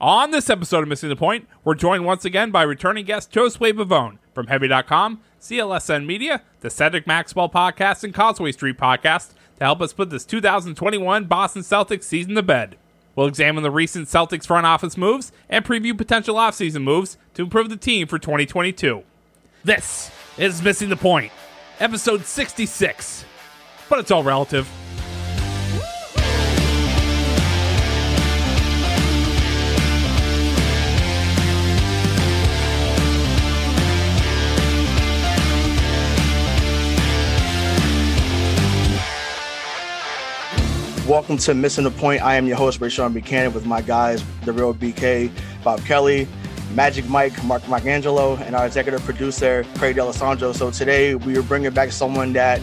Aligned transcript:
On 0.00 0.30
this 0.30 0.48
episode 0.48 0.84
of 0.84 0.88
Missing 0.88 1.08
the 1.08 1.16
Point, 1.16 1.48
we're 1.64 1.74
joined 1.74 2.04
once 2.04 2.24
again 2.24 2.52
by 2.52 2.62
returning 2.62 3.04
guest 3.04 3.32
Josue 3.32 3.72
Pavon 3.72 4.18
from 4.32 4.46
Heavy.com, 4.46 5.20
CLNS 5.40 6.06
Media, 6.06 6.42
the 6.60 6.70
Cedric 6.70 7.04
Maxwell 7.04 7.48
Podcast, 7.48 8.04
and 8.04 8.14
Causeway 8.14 8.52
Street 8.52 8.78
Podcast 8.78 9.30
to 9.58 9.64
help 9.64 9.80
us 9.80 9.92
put 9.92 10.10
this 10.10 10.24
2021 10.24 11.24
Boston 11.24 11.62
Celtics 11.62 12.04
season 12.04 12.36
to 12.36 12.44
bed. 12.44 12.76
We'll 13.16 13.26
examine 13.26 13.64
the 13.64 13.72
recent 13.72 14.06
Celtics 14.06 14.46
front 14.46 14.66
office 14.66 14.96
moves 14.96 15.32
and 15.48 15.64
preview 15.64 15.98
potential 15.98 16.36
offseason 16.36 16.84
moves 16.84 17.18
to 17.34 17.42
improve 17.42 17.68
the 17.68 17.76
team 17.76 18.06
for 18.06 18.20
2022. 18.20 19.02
This 19.64 20.12
is 20.36 20.62
Missing 20.62 20.90
the 20.90 20.96
Point, 20.96 21.32
episode 21.80 22.24
66. 22.24 23.24
But 23.88 23.98
it's 23.98 24.12
all 24.12 24.22
relative. 24.22 24.68
Welcome 41.08 41.38
to 41.38 41.54
Missing 41.54 41.84
the 41.84 41.90
Point. 41.90 42.20
I 42.20 42.34
am 42.34 42.46
your 42.46 42.58
host, 42.58 42.80
Rashawn 42.80 43.14
Buchanan, 43.14 43.54
with 43.54 43.64
my 43.64 43.80
guys, 43.80 44.22
The 44.44 44.52
Real 44.52 44.74
BK, 44.74 45.32
Bob 45.64 45.80
Kelly, 45.86 46.28
Magic 46.74 47.08
Mike, 47.08 47.32
Mark 47.44 47.66
Angelo, 47.86 48.36
and 48.36 48.54
our 48.54 48.66
executive 48.66 49.02
producer, 49.04 49.64
Craig 49.76 49.96
D'Alessandro. 49.96 50.52
So 50.52 50.70
today 50.70 51.14
we 51.14 51.34
are 51.38 51.42
bringing 51.42 51.70
back 51.70 51.92
someone 51.92 52.34
that, 52.34 52.60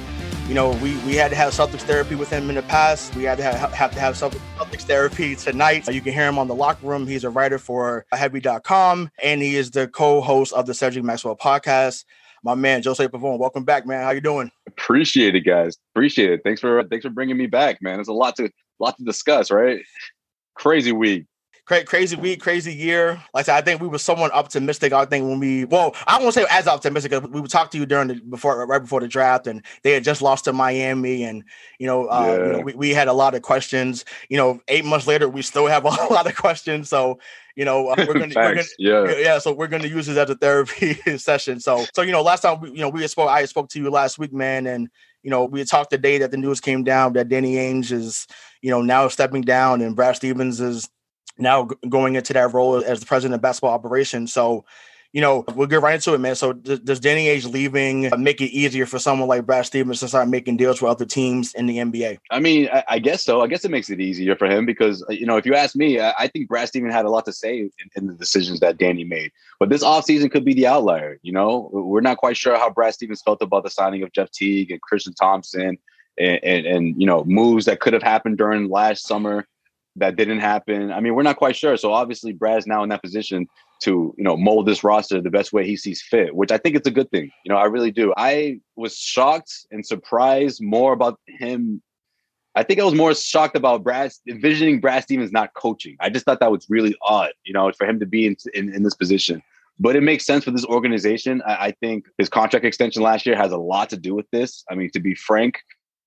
you 0.48 0.54
know, 0.54 0.74
we, 0.74 0.96
we 1.08 1.16
had 1.16 1.30
to 1.30 1.36
have 1.36 1.54
Celtics 1.54 1.82
therapy 1.82 2.14
with 2.14 2.30
him 2.30 2.48
in 2.50 2.56
the 2.56 2.62
past. 2.62 3.16
We 3.16 3.24
had 3.24 3.40
to 3.40 3.44
have, 3.44 3.74
have 3.74 3.92
to 3.96 4.00
have 4.00 4.14
Celtics 4.14 4.82
therapy 4.82 5.36
tonight. 5.36 5.88
You 5.92 6.02
can 6.02 6.14
hear 6.14 6.28
him 6.28 6.38
on 6.38 6.48
the 6.48 6.54
locker 6.54 6.86
room. 6.86 7.08
He's 7.08 7.24
a 7.24 7.32
writer 7.32 7.58
for 7.58 8.06
Heavy.com, 8.12 9.09
and 9.24 9.42
he 9.42 9.56
is 9.56 9.72
the 9.72 9.88
co-host 9.88 10.53
of 10.53 10.68
the 10.68 10.75
Cedric 10.75 11.03
Maxwell 11.03 11.36
podcast 11.36 12.06
my 12.45 12.53
man 12.53 12.83
Josue 12.83 13.09
Pavon. 13.09 13.39
Welcome 13.39 13.66
back, 13.66 13.88
man. 13.88 14.03
How 14.03 14.11
you 14.11 14.22
doing? 14.22 14.51
Appreciate 14.67 15.35
it, 15.35 15.41
guys. 15.41 15.78
Appreciate 15.94 16.31
it. 16.31 16.41
Thanks 16.44 16.61
for 16.61 16.83
thanks 16.85 17.03
for 17.03 17.09
bringing 17.09 17.38
me 17.38 17.47
back, 17.47 17.81
man. 17.81 17.95
There's 17.95 18.07
a 18.07 18.13
lot 18.13 18.35
to 18.38 18.50
lot 18.79 18.95
to 18.97 19.03
discuss, 19.03 19.50
right? 19.50 19.81
Crazy 20.53 20.91
week. 20.91 21.25
crazy 21.66 22.16
week, 22.16 22.39
crazy 22.39 22.72
year. 22.72 23.19
Like 23.33 23.41
I 23.41 23.41
said, 23.44 23.56
I 23.56 23.61
think 23.61 23.81
we 23.81 23.88
were 23.88 23.97
somewhat 23.97 24.31
optimistic. 24.31 24.94
I 24.94 25.06
think 25.06 25.28
when 25.28 25.39
we, 25.39 25.66
well, 25.66 25.95
I 26.06 26.22
won't 26.22 26.35
say 26.35 26.45
as 26.51 26.67
optimistic 26.67 27.11
because 27.11 27.28
we 27.28 27.41
would 27.41 27.50
talk 27.50 27.72
to 27.72 27.79
you 27.79 27.88
during 27.88 28.09
the 28.09 28.16
before, 28.16 28.63
right 28.67 28.79
before 28.79 29.00
the 29.00 29.07
draft, 29.07 29.47
and 29.47 29.66
they 29.81 29.94
had 29.94 30.03
just 30.03 30.22
lost 30.22 30.45
to 30.45 30.53
Miami, 30.53 31.23
and 31.23 31.44
you 31.79 31.88
know, 31.88 32.06
uh, 32.06 32.25
yeah. 32.25 32.45
you 32.45 32.51
know 32.53 32.59
we, 32.59 32.73
we 32.75 32.89
had 32.91 33.07
a 33.07 33.13
lot 33.13 33.33
of 33.33 33.41
questions. 33.41 34.06
You 34.29 34.38
know, 34.38 34.62
eight 34.67 34.85
months 34.85 35.07
later, 35.07 35.27
we 35.27 35.41
still 35.41 35.66
have 35.66 35.83
a 35.85 35.89
lot 35.89 36.27
of 36.27 36.35
questions. 36.35 36.89
So 36.89 37.17
you 37.56 37.64
know, 37.64 37.88
uh, 37.88 37.96
we're 37.98 38.14
gonna, 38.14 38.34
we're 38.36 38.56
gonna 38.56 38.64
yeah. 38.78 39.16
yeah, 39.18 39.40
so 39.40 39.54
we're 39.54 39.68
gonna 39.68 39.88
use 39.88 40.08
this 40.08 40.18
as 40.18 40.30
a 40.30 40.36
therapy 40.36 40.94
session. 41.18 41.60
So, 41.60 41.86
so 41.94 42.02
you 42.02 42.12
know, 42.12 42.22
last 42.22 42.42
time 42.42 42.60
we, 42.60 42.72
you 42.72 42.80
know, 42.80 42.90
we 42.90 43.08
spoke, 43.08 43.30
I 43.30 43.46
spoke 43.46 43.70
to 43.70 43.80
you 43.80 43.90
last 43.90 44.20
week, 44.20 44.34
man, 44.34 44.68
and 44.68 44.90
you 45.24 45.32
know, 45.32 45.46
we 45.46 45.64
talked 45.64 45.90
the 45.90 45.98
day 45.98 46.18
that 46.20 46.32
the 46.32 46.38
news 46.38 46.60
came 46.60 46.84
down 46.84 47.14
that 47.14 47.30
Danny 47.30 47.56
Ainge 47.56 47.92
is, 47.92 48.28
you 48.62 48.70
know, 48.70 48.82
now 48.82 49.08
stepping 49.08 49.42
down 49.42 49.82
and 49.82 49.96
Brad 49.96 50.18
Stevens 50.18 50.60
is 50.60 50.88
now 51.38 51.68
going 51.90 52.16
into 52.16 52.34
that 52.34 52.54
role 52.54 52.84
as 52.84 53.00
the 53.00 53.06
president 53.06 53.36
of 53.36 53.42
basketball 53.42 53.74
operations. 53.74 54.34
So, 54.34 54.66
you 55.16 55.22
know, 55.22 55.46
we'll 55.56 55.66
get 55.66 55.81
right 55.81 55.96
into 55.96 56.14
it, 56.14 56.18
man. 56.18 56.36
So 56.36 56.52
does 56.52 57.00
Danny 57.00 57.28
Ainge 57.28 57.50
leaving 57.50 58.12
make 58.22 58.42
it 58.42 58.52
easier 58.52 58.86
for 58.86 59.00
someone 59.00 59.30
like 59.30 59.46
Brad 59.46 59.66
Stevens 59.66 60.02
to 60.02 60.09
start 60.09 60.28
making 60.28 60.58
deals 60.58 60.81
with 60.81 60.92
other 60.92 61.06
teams 61.06 61.53
in 61.53 61.68
the 61.68 61.78
NBA? 61.78 62.18
I 62.31 62.42
mean, 62.42 62.68
I, 62.68 62.84
I 62.90 63.00
guess 63.00 63.24
so. 63.24 63.40
I 63.40 63.48
guess 63.48 63.64
it 63.64 63.72
makes 63.72 63.90
it 63.90 64.02
easier 64.02 64.36
for 64.36 64.46
him 64.46 64.66
because, 64.66 65.06
uh, 65.09 65.14
you 65.14 65.25
know, 65.25 65.38
if 65.38 65.46
you 65.46 65.56
ask 65.56 65.74
me, 65.74 66.02
I, 66.02 66.14
I 66.20 66.28
think 66.28 66.50
Brad 66.50 66.68
Stevens 66.68 66.94
had 66.94 67.06
a 67.06 67.09
lot 67.09 67.24
to 67.28 67.31
say 67.31 67.59
in, 67.59 67.72
in, 67.96 68.08
the 68.08 68.14
decisions 68.14 68.59
that 68.59 68.78
Danny 68.78 69.06
made. 69.06 69.31
But 69.58 69.70
this 69.70 69.86
offseason 69.86 70.30
could 70.30 70.44
be 70.44 70.54
the 70.54 70.68
outlier. 70.68 71.18
You 71.22 71.31
know, 71.31 71.70
we're 71.72 72.02
not 72.02 72.18
quite 72.18 72.36
sure 72.36 72.58
how 72.58 72.70
Brad 72.70 72.94
Stevens 72.94 73.22
felt 73.22 73.42
about 73.42 73.64
the 73.64 73.70
signing 73.70 74.04
of 74.04 74.12
Jeff 74.12 74.31
Teague 74.31 74.70
and 74.70 74.81
Tristan 74.86 75.14
Thompson 75.14 75.78
and, 76.20 76.44
and, 76.44 76.66
and 76.66 77.02
you 77.02 77.08
know, 77.08 77.24
moves 77.24 77.64
that 77.68 77.80
could 77.80 77.94
have 77.94 78.04
happened 78.04 78.38
during 78.38 78.68
last 78.68 79.08
summer 79.08 79.48
that 79.96 80.18
didn't 80.18 80.40
happen. 80.40 80.92
I 80.92 81.00
mean, 81.00 81.16
we're 81.16 81.24
not 81.24 81.38
quite 81.38 81.56
sure. 81.56 81.78
So 81.78 81.94
obviously, 81.94 82.34
Brad's 82.34 82.68
now 82.68 82.84
in 82.84 82.90
that 82.90 83.02
position 83.02 83.48
to 83.81 84.13
you 84.18 84.24
know 84.24 84.38
mold 84.38 84.66
this 84.66 84.84
roster 84.84 85.22
the 85.22 85.30
best 85.30 85.53
way 85.53 85.66
he 85.66 85.75
sees 85.75 86.02
fit, 86.02 86.36
which 86.36 86.52
I 86.52 86.58
think 86.58 86.75
it's 86.75 86.88
a 86.88 86.91
good 86.91 87.09
thing. 87.12 87.31
You 87.44 87.50
know, 87.50 87.58
I 87.58 87.66
really 87.66 87.91
do. 87.91 88.13
I 88.18 88.59
was 88.75 88.97
shocked 88.97 89.52
and 89.72 89.86
surprised 89.86 90.62
more 90.62 90.94
about 90.94 91.19
him. 91.28 91.81
I 92.56 92.63
think 92.63 92.80
I 92.80 92.86
was 92.86 92.94
more 92.94 93.13
shocked 93.13 93.58
about 93.58 93.84
Brad 93.84 94.12
envisioning 94.28 94.80
Brad 94.80 95.03
Stevens 95.03 95.31
not 95.31 95.53
coaching. 95.53 95.97
I 96.00 96.09
just 96.09 96.25
thought 96.25 96.40
that 96.40 96.52
was 96.52 96.66
really 96.69 96.96
odd, 97.02 97.31
you 97.44 97.53
know, 97.53 97.72
for 97.74 97.86
him 97.86 98.00
to 98.00 98.06
be 98.06 98.28
in 98.28 98.36
in, 98.53 98.74
in 98.74 98.84
this 98.84 98.96
position. 98.96 99.41
But 99.78 99.97
it 99.97 100.02
makes 100.02 100.25
sense 100.25 100.46
for 100.46 100.52
this 100.52 100.66
organization. 100.66 101.42
I, 101.46 101.68
I 101.68 101.72
think 101.72 102.06
his 102.18 102.30
contract 102.30 102.66
extension 102.66 103.03
last 103.03 103.25
year 103.25 103.36
has 103.36 103.52
a 103.52 103.57
lot 103.57 103.90
to 103.90 103.97
do 103.97 104.16
with 104.16 104.30
this. 104.31 104.63
I 104.72 104.75
mean, 104.75 104.90
to 104.92 105.02
be 105.02 105.16
frank, 105.16 105.59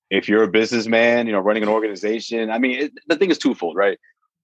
if 0.09 0.27
you're 0.27 0.43
a 0.43 0.47
businessman, 0.47 1.27
you 1.27 1.33
know, 1.33 1.39
running 1.39 1.63
an 1.63 1.69
organization, 1.69 2.49
I 2.49 2.57
mean, 2.57 2.79
it, 2.79 2.93
the 3.07 3.15
thing 3.15 3.29
is 3.29 3.37
twofold, 3.37 3.75
right? 3.75 3.99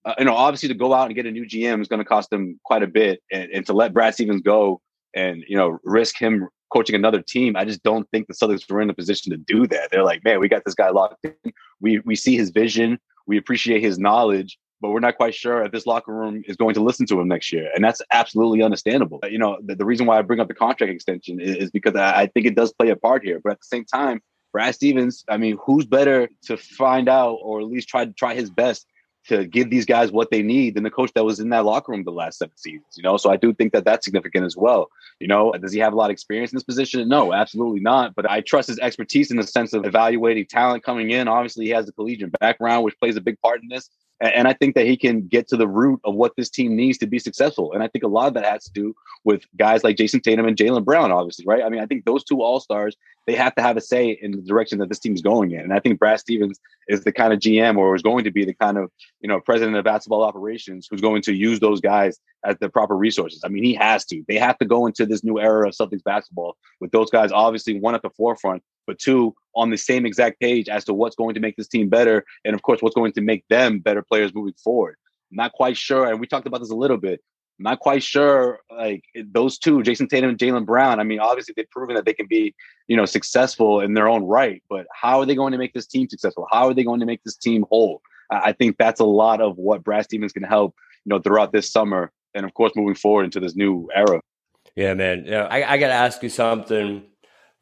Uh, 0.05 0.13
you 0.19 0.25
know, 0.25 0.35
obviously 0.35 0.69
to 0.69 0.75
go 0.75 0.93
out 0.93 1.07
and 1.07 1.15
get 1.15 1.25
a 1.25 1.31
new 1.31 1.45
GM 1.45 1.81
is 1.81 1.87
going 1.87 1.99
to 1.99 2.05
cost 2.05 2.29
them 2.29 2.59
quite 2.63 2.83
a 2.83 2.87
bit, 2.87 3.21
and, 3.31 3.49
and 3.51 3.65
to 3.65 3.73
let 3.73 3.93
Brad 3.93 4.13
Stevens 4.13 4.41
go 4.41 4.81
and 5.15 5.43
you 5.47 5.57
know 5.57 5.79
risk 5.83 6.17
him 6.17 6.47
coaching 6.71 6.95
another 6.95 7.21
team, 7.21 7.55
I 7.55 7.65
just 7.65 7.83
don't 7.83 8.07
think 8.11 8.27
the 8.27 8.33
Celtics 8.33 8.69
were 8.69 8.81
in 8.81 8.89
a 8.89 8.93
position 8.93 9.31
to 9.31 9.37
do 9.37 9.65
that. 9.67 9.89
They're 9.91 10.03
like, 10.03 10.23
man, 10.23 10.39
we 10.39 10.47
got 10.47 10.63
this 10.65 10.75
guy 10.75 10.89
locked 10.89 11.25
in. 11.25 11.53
We 11.81 11.99
we 11.99 12.15
see 12.15 12.37
his 12.37 12.51
vision, 12.51 12.99
we 13.25 13.37
appreciate 13.37 13.81
his 13.81 13.97
knowledge, 13.97 14.59
but 14.79 14.91
we're 14.91 14.99
not 14.99 15.17
quite 15.17 15.33
sure 15.33 15.63
if 15.63 15.71
this 15.71 15.87
locker 15.87 16.13
room 16.13 16.43
is 16.47 16.55
going 16.55 16.75
to 16.75 16.83
listen 16.83 17.07
to 17.07 17.19
him 17.19 17.27
next 17.27 17.51
year, 17.51 17.69
and 17.73 17.83
that's 17.83 18.01
absolutely 18.11 18.61
understandable. 18.61 19.19
You 19.27 19.39
know, 19.39 19.57
the, 19.63 19.75
the 19.75 19.85
reason 19.85 20.05
why 20.05 20.19
I 20.19 20.21
bring 20.21 20.39
up 20.39 20.47
the 20.47 20.53
contract 20.53 20.93
extension 20.93 21.39
is, 21.41 21.55
is 21.55 21.71
because 21.71 21.95
I, 21.95 22.21
I 22.21 22.27
think 22.27 22.45
it 22.45 22.55
does 22.55 22.71
play 22.73 22.89
a 22.89 22.95
part 22.95 23.23
here, 23.23 23.41
but 23.43 23.53
at 23.53 23.59
the 23.59 23.65
same 23.65 23.85
time. 23.85 24.21
Brad 24.53 24.73
Stevens, 24.73 25.25
I 25.27 25.35
mean, 25.35 25.57
who's 25.65 25.85
better 25.85 26.29
to 26.43 26.55
find 26.55 27.09
out 27.09 27.39
or 27.41 27.59
at 27.59 27.67
least 27.67 27.89
try 27.89 28.05
to 28.05 28.13
try 28.13 28.33
his 28.33 28.49
best 28.49 28.87
to 29.27 29.45
give 29.45 29.69
these 29.69 29.85
guys 29.85 30.11
what 30.11 30.29
they 30.31 30.41
need 30.41 30.75
than 30.75 30.83
the 30.83 30.91
coach 30.91 31.11
that 31.13 31.25
was 31.25 31.39
in 31.39 31.49
that 31.49 31.65
locker 31.65 31.91
room 31.91 32.03
the 32.03 32.11
last 32.11 32.39
seven 32.39 32.55
seasons. 32.55 32.93
You 32.95 33.03
know, 33.03 33.17
so 33.17 33.31
I 33.31 33.37
do 33.37 33.53
think 33.53 33.73
that 33.73 33.85
that's 33.85 34.05
significant 34.05 34.45
as 34.45 34.55
well. 34.55 34.89
You 35.19 35.27
know, 35.27 35.51
does 35.53 35.71
he 35.71 35.79
have 35.79 35.93
a 35.93 35.95
lot 35.95 36.05
of 36.05 36.11
experience 36.11 36.51
in 36.51 36.57
this 36.57 36.63
position? 36.63 37.07
No, 37.07 37.33
absolutely 37.33 37.79
not. 37.79 38.15
But 38.15 38.29
I 38.29 38.41
trust 38.41 38.67
his 38.67 38.79
expertise 38.79 39.31
in 39.31 39.37
the 39.37 39.43
sense 39.43 39.73
of 39.73 39.85
evaluating 39.85 40.45
talent 40.45 40.83
coming 40.83 41.11
in. 41.11 41.27
Obviously, 41.27 41.65
he 41.65 41.71
has 41.71 41.87
a 41.87 41.91
collegiate 41.91 42.31
background, 42.39 42.83
which 42.83 42.99
plays 42.99 43.15
a 43.15 43.21
big 43.21 43.39
part 43.41 43.61
in 43.61 43.69
this. 43.69 43.89
And 44.21 44.47
I 44.47 44.53
think 44.53 44.75
that 44.75 44.85
he 44.85 44.95
can 44.95 45.27
get 45.27 45.47
to 45.49 45.57
the 45.57 45.67
root 45.67 45.99
of 46.05 46.15
what 46.15 46.33
this 46.37 46.49
team 46.49 46.75
needs 46.75 46.97
to 46.99 47.07
be 47.07 47.19
successful. 47.19 47.73
And 47.73 47.83
I 47.83 47.89
think 47.89 48.03
a 48.05 48.07
lot 48.07 48.27
of 48.27 48.33
that 48.35 48.45
has 48.45 48.63
to 48.63 48.71
do 48.71 48.95
with 49.25 49.43
guys 49.57 49.83
like 49.83 49.97
Jayson 49.97 50.21
Tatum 50.21 50.45
and 50.45 50.55
Jaylen 50.55 50.85
Brown, 50.85 51.11
obviously, 51.11 51.45
right? 51.45 51.63
I 51.63 51.69
mean, 51.69 51.81
I 51.81 51.85
think 51.85 52.05
those 52.05 52.23
two 52.23 52.41
all 52.41 52.61
stars, 52.61 52.95
they 53.27 53.35
have 53.35 53.53
to 53.55 53.61
have 53.61 53.75
a 53.75 53.81
say 53.81 54.17
in 54.21 54.31
the 54.31 54.41
direction 54.41 54.79
that 54.79 54.87
this 54.87 54.99
team 54.99 55.13
is 55.13 55.21
going 55.21 55.51
in. 55.51 55.61
And 55.61 55.73
I 55.73 55.79
think 55.79 55.99
Brad 55.99 56.19
Stevens 56.19 56.59
is 56.87 57.03
the 57.03 57.11
kind 57.11 57.33
of 57.33 57.39
GM 57.39 57.77
or 57.77 57.93
is 57.93 58.03
going 58.03 58.23
to 58.23 58.31
be 58.31 58.45
the 58.45 58.53
kind 58.53 58.77
of, 58.77 58.89
you 59.19 59.27
know, 59.27 59.41
president 59.41 59.75
of 59.75 59.83
basketball 59.83 60.23
operations 60.23 60.87
who's 60.89 61.01
going 61.01 61.21
to 61.23 61.33
use 61.33 61.59
those 61.59 61.81
guys 61.81 62.17
as 62.45 62.55
the 62.59 62.69
proper 62.69 62.95
resources. 62.95 63.41
I 63.43 63.49
mean, 63.49 63.63
he 63.63 63.73
has 63.73 64.05
to. 64.05 64.23
They 64.29 64.37
have 64.37 64.57
to 64.59 64.65
go 64.65 64.85
into 64.85 65.05
this 65.05 65.25
new 65.25 65.39
era 65.39 65.67
of 65.67 65.73
Celtics 65.73 66.03
basketball 66.03 66.55
with 66.79 66.91
those 66.91 67.09
guys, 67.09 67.33
obviously, 67.33 67.79
one 67.79 67.95
at 67.95 68.01
the 68.01 68.11
forefront, 68.11 68.63
but 68.87 68.99
two, 68.99 69.35
on 69.55 69.69
the 69.69 69.77
same 69.77 70.05
exact 70.05 70.39
page 70.39 70.69
as 70.69 70.85
to 70.85 70.93
what's 70.93 71.15
going 71.15 71.33
to 71.35 71.39
make 71.39 71.55
this 71.55 71.67
team 71.67 71.89
better, 71.89 72.23
and 72.43 72.53
of 72.53 72.61
course, 72.61 72.81
what's 72.81 72.95
going 72.95 73.13
to 73.13 73.21
make 73.21 73.45
them 73.49 73.79
better 73.79 74.01
players 74.01 74.33
moving 74.33 74.53
forward. 74.63 74.95
I'm 75.31 75.37
not 75.37 75.53
quite 75.53 75.77
sure, 75.77 76.07
and 76.09 76.19
we 76.19 76.27
talked 76.27 76.47
about 76.47 76.59
this 76.59 76.71
a 76.71 76.75
little 76.75 76.97
bit. 76.97 77.21
I'm 77.59 77.63
not 77.63 77.79
quite 77.79 78.03
sure, 78.03 78.59
like 78.69 79.03
those 79.31 79.57
two, 79.57 79.81
Jayson 79.81 80.09
Tatum 80.09 80.31
and 80.31 80.37
Jaylen 80.37 80.65
Brown. 80.65 80.99
I 80.99 81.03
mean, 81.03 81.19
obviously 81.19 81.53
they've 81.55 81.69
proven 81.69 81.95
that 81.95 82.03
they 82.03 82.13
can 82.13 82.27
be, 82.27 82.53
you 82.87 82.97
know, 82.97 83.05
successful 83.05 83.79
in 83.79 83.93
their 83.93 84.09
own 84.09 84.23
right. 84.25 84.61
But 84.69 84.87
how 84.93 85.21
are 85.21 85.25
they 85.25 85.35
going 85.35 85.53
to 85.53 85.57
make 85.57 85.73
this 85.73 85.87
team 85.87 86.09
successful? 86.09 86.47
How 86.51 86.67
are 86.67 86.73
they 86.73 86.83
going 86.83 86.99
to 86.99 87.05
make 87.05 87.23
this 87.23 87.37
team 87.37 87.65
whole? 87.69 88.01
I 88.29 88.51
think 88.51 88.77
that's 88.77 88.99
a 88.99 89.05
lot 89.05 89.39
of 89.39 89.57
what 89.57 89.83
Brad 89.83 90.03
Stevens 90.03 90.33
can 90.33 90.43
help, 90.43 90.75
you 91.05 91.11
know, 91.11 91.19
throughout 91.19 91.53
this 91.53 91.71
summer, 91.71 92.11
and 92.33 92.45
of 92.45 92.53
course 92.53 92.73
moving 92.75 92.95
forward 92.95 93.23
into 93.23 93.39
this 93.39 93.55
new 93.55 93.89
era. 93.95 94.19
Yeah, 94.75 94.93
man. 94.93 95.23
Yeah, 95.25 95.43
I, 95.45 95.73
I 95.73 95.77
got 95.77 95.87
to 95.87 95.93
ask 95.93 96.21
you 96.23 96.29
something 96.29 97.03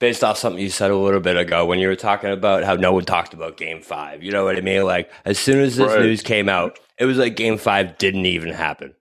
based 0.04 0.22
off 0.22 0.38
something 0.38 0.62
you 0.62 0.70
said 0.70 0.92
a 0.92 0.98
little 0.98 1.22
bit 1.22 1.38
ago 1.38 1.66
when 1.66 1.80
you 1.80 1.88
were 1.88 1.96
talking 1.96 2.30
about 2.30 2.66
how 2.66 2.76
no 2.76 2.92
one 2.92 3.06
talked 3.06 3.34
about 3.34 3.56
game 3.56 3.82
five. 3.82 4.22
You 4.22 4.34
know 4.34 4.44
what 4.44 4.58
I 4.58 4.60
mean? 4.60 4.84
Like, 4.84 5.10
as 5.24 5.40
soon 5.40 5.62
as 5.62 5.78
this 5.78 5.94
right. 5.94 6.02
news 6.02 6.22
came 6.22 6.50
out, 6.50 6.78
it 6.98 7.06
was 7.06 7.18
like 7.18 7.38
game 7.38 7.58
five 7.58 7.98
didn't 7.98 8.26
even 8.26 8.50
happen. 8.50 8.94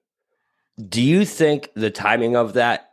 Do 0.88 1.02
you 1.02 1.24
think 1.24 1.70
the 1.74 1.90
timing 1.90 2.36
of 2.36 2.52
that, 2.52 2.92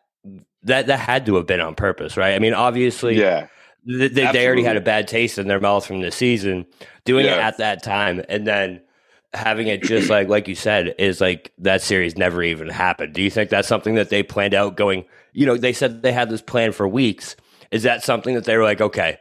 that, 0.64 0.88
that 0.88 0.98
had 0.98 1.28
to 1.28 1.36
have 1.36 1.46
been 1.46 1.60
on 1.60 1.76
purpose, 1.76 2.18
right? 2.18 2.34
I 2.34 2.40
mean, 2.40 2.56
obviously, 2.56 3.16
yeah. 3.16 3.46
They, 3.86 4.08
they 4.08 4.48
already 4.48 4.64
had 4.64 4.76
a 4.76 4.82
bad 4.82 5.08
taste 5.08 5.38
in 5.38 5.48
their 5.48 5.60
mouth 5.60 5.86
from 5.86 6.02
the 6.02 6.12
season. 6.12 6.66
Doing 7.06 7.28
yeah. 7.28 7.36
it 7.36 7.40
at 7.42 7.58
that 7.60 7.84
time 7.84 8.24
and 8.28 8.48
then 8.48 8.82
having 9.36 9.68
it 9.68 9.84
just 9.84 10.10
like 10.10 10.28
like 10.28 10.48
you 10.48 10.56
said 10.56 10.96
is 10.98 11.22
like 11.22 11.54
that 11.60 11.84
series 11.84 12.18
never 12.18 12.42
even 12.42 12.70
happened. 12.70 13.14
Do 13.14 13.22
you 13.22 13.30
think 13.30 13.52
that's 13.52 13.68
something 13.68 13.94
that 13.94 14.10
they 14.10 14.24
planned 14.24 14.56
out 14.56 14.78
going? 14.78 15.06
You 15.34 15.46
know, 15.46 15.58
they 15.58 15.74
said 15.74 16.02
they 16.02 16.12
had 16.12 16.32
this 16.32 16.42
plan 16.42 16.72
for 16.72 16.88
weeks. 16.88 17.36
Is 17.72 17.84
that 17.84 18.04
something 18.04 18.36
that 18.36 18.46
they 18.46 18.58
were 18.58 18.64
like, 18.64 18.82
okay, 18.82 19.18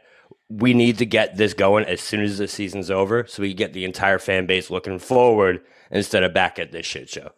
we 0.49 0.73
need 0.73 0.97
to 0.97 1.05
get 1.05 1.37
this 1.37 1.53
going 1.53 1.85
as 1.85 2.01
soon 2.01 2.21
as 2.21 2.37
the 2.39 2.47
season's 2.47 2.89
over, 2.89 3.25
so 3.27 3.41
we 3.41 3.53
get 3.53 3.73
the 3.73 3.85
entire 3.85 4.19
fan 4.19 4.47
base 4.47 4.71
looking 4.71 4.99
forward 4.99 5.61
instead 5.91 6.23
of 6.23 6.33
back 6.33 6.57
at 6.59 6.71
this 6.71 6.85
shit 6.85 7.09
show? 7.09 7.31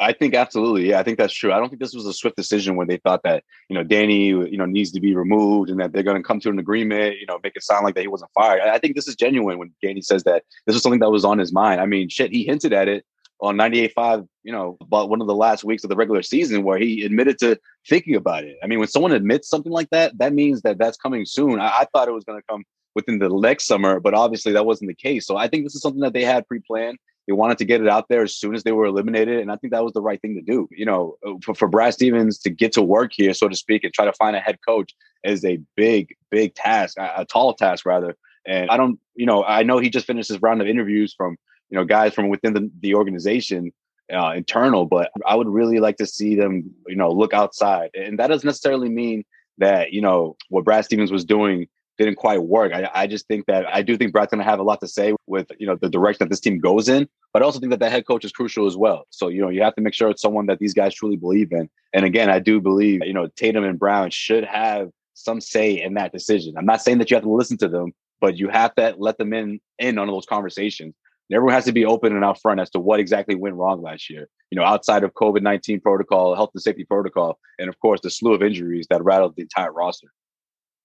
I 0.00 0.12
think 0.12 0.34
absolutely. 0.34 0.88
Yeah, 0.88 0.98
I 0.98 1.04
think 1.04 1.18
that's 1.18 1.32
true. 1.32 1.52
I 1.52 1.58
don't 1.58 1.68
think 1.68 1.80
this 1.80 1.94
was 1.94 2.04
a 2.06 2.12
swift 2.12 2.36
decision 2.36 2.74
when 2.74 2.88
they 2.88 2.96
thought 2.96 3.22
that, 3.22 3.44
you 3.68 3.74
know, 3.74 3.84
Danny, 3.84 4.26
you 4.26 4.56
know, 4.56 4.66
needs 4.66 4.90
to 4.92 5.00
be 5.00 5.14
removed 5.14 5.70
and 5.70 5.78
that 5.78 5.92
they're 5.92 6.02
going 6.02 6.16
to 6.16 6.22
come 6.22 6.40
to 6.40 6.50
an 6.50 6.58
agreement, 6.58 7.20
you 7.20 7.26
know, 7.26 7.38
make 7.44 7.54
it 7.54 7.62
sound 7.62 7.84
like 7.84 7.94
that 7.94 8.00
he 8.00 8.08
wasn't 8.08 8.30
fired. 8.32 8.60
I 8.62 8.78
think 8.78 8.96
this 8.96 9.06
is 9.06 9.14
genuine 9.14 9.56
when 9.56 9.72
Danny 9.82 10.02
says 10.02 10.24
that 10.24 10.42
this 10.66 10.74
was 10.74 10.82
something 10.82 10.98
that 11.00 11.10
was 11.10 11.24
on 11.24 11.38
his 11.38 11.52
mind. 11.52 11.80
I 11.80 11.86
mean, 11.86 12.08
shit, 12.08 12.32
he 12.32 12.44
hinted 12.44 12.72
at 12.72 12.88
it 12.88 13.04
on 13.40 13.56
98.5, 13.56 14.26
you 14.42 14.52
know, 14.52 14.76
about 14.80 15.08
one 15.08 15.20
of 15.20 15.26
the 15.26 15.34
last 15.34 15.64
weeks 15.64 15.84
of 15.84 15.90
the 15.90 15.96
regular 15.96 16.22
season 16.22 16.62
where 16.62 16.78
he 16.78 17.04
admitted 17.04 17.38
to 17.38 17.58
thinking 17.88 18.14
about 18.14 18.44
it. 18.44 18.56
I 18.62 18.66
mean, 18.66 18.78
when 18.78 18.88
someone 18.88 19.12
admits 19.12 19.48
something 19.48 19.72
like 19.72 19.90
that, 19.90 20.16
that 20.18 20.32
means 20.32 20.62
that 20.62 20.78
that's 20.78 20.96
coming 20.96 21.26
soon. 21.26 21.60
I, 21.60 21.68
I 21.68 21.86
thought 21.92 22.08
it 22.08 22.12
was 22.12 22.24
going 22.24 22.40
to 22.40 22.46
come 22.48 22.64
within 22.94 23.18
the 23.18 23.28
next 23.28 23.66
summer, 23.66 24.00
but 24.00 24.14
obviously 24.14 24.52
that 24.52 24.66
wasn't 24.66 24.88
the 24.88 24.94
case. 24.94 25.26
So 25.26 25.36
I 25.36 25.48
think 25.48 25.64
this 25.64 25.74
is 25.74 25.82
something 25.82 26.00
that 26.02 26.12
they 26.12 26.24
had 26.24 26.46
pre-planned. 26.46 26.98
They 27.26 27.32
wanted 27.32 27.58
to 27.58 27.64
get 27.64 27.80
it 27.80 27.88
out 27.88 28.08
there 28.08 28.22
as 28.22 28.36
soon 28.36 28.54
as 28.54 28.64
they 28.64 28.72
were 28.72 28.84
eliminated, 28.84 29.40
and 29.40 29.50
I 29.50 29.56
think 29.56 29.72
that 29.72 29.82
was 29.82 29.94
the 29.94 30.02
right 30.02 30.20
thing 30.20 30.34
to 30.34 30.42
do. 30.42 30.68
You 30.70 30.84
know, 30.84 31.16
for, 31.42 31.54
for 31.54 31.68
Brad 31.68 31.94
Stevens 31.94 32.38
to 32.40 32.50
get 32.50 32.72
to 32.72 32.82
work 32.82 33.12
here, 33.14 33.32
so 33.32 33.48
to 33.48 33.56
speak, 33.56 33.82
and 33.82 33.94
try 33.94 34.04
to 34.04 34.12
find 34.12 34.36
a 34.36 34.40
head 34.40 34.58
coach 34.66 34.94
is 35.24 35.42
a 35.42 35.58
big, 35.74 36.14
big 36.30 36.54
task, 36.54 36.98
a, 36.98 37.12
a 37.18 37.24
tall 37.24 37.54
task 37.54 37.86
rather. 37.86 38.14
And 38.46 38.70
I 38.70 38.76
don't, 38.76 39.00
you 39.14 39.24
know, 39.24 39.42
I 39.42 39.62
know 39.62 39.78
he 39.78 39.88
just 39.88 40.06
finished 40.06 40.28
his 40.28 40.42
round 40.42 40.60
of 40.60 40.68
interviews 40.68 41.14
from, 41.16 41.38
you 41.74 41.80
know, 41.80 41.84
guys 41.84 42.14
from 42.14 42.28
within 42.28 42.54
the, 42.54 42.70
the 42.82 42.94
organization, 42.94 43.72
uh, 44.12 44.30
internal, 44.36 44.86
but 44.86 45.10
I 45.26 45.34
would 45.34 45.48
really 45.48 45.80
like 45.80 45.96
to 45.96 46.06
see 46.06 46.36
them, 46.36 46.72
you 46.86 46.94
know, 46.94 47.10
look 47.10 47.34
outside. 47.34 47.90
And 47.94 48.16
that 48.20 48.28
doesn't 48.28 48.46
necessarily 48.46 48.88
mean 48.88 49.24
that, 49.58 49.92
you 49.92 50.00
know, 50.00 50.36
what 50.50 50.64
Brad 50.64 50.84
Stevens 50.84 51.10
was 51.10 51.24
doing 51.24 51.66
didn't 51.98 52.14
quite 52.14 52.44
work. 52.44 52.72
I, 52.72 52.88
I 52.94 53.06
just 53.08 53.26
think 53.26 53.46
that 53.46 53.66
I 53.66 53.82
do 53.82 53.96
think 53.96 54.12
Brad's 54.12 54.30
going 54.30 54.38
to 54.38 54.48
have 54.48 54.60
a 54.60 54.62
lot 54.62 54.80
to 54.82 54.88
say 54.88 55.16
with 55.26 55.50
you 55.58 55.66
know 55.66 55.74
the 55.74 55.88
direction 55.88 56.18
that 56.24 56.30
this 56.30 56.40
team 56.40 56.60
goes 56.60 56.88
in, 56.88 57.08
but 57.32 57.42
I 57.42 57.44
also 57.44 57.58
think 57.58 57.70
that 57.70 57.80
the 57.80 57.90
head 57.90 58.06
coach 58.06 58.24
is 58.24 58.30
crucial 58.30 58.66
as 58.66 58.76
well. 58.76 59.06
So 59.10 59.26
you 59.26 59.40
know 59.40 59.48
you 59.48 59.62
have 59.62 59.74
to 59.74 59.80
make 59.80 59.94
sure 59.94 60.10
it's 60.10 60.22
someone 60.22 60.46
that 60.46 60.60
these 60.60 60.74
guys 60.74 60.94
truly 60.94 61.16
believe 61.16 61.52
in. 61.52 61.68
And 61.92 62.04
again, 62.04 62.30
I 62.30 62.38
do 62.38 62.60
believe 62.60 63.04
you 63.04 63.12
know 63.12 63.28
Tatum 63.36 63.64
and 63.64 63.78
Brown 63.78 64.10
should 64.10 64.44
have 64.44 64.90
some 65.14 65.40
say 65.40 65.80
in 65.80 65.94
that 65.94 66.12
decision. 66.12 66.54
I'm 66.56 66.66
not 66.66 66.82
saying 66.82 66.98
that 66.98 67.10
you 67.10 67.16
have 67.16 67.24
to 67.24 67.32
listen 67.32 67.58
to 67.58 67.68
them, 67.68 67.92
but 68.20 68.36
you 68.36 68.48
have 68.48 68.74
to 68.74 68.94
let 68.98 69.18
them 69.18 69.32
in 69.32 69.60
in 69.78 69.98
on 69.98 70.08
those 70.08 70.26
conversations. 70.26 70.94
And 71.30 71.36
everyone 71.36 71.54
has 71.54 71.64
to 71.64 71.72
be 71.72 71.84
open 71.84 72.14
and 72.14 72.22
upfront 72.22 72.60
as 72.60 72.70
to 72.70 72.80
what 72.80 73.00
exactly 73.00 73.34
went 73.34 73.56
wrong 73.56 73.82
last 73.82 74.10
year. 74.10 74.28
You 74.50 74.56
know, 74.56 74.64
outside 74.64 75.04
of 75.04 75.14
COVID 75.14 75.42
19 75.42 75.80
protocol, 75.80 76.34
health 76.34 76.50
and 76.54 76.62
safety 76.62 76.84
protocol, 76.84 77.38
and 77.58 77.68
of 77.68 77.78
course 77.80 78.00
the 78.02 78.10
slew 78.10 78.34
of 78.34 78.42
injuries 78.42 78.86
that 78.90 79.02
rattled 79.02 79.34
the 79.36 79.42
entire 79.42 79.72
roster. 79.72 80.08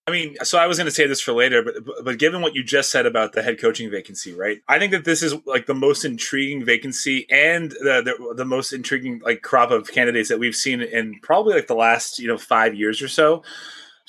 I 0.09 0.11
mean, 0.11 0.37
so 0.41 0.57
I 0.57 0.65
was 0.65 0.79
going 0.79 0.85
to 0.85 0.91
say 0.91 1.05
this 1.05 1.21
for 1.21 1.33
later, 1.33 1.61
but 1.61 1.75
but 2.03 2.17
given 2.17 2.41
what 2.41 2.55
you 2.55 2.63
just 2.63 2.89
said 2.89 3.05
about 3.05 3.33
the 3.33 3.43
head 3.43 3.61
coaching 3.61 3.91
vacancy, 3.91 4.33
right? 4.33 4.57
I 4.67 4.79
think 4.79 4.91
that 4.91 5.05
this 5.05 5.21
is 5.21 5.35
like 5.45 5.67
the 5.67 5.75
most 5.75 6.03
intriguing 6.03 6.65
vacancy 6.65 7.27
and 7.29 7.69
the 7.69 8.01
the, 8.03 8.33
the 8.33 8.45
most 8.45 8.73
intriguing 8.73 9.21
like 9.23 9.43
crop 9.43 9.69
of 9.69 9.91
candidates 9.91 10.29
that 10.29 10.39
we've 10.39 10.55
seen 10.55 10.81
in 10.81 11.19
probably 11.21 11.53
like 11.53 11.67
the 11.67 11.75
last 11.75 12.17
you 12.17 12.27
know 12.27 12.39
five 12.39 12.73
years 12.73 13.03
or 13.03 13.07
so. 13.07 13.43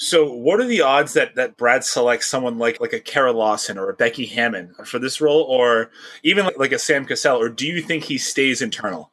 So, 0.02 0.32
what 0.32 0.60
are 0.60 0.66
the 0.66 0.80
odds 0.80 1.12
that 1.12 1.34
that 1.34 1.58
Brad 1.58 1.84
selects 1.84 2.26
someone 2.26 2.56
like 2.56 2.80
like 2.80 2.94
a 2.94 3.00
Kara 3.00 3.32
Lawson 3.32 3.76
or 3.76 3.90
a 3.90 3.94
Becky 3.94 4.24
Hammon 4.24 4.72
for 4.86 4.98
this 4.98 5.20
role, 5.20 5.42
or 5.42 5.90
even 6.22 6.46
like, 6.46 6.58
like 6.58 6.72
a 6.72 6.78
Sam 6.78 7.04
Cassell, 7.04 7.36
or 7.36 7.50
do 7.50 7.66
you 7.66 7.82
think 7.82 8.04
he 8.04 8.16
stays 8.16 8.62
internal? 8.62 9.12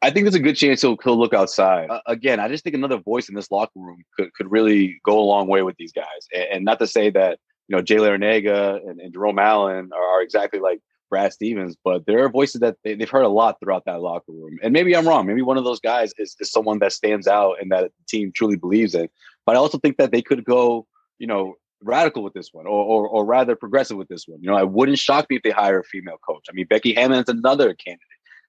I 0.00 0.10
think 0.10 0.26
there's 0.26 0.36
a 0.36 0.40
good 0.40 0.54
chance 0.54 0.80
he'll, 0.80 0.96
he'll 1.02 1.18
look 1.18 1.34
outside. 1.34 1.90
Uh, 1.90 2.00
again, 2.06 2.38
I 2.38 2.46
just 2.46 2.62
think 2.62 2.76
another 2.76 2.98
voice 2.98 3.28
in 3.28 3.34
this 3.34 3.50
locker 3.50 3.72
room 3.74 4.04
could, 4.16 4.32
could 4.34 4.48
really 4.48 5.00
go 5.04 5.18
a 5.18 5.26
long 5.26 5.48
way 5.48 5.62
with 5.62 5.74
these 5.76 5.90
guys. 5.90 6.28
And, 6.32 6.44
and 6.52 6.64
not 6.64 6.78
to 6.78 6.86
say 6.86 7.10
that, 7.10 7.40
you 7.66 7.74
know, 7.74 7.82
Jay 7.82 7.96
Larranaga 7.96 8.88
and, 8.88 9.00
and 9.00 9.12
Jerome 9.12 9.40
Allen 9.40 9.90
are, 9.92 10.04
are, 10.04 10.22
exactly 10.22 10.60
like 10.60 10.80
Brad 11.08 11.32
Stevens, 11.32 11.76
but 11.82 12.06
there 12.06 12.24
are 12.24 12.28
voices 12.28 12.60
that 12.60 12.76
they, 12.84 12.96
have 12.98 13.10
heard 13.10 13.24
a 13.24 13.28
lot 13.28 13.58
throughout 13.60 13.84
that 13.86 14.00
locker 14.00 14.32
room. 14.32 14.58
And 14.62 14.72
maybe 14.72 14.96
I'm 14.96 15.06
wrong. 15.06 15.26
Maybe 15.26 15.42
one 15.42 15.58
of 15.58 15.64
those 15.64 15.80
guys 15.80 16.12
is, 16.18 16.36
is 16.40 16.50
someone 16.50 16.78
that 16.80 16.92
stands 16.92 17.26
out 17.26 17.56
and 17.60 17.70
that 17.72 17.84
the 17.84 18.04
team 18.08 18.32
truly 18.34 18.56
believes 18.56 18.94
in. 18.94 19.08
But 19.44 19.56
I 19.56 19.58
also 19.58 19.78
think 19.78 19.96
that 19.98 20.12
they 20.12 20.22
could 20.22 20.44
go, 20.44 20.86
you 21.18 21.26
know, 21.26 21.54
radical 21.82 22.22
with 22.22 22.32
this 22.32 22.50
one 22.52 22.66
or, 22.66 22.84
or, 22.84 23.08
or 23.08 23.24
rather 23.24 23.54
progressive 23.54 23.96
with 23.96 24.08
this 24.08 24.26
one. 24.26 24.40
You 24.42 24.50
know, 24.50 24.56
I 24.56 24.64
wouldn't 24.64 24.98
shock 24.98 25.28
me 25.30 25.36
if 25.36 25.42
they 25.42 25.50
hire 25.50 25.80
a 25.80 25.84
female 25.84 26.18
coach. 26.26 26.46
I 26.48 26.52
mean, 26.52 26.66
Becky 26.66 26.94
Hammon 26.94 27.20
is 27.20 27.28
another 27.28 27.74
candidate. 27.74 28.00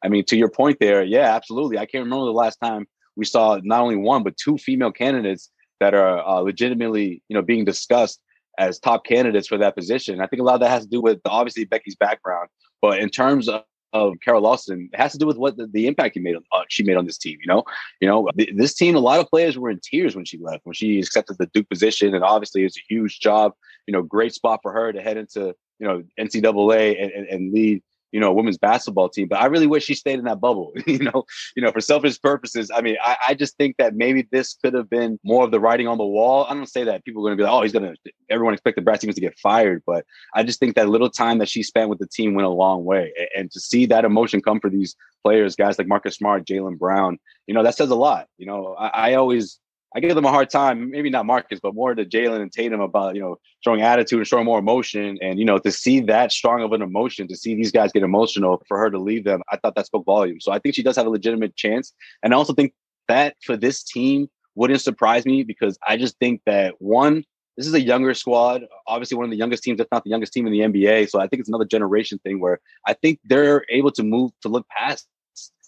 I 0.04 0.10
mean, 0.10 0.26
to 0.26 0.38
your 0.38 0.50
point 0.50 0.78
there, 0.80 1.04
yeah, 1.04 1.36
absolutely. 1.36 1.78
I 1.78 1.86
can't 1.86 2.04
remember 2.04 2.26
the 2.26 2.32
last 2.32 2.58
time 2.58 2.88
we 3.16 3.26
saw 3.26 3.60
not 3.64 3.82
only 3.82 3.96
one 3.96 4.24
but 4.24 4.38
two 4.38 4.58
female 4.58 4.92
candidates 4.92 5.52
that 5.80 5.94
are 5.94 6.26
uh, 6.26 6.40
legitimately, 6.40 7.22
you 7.28 7.36
know, 7.36 7.42
being 7.42 7.66
discussed 7.66 8.20
as 8.58 8.80
top 8.80 9.06
candidates 9.06 9.48
for 9.48 9.58
that 9.58 9.76
position. 9.76 10.22
I 10.22 10.28
think 10.28 10.42
a 10.42 10.44
lot 10.44 10.56
of 10.56 10.62
that 10.62 10.70
has 10.70 10.84
to 10.84 10.90
do 10.90 11.02
with 11.02 11.20
obviously 11.26 11.66
Becky's 11.66 11.96
background, 11.96 12.50
but 12.82 13.00
in 13.00 13.10
terms 13.10 13.48
of, 13.48 13.64
of 13.94 14.16
Kara 14.24 14.40
Lawson, 14.40 14.90
it 14.92 15.00
has 15.00 15.12
to 15.14 15.18
do 15.18 15.26
with 15.26 15.38
what 15.38 15.58
the, 15.58 15.68
the 15.68 15.88
impact 15.88 16.16
he 16.16 16.22
made 16.22 16.36
on, 16.36 16.44
uh, 16.52 16.64
she 16.68 16.84
made 16.84 16.98
on 16.98 17.06
this 17.06 17.18
team. 17.18 17.38
You 17.42 17.48
know, 17.48 17.64
you 18.02 18.08
know, 18.08 18.30
th- 18.38 18.52
this 18.56 18.74
team. 18.74 18.96
A 18.96 19.00
lot 19.00 19.20
of 19.20 19.30
players 19.30 19.58
were 19.58 19.70
in 19.70 19.80
tears 19.82 20.16
when 20.16 20.26
she 20.26 20.38
left, 20.38 20.66
when 20.66 20.74
she 20.74 21.00
accepted 21.00 21.38
the 21.38 21.46
Duke 21.48 21.70
position, 21.70 22.14
and 22.14 22.24
obviously 22.24 22.64
it's 22.64 22.78
a 22.78 22.82
huge 22.88 23.20
job. 23.20 23.54
You 23.88 23.94
know, 23.94 24.02
great 24.02 24.34
spot 24.34 24.60
for 24.62 24.74
her 24.74 24.92
to 24.92 25.02
head 25.02 25.18
into 25.18 25.56
you 25.80 25.88
know 25.88 26.04
NCAA 26.20 27.02
and, 27.02 27.12
and, 27.12 27.28
and 27.28 27.54
lead 27.54 27.82
you 28.12 28.20
know, 28.20 28.30
a 28.30 28.34
women's 28.34 28.58
basketball 28.58 29.10
team. 29.10 29.28
But 29.28 29.42
I 29.42 29.46
really 29.46 29.68
wish 29.68 29.86
she 29.86 29.96
stayed 29.96 30.20
in 30.20 30.26
that 30.26 30.40
bubble, 30.40 30.74
you 30.88 31.00
know, 31.00 31.26
you 31.56 31.62
know, 31.62 31.72
for 31.72 31.82
selfish 31.82 32.22
purposes. 32.22 32.72
I 32.74 32.82
mean, 32.82 32.96
I, 33.04 33.18
I 33.30 33.34
just 33.34 33.58
think 33.58 33.78
that 33.78 33.96
maybe 33.96 34.28
this 34.32 34.58
could 34.64 34.74
have 34.74 34.90
been 34.90 35.20
more 35.24 35.44
of 35.44 35.52
the 35.52 35.60
writing 35.60 35.88
on 35.88 35.98
the 35.98 36.06
wall. 36.06 36.46
I 36.50 36.54
don't 36.54 36.68
say 36.68 36.84
that 36.86 37.04
people 37.06 37.22
are 37.22 37.30
going 37.30 37.38
to 37.38 37.42
be 37.42 37.46
like, 37.46 37.54
oh, 37.54 37.62
he's 37.64 37.74
going 37.74 37.94
to, 37.94 38.12
everyone 38.30 38.54
expected 38.54 38.86
Brad 38.86 39.00
Stevens 39.00 39.16
to 39.16 39.22
get 39.22 39.38
fired. 39.40 39.84
But 39.86 40.06
I 40.34 40.44
just 40.44 40.60
think 40.60 40.76
that 40.76 40.90
little 40.90 41.10
time 41.10 41.40
that 41.40 41.50
she 41.50 41.64
spent 41.64 41.90
with 41.90 42.00
the 42.00 42.08
team 42.08 42.34
went 42.34 42.48
a 42.48 42.52
long 42.52 42.86
way. 42.86 43.14
And 43.36 43.52
to 43.52 43.60
see 43.60 43.86
that 43.88 44.06
emotion 44.06 44.42
come 44.42 44.60
for 44.60 44.70
these 44.70 44.96
players, 45.24 45.56
guys 45.56 45.78
like 45.78 45.88
Marcus 45.88 46.16
Smart, 46.16 46.46
Jaylen 46.46 46.78
Brown, 46.78 47.18
you 47.48 47.54
know, 47.54 47.64
that 47.64 47.76
says 47.76 47.90
a 47.90 47.96
lot. 47.96 48.28
You 48.38 48.46
know, 48.46 48.76
I, 48.78 48.88
I 48.88 49.14
always, 49.16 49.60
I 49.98 50.00
give 50.00 50.14
them 50.14 50.26
a 50.26 50.32
hard 50.32 50.52
time, 50.52 50.92
maybe 50.92 51.10
not 51.10 51.26
Marcus, 51.26 51.60
but 51.60 51.74
more 51.74 51.96
to 51.96 52.06
Jaylen 52.06 52.40
and 52.40 52.52
Tatum 52.52 52.82
about, 52.82 53.16
you 53.16 53.22
know, 53.22 53.38
showing 53.62 53.82
attitude 53.82 54.20
and 54.20 54.28
showing 54.28 54.46
more 54.46 54.60
emotion. 54.60 55.18
And, 55.24 55.40
you 55.40 55.46
know, 55.46 55.58
to 55.58 55.72
see 55.72 56.02
that 56.02 56.32
strong 56.32 56.62
of 56.62 56.72
an 56.72 56.84
emotion, 56.84 57.28
to 57.30 57.36
see 57.36 57.56
these 57.56 57.72
guys 57.72 57.92
get 57.92 58.04
emotional 58.04 58.62
for 58.68 58.78
her 58.78 58.92
to 58.92 59.00
leave 59.00 59.24
them, 59.24 59.42
I 59.52 59.58
thought 59.58 59.74
that 59.74 59.88
spoke 59.88 60.06
volume. 60.06 60.40
So 60.40 60.52
I 60.52 60.60
think 60.60 60.76
she 60.76 60.84
does 60.84 60.98
have 60.98 61.08
a 61.08 61.10
legitimate 61.10 61.56
chance. 61.56 61.94
And 62.22 62.32
I 62.32 62.38
also 62.38 62.54
think 62.54 62.76
that 63.08 63.38
for 63.44 63.58
this 63.58 63.84
team 63.84 64.30
wouldn't 64.54 64.82
surprise 64.82 65.26
me 65.26 65.42
because 65.42 65.80
I 65.88 65.98
just 65.98 66.16
think 66.20 66.42
that 66.46 66.76
one, 66.78 67.24
this 67.58 67.66
is 67.66 67.74
a 67.74 67.82
younger 67.82 68.14
squad, 68.14 68.66
obviously 68.86 69.18
one 69.18 69.26
of 69.26 69.32
the 69.32 69.38
youngest 69.38 69.64
teams, 69.64 69.80
if 69.80 69.88
not 69.92 70.04
the 70.04 70.12
youngest 70.12 70.32
team 70.32 70.46
in 70.46 70.54
the 70.54 70.60
NBA. 70.60 71.10
So 71.10 71.20
I 71.20 71.28
think 71.28 71.40
it's 71.40 71.50
another 71.50 71.66
generation 71.66 72.20
thing 72.20 72.40
where 72.40 72.60
I 72.86 72.94
think 72.94 73.20
they're 73.24 73.66
able 73.72 73.90
to 73.94 74.04
move 74.04 74.30
to 74.44 74.48
look 74.48 74.68
past 74.70 75.08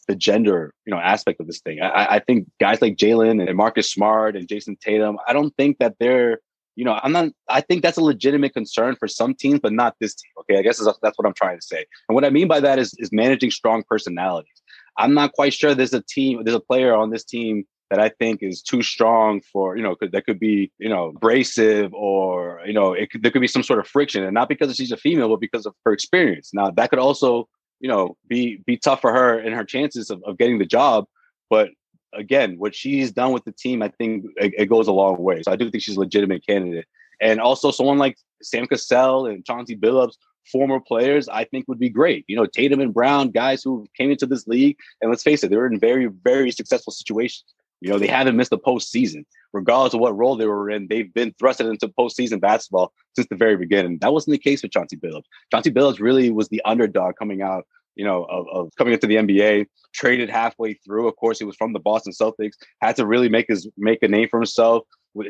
the 0.09 0.15
gender, 0.15 0.73
you 0.85 0.91
know, 0.91 0.99
aspect 0.99 1.39
of 1.39 1.45
this 1.45 1.61
thing. 1.61 1.79
I, 1.81 2.15
I 2.15 2.19
think 2.19 2.47
guys 2.59 2.81
like 2.81 2.97
Jaylen 2.97 3.47
and 3.47 3.55
Marcus 3.55 3.89
Smart 3.91 4.35
and 4.35 4.47
Jayson 4.47 4.75
Tatum, 4.81 5.17
I 5.27 5.33
don't 5.33 5.55
think 5.55 5.77
that 5.77 5.97
they're, 5.99 6.39
you 6.75 6.83
know, 6.83 6.99
I'm 7.03 7.11
not. 7.11 7.29
I 7.47 7.61
think 7.61 7.83
that's 7.83 7.97
a 7.97 8.01
legitimate 8.01 8.53
concern 8.53 8.95
for 8.95 9.07
some 9.07 9.35
teams, 9.35 9.59
but 9.59 9.71
not 9.71 9.95
this 9.99 10.15
team. 10.15 10.31
Okay, 10.39 10.57
I 10.57 10.63
guess 10.63 10.79
that's, 10.79 11.17
what 11.17 11.27
I'm 11.27 11.33
trying 11.35 11.59
to 11.59 11.65
say. 11.65 11.85
And 12.07 12.15
what 12.15 12.25
I 12.25 12.31
mean 12.31 12.47
by 12.47 12.59
that 12.59 12.79
is 12.79 12.95
is 12.97 13.11
managing 13.11 13.51
strong 13.51 13.83
personalities. 13.87 14.61
I'm 14.97 15.13
not 15.13 15.33
quite 15.33 15.53
sure 15.53 15.75
there's 15.75 15.93
a 15.93 16.01
team, 16.01 16.43
there's 16.43 16.55
a 16.55 16.59
player 16.59 16.95
on 16.95 17.11
this 17.11 17.23
team 17.23 17.65
that 17.91 17.99
I 17.99 18.09
think 18.09 18.39
is 18.41 18.61
too 18.61 18.81
strong 18.81 19.41
for, 19.41 19.77
you 19.77 19.83
know, 19.83 19.95
could, 19.95 20.11
that 20.11 20.25
could 20.25 20.39
be, 20.39 20.71
you 20.77 20.89
know, 20.89 21.07
abrasive 21.15 21.93
or, 21.93 22.61
you 22.65 22.73
know, 22.73 22.93
it 22.93 23.09
could, 23.11 23.23
there 23.23 23.31
could 23.31 23.41
be 23.41 23.47
some 23.47 23.63
sort 23.63 23.79
of 23.79 23.87
friction 23.87 24.23
and 24.23 24.33
not 24.33 24.47
because 24.47 24.75
she's 24.75 24.91
a 24.91 24.97
female, 24.97 25.29
but 25.29 25.39
because 25.39 25.65
of 25.65 25.73
her 25.85 25.91
experience. 25.91 26.51
Now 26.53 26.69
that 26.71 26.89
could 26.89 26.99
also, 26.99 27.47
you 27.79 27.88
know, 27.88 28.17
be, 28.27 28.57
be 28.65 28.77
tough 28.77 29.01
for 29.01 29.13
her 29.13 29.38
and 29.39 29.55
her 29.55 29.63
chances 29.63 30.09
of, 30.09 30.21
of 30.25 30.38
getting 30.38 30.59
the 30.59 30.65
job. 30.65 31.05
But 31.50 31.69
again, 32.13 32.57
what 32.57 32.75
she's 32.75 33.12
done 33.12 33.31
with 33.31 33.45
the 33.45 33.51
team, 33.51 33.81
I 33.81 33.89
think 33.89 34.25
it, 34.38 34.53
it 34.57 34.65
goes 34.65 34.88
a 34.88 34.91
long 34.91 35.17
way. 35.17 35.43
So 35.43 35.51
I 35.51 35.55
do 35.55 35.69
think 35.69 35.83
she's 35.83 35.98
a 35.98 36.00
legitimate 36.00 36.45
candidate. 36.45 36.86
And 37.21 37.39
also 37.39 37.71
someone 37.71 37.98
like 37.98 38.17
Sam 38.41 38.65
Cassell 38.65 39.25
and 39.25 39.45
Chauncey 39.45 39.75
Billups, 39.75 40.15
former 40.51 40.79
players, 40.79 41.27
I 41.29 41.43
think 41.43 41.67
would 41.67 41.79
be 41.79 41.89
great. 41.89 42.25
You 42.27 42.36
know, 42.36 42.45
Tatum 42.45 42.79
and 42.79 42.93
Brown, 42.93 43.29
guys 43.29 43.62
who 43.63 43.86
came 43.95 44.12
into 44.12 44.25
this 44.25 44.48
league, 44.48 44.77
and 45.01 45.12
let's 45.12 45.24
face 45.24 45.43
it, 45.43 45.50
they 45.50 45.57
were 45.57 45.67
in 45.67 45.79
very, 45.79 46.07
very 46.07 46.51
successful 46.51 46.91
situations. 46.91 47.43
You 47.81 47.89
know, 47.89 48.00
they 48.00 48.07
haven't 48.07 48.36
missed 48.36 48.51
a 48.51 48.57
postseason, 48.57 49.24
regardless 49.53 49.93
of 49.93 50.01
what 50.01 50.17
role 50.17 50.36
they 50.36 50.48
were 50.48 50.69
in. 50.69 50.88
They've 50.88 51.13
been 51.13 51.33
thrusted 51.41 51.69
into 51.69 51.88
postseason 51.88 52.41
basketball 52.41 52.93
since 53.15 53.27
the 53.29 53.38
very 53.38 53.55
beginning. 53.55 54.00
That 54.01 54.12
wasn't 54.12 54.33
the 54.33 54.39
case 54.39 54.62
with 54.62 54.71
Chauncey 54.71 54.98
Billups. 54.98 55.24
Chauncey 55.51 55.71
Billups 55.71 56.00
really 56.00 56.29
was 56.29 56.50
the 56.50 56.62
underdog 56.65 57.15
coming 57.17 57.41
out, 57.41 57.65
you 57.95 58.03
know, 58.03 58.25
of, 58.25 58.48
of 58.50 58.69
coming 58.77 58.93
into 58.93 59.07
the 59.07 59.15
NBA. 59.15 59.67
Traded 59.93 60.29
halfway 60.29 60.74
through. 60.74 61.07
Of 61.07 61.15
course, 61.15 61.39
he 61.39 61.45
was 61.45 61.55
from 61.55 61.74
the 61.74 61.79
Boston 61.79 62.12
Celtics. 62.12 62.53
Had 62.81 62.98
to 62.98 63.05
really 63.05 63.29
make 63.29 63.45
his 63.48 63.67
make 63.77 64.03
a 64.03 64.07
name 64.07 64.27
for 64.29 64.39
himself. 64.39 64.83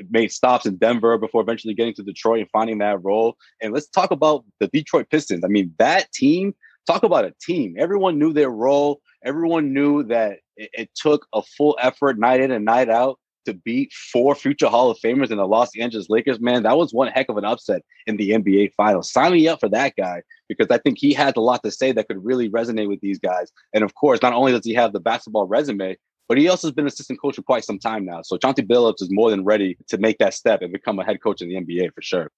Made 0.09 0.31
stops 0.31 0.65
in 0.65 0.75
Denver 0.77 1.17
before 1.17 1.41
eventually 1.41 1.73
getting 1.73 1.93
to 1.95 2.03
Detroit 2.03 2.41
and 2.41 2.49
finding 2.49 2.79
that 2.79 3.03
role. 3.03 3.37
And 3.61 3.73
let's 3.73 3.87
talk 3.87 4.11
about 4.11 4.43
the 4.59 4.67
Detroit 4.67 5.09
Pistons. 5.09 5.43
I 5.45 5.47
mean, 5.47 5.73
that 5.77 6.11
team. 6.11 6.53
Talk 6.87 7.03
about 7.03 7.25
a 7.25 7.33
team. 7.41 7.75
Everyone 7.77 8.17
knew 8.17 8.33
their 8.33 8.49
role 8.49 9.01
everyone 9.23 9.73
knew 9.73 10.03
that 10.03 10.39
it, 10.55 10.69
it, 10.73 10.89
took 10.95 11.27
a 11.33 11.41
full 11.41 11.77
effort 11.81 12.17
night 12.17 12.41
in 12.41 12.51
and 12.51 12.65
night 12.65 12.89
out 12.89 13.19
to 13.45 13.53
beat 13.53 13.91
four 13.93 14.35
future 14.35 14.67
Hall 14.67 14.91
of 14.91 14.97
Famers 14.99 15.31
in 15.31 15.37
the 15.37 15.47
Los 15.47 15.75
Angeles 15.77 16.09
Lakers. 16.09 16.39
Man, 16.39 16.63
that 16.63 16.77
was 16.77 16.93
one 16.93 17.07
heck 17.07 17.29
of 17.29 17.37
an 17.37 17.45
upset 17.45 17.83
in 18.05 18.17
the 18.17 18.31
NBA 18.31 18.73
Finals. 18.75 19.11
Sign 19.11 19.31
me 19.31 19.47
up 19.47 19.59
for 19.59 19.69
that 19.69 19.93
guy 19.97 20.21
because 20.47 20.67
I 20.69 20.77
think 20.77 20.97
he 20.99 21.13
has 21.13 21.33
a 21.35 21.41
lot 21.41 21.63
to 21.63 21.71
say 21.71 21.91
that 21.91 22.07
could 22.07 22.23
really 22.23 22.49
resonate 22.49 22.89
with 22.89 23.01
these 23.01 23.19
guys. 23.19 23.51
And 23.73 23.83
of 23.83 23.95
course, 23.95 24.21
not 24.21 24.33
only 24.33 24.51
does 24.51 24.65
he 24.65 24.73
have 24.73 24.93
the 24.93 24.99
basketball 24.99 25.47
resume, 25.47 25.97
but 26.27 26.37
he 26.37 26.47
also 26.47 26.67
has 26.67 26.75
been 26.75 26.85
assistant 26.85 27.19
coach 27.19 27.37
for 27.37 27.41
quite 27.41 27.63
some 27.63 27.79
time 27.79 28.05
now. 28.05 28.21
So 28.21 28.37
Chauncey 28.37 28.61
Billups 28.61 29.01
is 29.01 29.09
more 29.09 29.31
than 29.31 29.43
ready 29.43 29.77
to 29.87 29.97
make 29.97 30.19
that 30.19 30.35
step 30.35 30.61
and 30.61 30.71
become 30.71 30.99
a 30.99 31.05
head 31.05 31.21
coach 31.23 31.41
in 31.41 31.49
the 31.49 31.55
NBA 31.55 31.93
for 31.95 32.01
sure. 32.01 32.29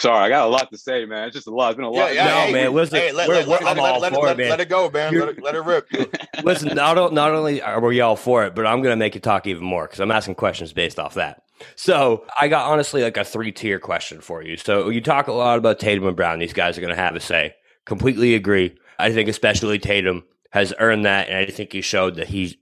Sorry, 0.00 0.18
I 0.18 0.28
got 0.30 0.46
a 0.46 0.50
lot 0.50 0.70
to 0.70 0.78
say, 0.78 1.04
man. 1.04 1.28
It's 1.28 1.34
just 1.34 1.46
a 1.46 1.50
lot. 1.50 1.70
It's 1.70 1.76
been 1.76 1.84
a 1.84 1.90
lot. 1.90 2.14
Yeah, 2.14 2.24
yeah, 2.24 2.24
no, 2.24 2.40
hey, 2.46 2.52
man. 2.52 2.74
Listen, 2.74 2.98
hey, 2.98 3.12
let, 3.12 3.28
we're, 3.28 3.34
let, 3.44 3.48
we're 3.48 3.66
let, 3.66 3.78
all 3.78 4.10
for 4.10 4.28
it, 4.30 4.38
man. 4.38 4.48
let 4.48 4.60
it 4.60 4.68
go, 4.70 4.90
man. 4.90 5.18
Let 5.18 5.28
it, 5.28 5.42
let 5.42 5.54
it 5.54 5.60
rip. 5.60 5.88
Listen, 6.42 6.74
not, 6.74 7.12
not 7.12 7.32
only 7.32 7.60
are 7.60 7.80
we 7.80 8.00
all 8.00 8.16
for 8.16 8.46
it, 8.46 8.54
but 8.54 8.66
I'm 8.66 8.80
going 8.80 8.92
to 8.92 8.96
make 8.96 9.14
you 9.14 9.20
talk 9.20 9.46
even 9.46 9.62
more 9.62 9.84
because 9.86 10.00
I'm 10.00 10.10
asking 10.10 10.36
questions 10.36 10.72
based 10.72 10.98
off 10.98 11.14
that. 11.14 11.42
So 11.76 12.24
I 12.40 12.48
got 12.48 12.70
honestly 12.70 13.02
like 13.02 13.18
a 13.18 13.24
three 13.24 13.52
tier 13.52 13.78
question 13.78 14.22
for 14.22 14.42
you. 14.42 14.56
So 14.56 14.88
you 14.88 15.02
talk 15.02 15.26
a 15.28 15.32
lot 15.32 15.58
about 15.58 15.78
Tatum 15.78 16.06
and 16.06 16.16
Brown. 16.16 16.38
These 16.38 16.54
guys 16.54 16.78
are 16.78 16.80
going 16.80 16.94
to 16.94 17.00
have 17.00 17.14
a 17.14 17.20
say. 17.20 17.54
Completely 17.84 18.34
agree. 18.34 18.76
I 18.98 19.12
think 19.12 19.28
especially 19.28 19.78
Tatum 19.78 20.24
has 20.50 20.72
earned 20.78 21.04
that, 21.04 21.28
and 21.28 21.36
I 21.36 21.46
think 21.46 21.72
he 21.72 21.80
showed 21.80 22.16
that 22.16 22.28
he 22.28 22.59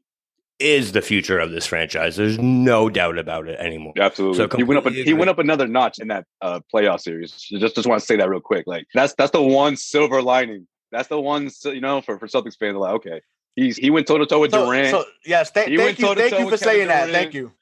is 0.58 0.92
the 0.92 1.02
future 1.02 1.38
of 1.38 1.50
this 1.50 1.66
franchise. 1.66 2.16
There's 2.16 2.38
no 2.38 2.88
doubt 2.88 3.18
about 3.18 3.48
it 3.48 3.58
anymore. 3.60 3.92
Absolutely. 3.98 4.38
So 4.38 4.56
he 4.56 4.64
went 4.64 4.78
up. 4.78 4.86
A, 4.86 4.90
he 4.90 5.14
went 5.14 5.30
up 5.30 5.38
another 5.38 5.66
notch 5.66 5.98
in 5.98 6.08
that 6.08 6.24
uh, 6.40 6.60
playoff 6.72 7.00
series. 7.00 7.32
Just 7.32 7.74
just 7.74 7.86
want 7.86 8.00
to 8.00 8.06
say 8.06 8.16
that 8.16 8.28
real 8.28 8.40
quick. 8.40 8.66
Like 8.66 8.86
that's 8.94 9.14
that's 9.14 9.30
the 9.30 9.42
one 9.42 9.76
silver 9.76 10.22
lining. 10.22 10.66
That's 10.90 11.08
the 11.08 11.20
one 11.20 11.50
you 11.64 11.80
know 11.80 12.00
for 12.00 12.18
for 12.18 12.26
Celtics 12.26 12.56
fans. 12.58 12.76
Like 12.76 12.94
okay, 12.94 13.20
he's 13.54 13.76
he 13.76 13.90
went 13.90 14.06
toe 14.06 14.18
to 14.18 14.26
toe 14.26 14.40
with 14.40 14.50
so, 14.50 14.66
Durant. 14.66 14.90
So 14.90 15.04
yes, 15.24 15.50
th- 15.50 15.66
thank 15.66 15.98
you, 15.98 16.14
thank 16.14 16.38
you 16.38 16.48
for 16.48 16.56
saying 16.56 16.88
that. 16.88 17.10
Thank 17.10 17.34
you. 17.34 17.52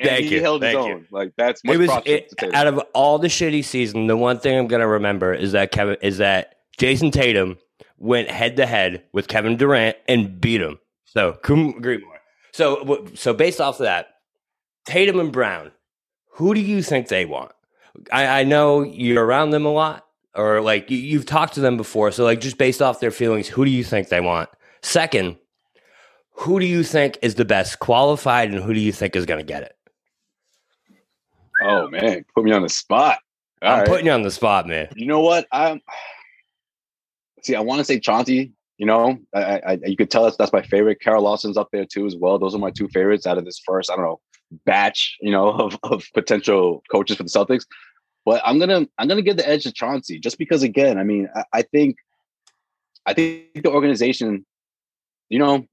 And 0.00 0.08
Thank 0.08 0.24
he 0.26 0.36
you. 0.36 0.40
held 0.40 0.60
Thank 0.60 0.76
his 0.76 0.86
you. 0.86 0.92
own. 0.92 1.06
Like 1.10 1.32
that's 1.36 1.64
much 1.64 1.74
it 1.74 1.78
was 1.78 1.90
it, 2.04 2.38
to 2.38 2.54
out 2.54 2.66
of 2.66 2.78
all 2.94 3.18
the 3.18 3.28
shitty 3.28 3.64
season. 3.64 4.06
The 4.06 4.16
one 4.16 4.38
thing 4.38 4.58
I'm 4.58 4.66
going 4.66 4.80
to 4.80 4.86
remember 4.86 5.32
is 5.32 5.52
that 5.52 5.72
Kevin 5.72 5.96
is 6.02 6.18
that 6.18 6.56
Jayson 6.78 7.10
Tatum 7.12 7.58
went 7.96 8.28
head 8.28 8.56
to 8.56 8.66
head 8.66 9.04
with 9.12 9.28
Kevin 9.28 9.56
Durant 9.56 9.96
and 10.08 10.40
beat 10.40 10.60
him. 10.60 10.78
So 11.04 11.38
couldn't 11.42 11.78
agree 11.78 11.98
more. 11.98 12.17
So, 12.52 13.06
so 13.14 13.34
based 13.34 13.60
off 13.60 13.76
of 13.76 13.84
that, 13.84 14.08
Tatum 14.86 15.20
and 15.20 15.32
Brown, 15.32 15.70
who 16.32 16.54
do 16.54 16.60
you 16.60 16.82
think 16.82 17.08
they 17.08 17.24
want? 17.24 17.52
I, 18.12 18.40
I 18.40 18.44
know 18.44 18.82
you're 18.82 19.24
around 19.24 19.50
them 19.50 19.66
a 19.66 19.72
lot, 19.72 20.06
or 20.34 20.60
like 20.60 20.90
you, 20.90 20.98
you've 20.98 21.26
talked 21.26 21.54
to 21.54 21.60
them 21.60 21.76
before. 21.76 22.10
So, 22.12 22.24
like, 22.24 22.40
just 22.40 22.58
based 22.58 22.80
off 22.80 23.00
their 23.00 23.10
feelings, 23.10 23.48
who 23.48 23.64
do 23.64 23.70
you 23.70 23.84
think 23.84 24.08
they 24.08 24.20
want? 24.20 24.48
Second, 24.82 25.36
who 26.32 26.60
do 26.60 26.66
you 26.66 26.84
think 26.84 27.18
is 27.22 27.34
the 27.34 27.44
best 27.44 27.80
qualified, 27.80 28.50
and 28.50 28.62
who 28.62 28.72
do 28.72 28.80
you 28.80 28.92
think 28.92 29.16
is 29.16 29.26
going 29.26 29.40
to 29.40 29.44
get 29.44 29.62
it? 29.62 29.74
oh 31.60 31.88
man, 31.88 32.24
put 32.34 32.44
me 32.44 32.52
on 32.52 32.62
the 32.62 32.68
spot. 32.68 33.18
All 33.62 33.72
I'm 33.72 33.78
right. 33.80 33.88
putting 33.88 34.06
you 34.06 34.12
on 34.12 34.22
the 34.22 34.30
spot, 34.30 34.66
man. 34.66 34.88
You 34.94 35.06
know 35.06 35.20
what? 35.20 35.46
I'm 35.52 35.80
see. 37.42 37.54
I 37.54 37.60
want 37.60 37.80
to 37.80 37.84
say 37.84 37.98
Chauncey. 37.98 38.52
You 38.78 38.86
know, 38.86 39.18
I, 39.34 39.60
I 39.66 39.78
you 39.84 39.96
could 39.96 40.10
tell 40.10 40.24
us 40.24 40.36
that's 40.36 40.52
my 40.52 40.62
favorite. 40.62 41.00
Kara 41.00 41.20
Lawson's 41.20 41.56
up 41.56 41.68
there 41.72 41.84
too 41.84 42.06
as 42.06 42.16
well. 42.16 42.38
Those 42.38 42.54
are 42.54 42.58
my 42.58 42.70
two 42.70 42.88
favorites 42.88 43.26
out 43.26 43.36
of 43.36 43.44
this 43.44 43.60
first. 43.64 43.90
I 43.90 43.96
don't 43.96 44.04
know 44.04 44.20
batch. 44.64 45.16
You 45.20 45.32
know, 45.32 45.48
of 45.58 45.78
of 45.82 46.04
potential 46.14 46.82
coaches 46.90 47.16
for 47.16 47.24
the 47.24 47.28
Celtics. 47.28 47.66
But 48.24 48.42
I'm 48.44 48.58
gonna 48.58 48.86
I'm 48.98 49.08
gonna 49.08 49.22
give 49.22 49.36
the 49.36 49.48
edge 49.48 49.64
to 49.64 49.72
Chauncey 49.72 50.18
just 50.18 50.38
because 50.38 50.62
again, 50.62 50.98
I 50.98 51.04
mean, 51.04 51.28
I, 51.34 51.44
I 51.52 51.62
think 51.62 51.96
I 53.06 53.14
think 53.14 53.46
the 53.54 53.70
organization, 53.70 54.44
you 55.28 55.38
know, 55.38 55.64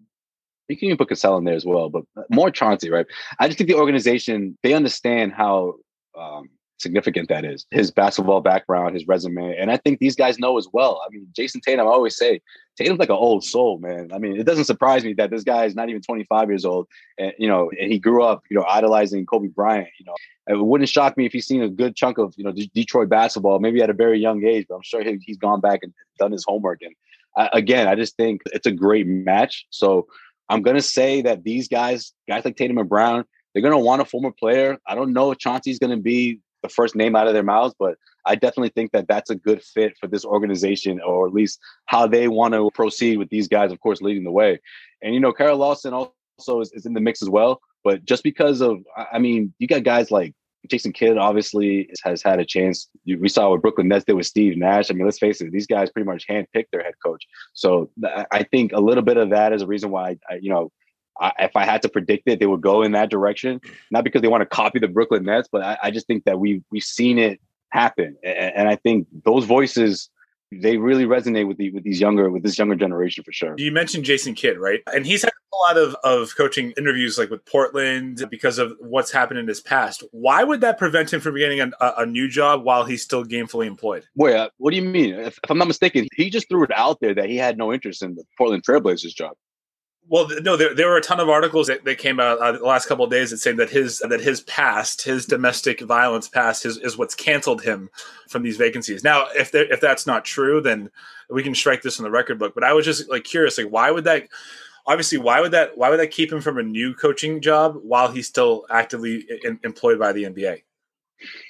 you 0.67 0.77
can 0.77 0.85
even 0.85 0.97
put 0.97 1.09
Cassell 1.09 1.38
in 1.38 1.43
there 1.43 1.55
as 1.55 1.65
well, 1.65 1.89
but 1.89 2.03
more 2.29 2.50
Chauncey, 2.50 2.89
right? 2.89 3.05
I 3.39 3.47
just 3.47 3.57
think 3.57 3.69
the 3.69 3.75
organization 3.75 4.57
they 4.63 4.74
understand 4.74 5.33
how 5.33 5.75
um, 6.17 6.50
significant 6.77 7.29
that 7.29 7.46
is. 7.46 7.65
His 7.72 7.91
basketball 7.91 8.41
background, 8.41 8.96
his 8.96 9.08
resume, 9.08 9.55
and 9.58 9.72
I 9.72 9.77
think 9.77 10.00
these 10.00 10.15
guys 10.15 10.39
know 10.39 10.58
as 10.58 10.67
well. 10.72 11.01
I 11.05 11.10
mean, 11.10 11.27
Jayson 11.38 11.62
Tatum, 11.62 11.88
I 11.88 11.89
always 11.89 12.17
say 12.17 12.41
Tatum's 12.77 13.00
like 13.00 13.10
an 13.10 13.15
old 13.15 13.44
soul, 13.44 13.79
man. 13.79 14.10
I 14.13 14.17
mean, 14.17 14.38
it 14.39 14.46
doesn't 14.46 14.65
surprise 14.65 15.03
me 15.03 15.13
that 15.13 15.32
this 15.32 15.44
guy 15.44 15.65
is 15.65 15.75
not 15.75 15.89
even 15.89 16.01
25 16.01 16.50
years 16.50 16.65
old, 16.65 16.88
and 17.17 17.34
you 17.38 17.48
know, 17.48 17.72
and 17.79 17.91
he 17.91 18.00
grew 18.00 18.24
up, 18.24 18.44
you 18.50 18.58
know, 18.58 18.65
idolizing 18.67 19.25
Kobe 19.25 19.48
Bryant. 19.48 19.88
You 20.00 20.05
know, 20.05 20.15
it 20.48 20.63
wouldn't 20.63 20.89
shock 20.89 21.17
me 21.17 21.25
if 21.25 21.34
he's 21.34 21.48
seen 21.48 21.62
a 21.62 21.70
good 21.70 21.96
chunk 21.96 22.17
of 22.17 22.34
you 22.38 22.44
know 22.44 22.51
D- 22.51 22.72
Detroit 22.74 23.10
basketball, 23.10 23.60
maybe 23.60 23.82
at 23.82 23.89
a 23.89 23.94
very 23.94 24.20
young 24.20 24.44
age. 24.46 24.65
But 24.67 24.75
I'm 24.75 24.84
sure 24.84 25.03
he, 25.03 25.17
he's 25.22 25.38
gone 25.38 25.62
back 25.62 25.79
and 25.84 25.94
done 26.20 26.32
his 26.32 26.44
homework. 26.46 26.82
And 26.82 26.94
I, 27.38 27.50
again, 27.53 27.88
I 27.88 27.96
just 27.96 28.17
think 28.17 28.41
it's 28.48 28.67
a 28.67 28.72
great 28.72 29.08
match. 29.08 29.65
So 29.70 30.08
I'm 30.50 30.62
gonna 30.62 30.82
say 30.82 31.22
that 31.22 31.44
these 31.44 31.67
guys, 31.67 32.13
guys 32.27 32.44
like 32.44 32.58
Tatum 32.58 32.77
and 32.77 32.89
Brown, 32.89 33.24
they're 33.53 33.63
gonna 33.63 33.79
want 33.79 34.01
a 34.01 34.05
former 34.05 34.32
player. 34.32 34.77
I 34.86 34.96
don't 34.96 35.13
know 35.13 35.32
if 35.32 35.38
Chauncey's 35.38 35.79
gonna 35.79 35.98
be 35.98 36.41
the 36.65 36.74
first 36.74 36.95
name 36.95 37.15
out 37.15 37.27
of 37.27 37.34
their 37.34 37.43
mouths, 37.43 37.75
but 37.77 37.98
I 38.25 38.36
definitely 38.36 38.69
think 38.69 38.91
that 38.91 39.07
that's 39.07 39.29
a 39.29 39.36
good 39.36 39.62
fit 39.62 39.93
for 40.00 40.07
this 40.07 40.25
organization, 40.25 41.00
or 41.01 41.27
at 41.27 41.34
least 41.34 41.60
how 41.86 42.07
they 42.07 42.27
want 42.27 42.53
to 42.53 42.72
proceed 42.74 43.17
with 43.17 43.29
these 43.29 43.48
guys. 43.48 43.72
Of 43.72 43.79
course, 43.79 44.01
leading 44.01 44.24
the 44.24 44.31
way, 44.31 44.60
and 45.01 45.13
you 45.13 45.19
know, 45.19 45.31
Kara 45.31 45.55
Lawson 45.55 45.93
also 45.93 46.62
is, 46.62 46.72
is 46.74 46.86
in 46.86 46.93
the 46.93 47.01
mix 47.01 47.22
as 47.22 47.29
well. 47.29 47.62
But 47.84 48.03
just 48.03 48.24
because 48.24 48.62
of, 48.62 48.79
I 49.12 49.19
mean, 49.19 49.53
you 49.60 49.67
got 49.67 49.84
guys 49.84 50.10
like 50.10 50.34
Jason 50.67 50.91
Kidd 50.91 51.17
obviously 51.17 51.89
has 52.03 52.24
had 52.24 52.39
a 52.39 52.45
chance. 52.45 52.89
We 53.05 53.29
saw 53.29 53.51
what 53.51 53.62
Brooklyn 53.62 53.88
Nets 53.88 54.05
did 54.05 54.13
with 54.13 54.25
Steve 54.25 54.57
Nash. 54.57 54.89
I 54.89 54.95
mean, 54.95 55.05
let's 55.05 55.19
face 55.19 55.39
it; 55.41 55.51
these 55.51 55.67
guys 55.67 55.91
pretty 55.91 56.07
much 56.07 56.27
handpicked 56.27 56.72
their 56.72 56.84
head 56.84 56.95
coach. 57.03 57.25
So 57.53 57.89
I 58.31 58.43
think 58.43 58.72
a 58.74 58.79
little 58.79 59.03
bit 59.03 59.17
of 59.17 59.29
that 59.29 59.53
is 59.53 59.62
a 59.62 59.67
reason 59.67 59.91
why, 59.91 60.17
I, 60.29 60.36
you 60.41 60.50
know, 60.50 60.72
I, 61.19 61.31
if 61.39 61.55
I 61.55 61.65
had 61.65 61.81
to 61.84 61.89
predict 61.89 62.27
it, 62.27 62.39
they 62.39 62.45
would 62.45 62.62
go 62.62 62.81
in 62.81 62.91
that 62.93 63.10
direction. 63.10 63.62
Not 63.91 64.03
because 64.03 64.22
they 64.22 64.27
want 64.27 64.41
to 64.41 64.45
copy 64.45 64.79
the 64.79 64.88
Brooklyn 64.88 65.24
Nets, 65.24 65.48
but 65.51 65.62
I, 65.62 65.77
I 65.84 65.91
just 65.91 66.07
think 66.07 66.25
that 66.25 66.39
we 66.39 66.63
we've 66.72 66.84
seen 66.84 67.17
it 67.17 67.39
happen, 67.69 68.15
and, 68.24 68.55
and 68.55 68.69
I 68.69 68.75
think 68.75 69.07
those 69.24 69.45
voices 69.45 70.10
they 70.51 70.77
really 70.77 71.05
resonate 71.05 71.48
with 71.48 71.57
the 71.57 71.72
with 71.72 71.84
these 71.84 72.00
younger 72.00 72.29
with 72.29 72.43
this 72.43 72.57
younger 72.57 72.75
generation 72.75 73.24
for 73.24 73.31
sure. 73.31 73.55
You 73.57 73.72
mentioned 73.72 74.05
Jason 74.05 74.36
Kidd, 74.36 74.57
right? 74.57 74.81
And 74.93 75.05
he's 75.05 75.24
had 75.24 75.31
a 75.31 75.55
lot 75.67 75.77
of, 75.77 75.95
of 76.03 76.36
coaching 76.36 76.74
interviews 76.77 77.17
like 77.17 77.29
with 77.29 77.45
Portland 77.45 78.25
because 78.29 78.57
of 78.57 78.74
what's 78.79 79.12
happened 79.12 79.39
in 79.39 79.48
his 79.48 79.62
past. 79.62 80.03
Why 80.12 80.43
would 80.43 80.62
that 80.62 80.77
prevent 80.77 81.12
him 81.12 81.22
from 81.22 81.38
getting 81.38 81.60
a, 81.62 81.72
a 81.79 82.05
new 82.05 82.29
job 82.29 82.63
while 82.63 82.86
he's 82.86 83.01
still 83.01 83.25
gamefully 83.25 83.65
employed? 83.65 84.05
Wait, 84.15 84.36
uh, 84.36 84.50
what 84.57 84.72
do 84.72 84.77
you 84.77 84.84
mean? 84.84 85.15
If, 85.15 85.39
if 85.43 85.51
I'm 85.51 85.57
not 85.57 85.67
mistaken, 85.67 86.07
he 86.15 86.29
just 86.29 86.48
threw 86.50 86.63
it 86.63 86.72
out 86.75 87.00
there 87.01 87.13
that 87.15 87.29
he 87.29 87.38
had 87.38 87.57
no 87.57 87.74
interest 87.74 88.03
in 88.03 88.15
the 88.15 88.24
Portland 88.38 88.63
Trailblazers 88.63 89.15
job. 89.15 89.36
Well, 90.07 90.29
no, 90.41 90.55
there, 90.55 90.75
there 90.75 90.88
were 90.88 90.97
a 90.97 91.01
ton 91.01 91.19
of 91.19 91.29
articles 91.29 91.65
that, 91.67 91.83
that 91.85 91.97
came 91.97 92.19
out 92.19 92.38
uh, 92.38 92.51
the 92.51 92.59
last 92.59 92.85
couple 92.85 93.05
of 93.05 93.12
days 93.12 93.31
that 93.31 93.38
say 93.38 93.53
that 93.53 93.71
his 93.71 94.00
that 94.00 94.21
his 94.21 94.41
past, 94.41 95.01
his 95.01 95.25
domestic 95.25 95.81
violence 95.81 96.27
past, 96.27 96.65
is, 96.65 96.77
is 96.77 96.95
what's 96.95 97.15
canceled 97.15 97.63
him 97.63 97.89
from 98.29 98.43
these 98.43 98.57
vacancies. 98.57 99.03
Now, 99.03 99.25
if 99.35 99.51
there, 99.51 99.71
if 99.71 99.81
that's 99.81 100.05
not 100.05 100.24
true, 100.24 100.62
then 100.62 100.91
we 101.29 101.41
can 101.41 101.55
strike 101.55 101.81
this 101.81 101.97
in 101.97 102.03
the 102.03 102.12
record 102.12 102.38
book. 102.38 102.53
But 102.53 102.63
I 102.63 102.74
was 102.74 102.85
just 102.85 103.09
like 103.09 103.24
curious, 103.24 103.57
like 103.57 103.67
why 103.67 103.89
would 103.89 104.03
that? 104.03 104.27
Obviously, 104.85 105.17
why 105.17 105.41
would 105.41 105.51
that? 105.51 105.75
Why 105.75 105.89
would 105.89 106.00
that 106.00 106.12
keep 106.12 106.31
him 106.31 106.41
from 106.41 106.59
a 106.59 106.63
new 106.63 106.93
coaching 106.93 107.41
job 107.41 107.79
while 107.81 108.12
he's 108.12 108.27
still 108.27 108.65
actively 108.69 109.25
in, 109.43 109.59
employed 109.63 109.97
by 109.97 110.12
the 110.12 110.25
NBA? 110.25 110.62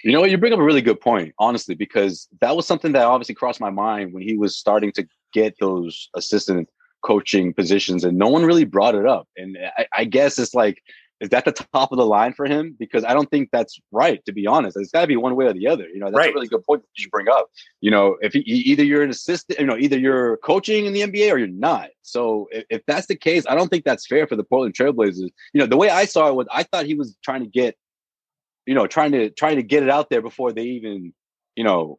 You 0.05 0.13
know 0.13 0.21
what? 0.21 0.31
You 0.31 0.37
bring 0.37 0.53
up 0.53 0.59
a 0.59 0.63
really 0.63 0.81
good 0.81 1.01
point, 1.01 1.33
honestly, 1.37 1.75
because 1.75 2.29
that 2.39 2.55
was 2.55 2.65
something 2.65 2.93
that 2.93 3.03
obviously 3.03 3.35
crossed 3.35 3.59
my 3.59 3.69
mind 3.69 4.13
when 4.13 4.23
he 4.23 4.37
was 4.37 4.55
starting 4.55 4.93
to 4.93 5.05
get 5.33 5.55
those 5.59 6.09
assistant 6.13 6.69
coaching 7.05 7.53
positions 7.53 8.03
and 8.03 8.17
no 8.17 8.27
one 8.27 8.43
really 8.43 8.65
brought 8.65 8.95
it 8.95 9.05
up 9.05 9.27
and 9.37 9.57
I, 9.77 9.85
I, 9.93 10.03
guess 10.05 10.39
it's 10.39 10.55
like 10.55 10.81
is 11.21 11.29
that 11.29 11.45
the 11.45 11.51
top 11.51 11.91
of 11.91 11.97
the 11.97 12.05
line 12.05 12.33
for 12.33 12.45
him? 12.45 12.75
Because 12.77 13.05
I 13.05 13.13
don't 13.13 13.29
think 13.31 13.49
that's 13.51 13.79
right, 13.91 14.23
to 14.25 14.33
be 14.33 14.45
honest. 14.45 14.75
It's 14.77 14.91
got 14.91 15.01
to 15.01 15.07
be 15.07 15.15
one 15.15 15.35
way 15.35 15.45
or 15.45 15.53
the 15.53 15.67
other. 15.67 15.87
You 15.87 15.99
know, 15.99 16.07
that's 16.07 16.17
right. 16.17 16.31
a 16.31 16.33
really 16.33 16.47
good 16.47 16.63
point 16.65 16.81
that 16.81 17.01
you 17.01 17.09
bring 17.09 17.29
up. 17.29 17.49
You 17.79 17.89
know, 17.89 18.17
if 18.21 18.33
he, 18.33 18.39
either 18.41 18.83
you're 18.83 19.01
an 19.01 19.09
assistant, 19.09 19.59
you 19.59 19.65
know, 19.65 19.77
either 19.77 19.97
you're 19.97 20.37
coaching 20.37 20.85
in 20.85 20.93
the 20.93 21.01
NBA 21.01 21.31
or 21.31 21.37
you're 21.37 21.47
not. 21.47 21.89
So 22.01 22.47
if, 22.51 22.65
if 22.69 22.85
that's 22.85 23.07
the 23.07 23.15
case, 23.15 23.45
I 23.47 23.55
don't 23.55 23.69
think 23.69 23.85
that's 23.85 24.05
fair 24.05 24.27
for 24.27 24.35
the 24.35 24.43
Portland 24.43 24.75
Trailblazers. 24.75 25.29
You 25.53 25.61
know, 25.61 25.67
the 25.67 25.77
way 25.77 25.89
I 25.89 26.03
saw 26.03 26.27
it 26.27 26.35
was 26.35 26.47
I 26.51 26.63
thought 26.63 26.85
he 26.85 26.95
was 26.95 27.15
trying 27.23 27.41
to 27.41 27.49
get, 27.49 27.77
you 28.65 28.75
know, 28.75 28.85
trying 28.85 29.13
to 29.13 29.29
trying 29.29 29.55
to 29.55 29.63
get 29.63 29.83
it 29.83 29.89
out 29.89 30.09
there 30.09 30.21
before 30.21 30.51
they 30.51 30.63
even, 30.63 31.13
you 31.55 31.63
know, 31.63 31.97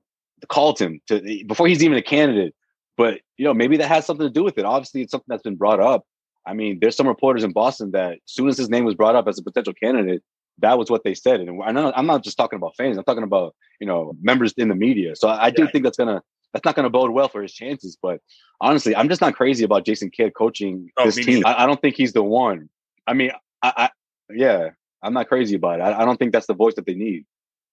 called 0.48 0.78
him 0.78 1.00
to 1.08 1.20
before 1.46 1.66
he's 1.66 1.82
even 1.82 1.96
a 1.96 2.02
candidate. 2.02 2.54
But 2.96 3.20
you 3.36 3.44
know, 3.44 3.54
maybe 3.54 3.76
that 3.78 3.88
has 3.88 4.06
something 4.06 4.26
to 4.26 4.32
do 4.32 4.44
with 4.44 4.58
it. 4.58 4.64
Obviously, 4.64 5.02
it's 5.02 5.10
something 5.10 5.26
that's 5.28 5.42
been 5.42 5.56
brought 5.56 5.80
up. 5.80 6.04
I 6.46 6.54
mean, 6.54 6.78
there's 6.80 6.96
some 6.96 7.08
reporters 7.08 7.44
in 7.44 7.52
Boston 7.52 7.90
that 7.92 8.12
as 8.12 8.18
soon 8.26 8.48
as 8.48 8.56
his 8.56 8.70
name 8.70 8.84
was 8.84 8.94
brought 8.94 9.16
up 9.16 9.26
as 9.28 9.38
a 9.38 9.42
potential 9.42 9.74
candidate, 9.74 10.22
that 10.58 10.78
was 10.78 10.90
what 10.90 11.04
they 11.04 11.14
said. 11.14 11.40
And 11.40 11.62
I 11.62 11.72
know 11.72 11.92
I'm 11.94 12.06
not 12.06 12.22
just 12.22 12.36
talking 12.36 12.56
about 12.56 12.76
fans. 12.76 12.96
I'm 12.96 13.04
talking 13.04 13.24
about 13.24 13.54
you 13.80 13.86
know 13.86 14.14
members 14.20 14.54
in 14.56 14.68
the 14.68 14.74
media. 14.74 15.16
So 15.16 15.28
I, 15.28 15.46
I 15.46 15.50
do 15.50 15.64
yeah. 15.64 15.70
think 15.70 15.84
that's 15.84 15.96
gonna 15.96 16.22
that's 16.52 16.64
not 16.64 16.74
gonna 16.74 16.90
bode 16.90 17.10
well 17.10 17.28
for 17.28 17.42
his 17.42 17.52
chances. 17.52 17.98
But 18.00 18.20
honestly, 18.60 18.96
I'm 18.96 19.08
just 19.08 19.20
not 19.20 19.34
crazy 19.34 19.64
about 19.64 19.84
Jason 19.84 20.10
Kidd 20.10 20.34
coaching 20.34 20.90
oh, 20.96 21.04
this 21.04 21.16
team. 21.16 21.44
I, 21.44 21.64
I, 21.64 21.66
don't 21.66 21.80
think 21.80 21.96
he's 21.96 22.12
the 22.12 22.22
one. 22.22 22.70
I 23.06 23.12
mean, 23.12 23.32
I, 23.62 23.72
I 23.76 23.90
yeah, 24.34 24.70
I'm 25.02 25.12
not 25.12 25.28
crazy 25.28 25.56
about 25.56 25.80
it. 25.80 25.82
I, 25.82 26.02
I 26.02 26.04
don't 26.04 26.16
think 26.16 26.32
that's 26.32 26.46
the 26.46 26.54
voice 26.54 26.74
that 26.76 26.86
they 26.86 26.94
need 26.94 27.26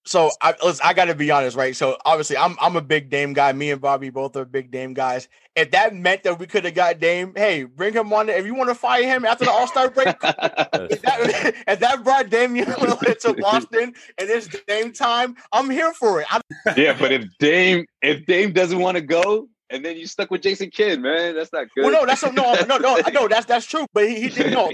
so 0.06 0.32
I 0.42 0.54
I 0.84 0.94
got 0.94 1.06
to 1.06 1.16
be 1.16 1.32
honest, 1.32 1.56
right? 1.56 1.76
So 1.76 1.98
obviously, 2.06 2.38
I'm 2.38 2.58
I'm 2.60 2.76
a 2.76 2.82
big 2.82 3.10
Dame 3.10 3.34
guy. 3.34 3.54
Me 3.54 3.72
and 3.72 3.80
Bobby 3.80 4.10
both 4.10 4.36
are 4.36 4.46
big 4.46 4.70
Dame 4.70 4.94
guys. 4.94 5.30
If 5.56 5.72
that 5.72 5.96
meant 5.96 6.24
that 6.24 6.40
we 6.40 6.46
could 6.46 6.66
have 6.66 6.74
got 6.74 7.00
Dame, 7.00 7.34
hey, 7.36 7.64
bring 7.64 7.94
him 7.94 8.12
on. 8.12 8.28
If 8.28 8.46
you 8.46 8.54
want 8.54 8.70
to 8.70 8.76
fire 8.76 9.04
him 9.04 9.24
after 9.24 9.46
the 9.46 9.52
All 9.52 9.68
Star 9.68 9.90
break, 9.90 10.08
if, 10.24 11.02
that, 11.02 11.54
if 11.68 11.80
that 11.80 12.04
brought 12.04 12.30
Damian 12.30 12.66
Lillard 12.66 13.20
to 13.22 13.34
Boston 13.34 13.94
and 14.18 14.30
it's 14.30 14.48
Dame 14.68 14.92
time, 14.92 15.36
I'm 15.52 15.70
here 15.70 15.94
for 15.94 16.22
it. 16.22 16.28
I- 16.30 16.42
yeah, 16.76 16.98
but 17.00 17.12
if 17.12 17.26
Dame 17.40 17.86
if 18.02 18.26
Dame 18.26 18.52
doesn't 18.52 18.80
want 18.80 18.96
to 18.96 19.02
go, 19.02 19.48
and 19.70 19.84
then 19.84 19.98
you 19.98 20.06
stuck 20.06 20.30
with 20.30 20.42
Jason 20.42 20.70
Kidd, 20.70 21.02
man. 21.02 21.36
That's 21.36 21.52
not 21.54 21.68
good. 21.74 21.86
Well, 21.86 21.94
no, 21.94 22.06
that's 22.06 22.24
no, 22.24 22.32
no, 22.32 22.54
no, 22.68 22.78
no, 22.78 22.98
no. 23.12 23.28
That's 23.28 23.46
that's 23.46 23.66
true. 23.66 23.86
But 23.94 24.08
he, 24.08 24.22
he 24.22 24.30
did 24.30 24.52
no, 24.52 24.72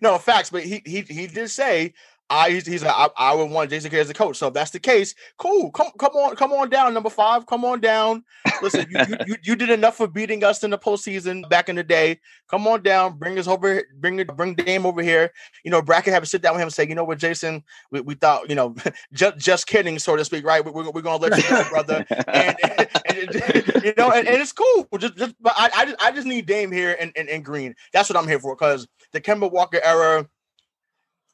no 0.00 0.18
facts. 0.18 0.50
But 0.50 0.62
he 0.62 0.82
he 0.86 1.00
he 1.02 1.26
did 1.26 1.50
say 1.50 1.94
I 2.32 2.50
he's, 2.50 2.66
he's 2.66 2.82
like, 2.82 2.94
I, 2.96 3.08
I 3.18 3.34
would 3.34 3.50
want 3.50 3.68
Jason 3.68 3.90
Kidd 3.90 4.00
as 4.00 4.08
a 4.08 4.14
coach. 4.14 4.38
So 4.38 4.48
if 4.48 4.54
that's 4.54 4.70
the 4.70 4.80
case, 4.80 5.14
cool. 5.36 5.70
Come 5.70 5.88
come 5.98 6.12
on, 6.12 6.34
come 6.34 6.52
on 6.52 6.70
down, 6.70 6.94
number 6.94 7.10
five. 7.10 7.46
Come 7.46 7.62
on 7.64 7.80
down. 7.80 8.24
Listen, 8.62 8.86
you, 8.90 9.00
you, 9.06 9.16
you, 9.26 9.36
you 9.42 9.56
did 9.56 9.68
enough 9.68 9.96
for 9.96 10.06
beating 10.06 10.42
us 10.42 10.64
in 10.64 10.70
the 10.70 10.78
postseason 10.78 11.46
back 11.50 11.68
in 11.68 11.76
the 11.76 11.82
day. 11.82 12.20
Come 12.48 12.66
on 12.66 12.82
down, 12.82 13.18
bring 13.18 13.38
us 13.38 13.46
over, 13.46 13.82
bring 14.00 14.18
it, 14.18 14.34
bring 14.34 14.54
Dame 14.54 14.86
over 14.86 15.02
here. 15.02 15.30
You 15.62 15.70
know, 15.70 15.82
Brackett 15.82 16.14
have 16.14 16.22
to 16.22 16.28
sit 16.28 16.40
down 16.40 16.54
with 16.54 16.62
him 16.62 16.66
and 16.66 16.72
say, 16.72 16.88
you 16.88 16.94
know 16.94 17.04
what, 17.04 17.18
Jason, 17.18 17.62
we, 17.90 18.00
we 18.00 18.14
thought, 18.14 18.48
you 18.48 18.54
know, 18.54 18.74
just 19.12 19.36
just 19.36 19.66
kidding, 19.66 19.98
so 19.98 20.16
to 20.16 20.24
speak, 20.24 20.46
right? 20.46 20.64
We, 20.64 20.70
are 20.70 20.90
we're 20.90 21.02
gonna 21.02 21.22
let 21.22 21.36
you 21.36 21.48
go, 21.50 21.68
brother. 21.68 22.06
and, 22.28 22.56
and, 22.64 22.88
and, 23.06 23.34
you 23.84 23.94
know, 23.98 24.10
and, 24.10 24.26
and 24.26 24.40
it's 24.40 24.52
cool. 24.52 24.88
Just, 24.98 25.16
just 25.18 25.34
but 25.38 25.52
I, 25.54 25.70
I 25.76 25.84
just 25.84 26.02
I 26.02 26.12
just 26.12 26.26
need 26.26 26.46
Dame 26.46 26.72
here 26.72 26.96
and, 26.98 27.12
and, 27.14 27.28
and 27.28 27.44
Green. 27.44 27.74
That's 27.92 28.08
what 28.08 28.16
I'm 28.16 28.26
here 28.26 28.38
for 28.40 28.54
because 28.54 28.88
the 29.12 29.20
Kemba 29.20 29.52
Walker 29.52 29.80
era 29.84 30.26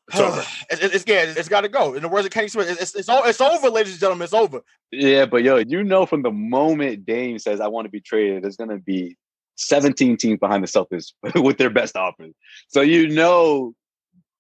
it's 0.09 0.21
over. 0.21 0.43
It's, 0.71 0.83
it's, 0.83 1.05
yeah, 1.07 1.25
it's 1.37 1.49
got 1.49 1.63
to 1.63 1.69
go. 1.69 1.95
In 1.95 2.03
the 2.03 2.09
words 2.09 2.27
of 2.27 2.33
Kenny 2.33 2.49
Smith, 2.49 2.69
it's, 2.69 2.95
it's, 2.95 2.95
it's, 2.95 3.09
it's 3.09 3.41
over, 3.41 3.71
ladies 3.71 3.93
and 3.93 4.01
gentlemen. 4.01 4.25
It's 4.25 4.35
over. 4.35 4.61
Yeah, 4.91 5.27
but 5.27 5.43
yo, 5.43 5.57
you 5.57 5.83
know, 5.83 6.07
from 6.07 6.23
the 6.23 6.31
moment 6.31 7.07
Dame 7.07 7.39
says, 7.39 7.61
I 7.61 7.69
want 7.69 7.87
to 7.87 7.91
be 7.91 8.01
traded, 8.01 8.45
there's 8.45 8.57
going 8.57 8.71
to 8.71 8.79
be 8.79 9.17
17 9.57 10.17
teams 10.17 10.39
behind 10.39 10.63
the 10.63 10.69
Celtics 10.69 11.13
with 11.43 11.59
their 11.59 11.71
best 11.71 11.97
offers. 11.97 12.35
So 12.69 12.81
you 12.81 13.09
know, 13.09 13.75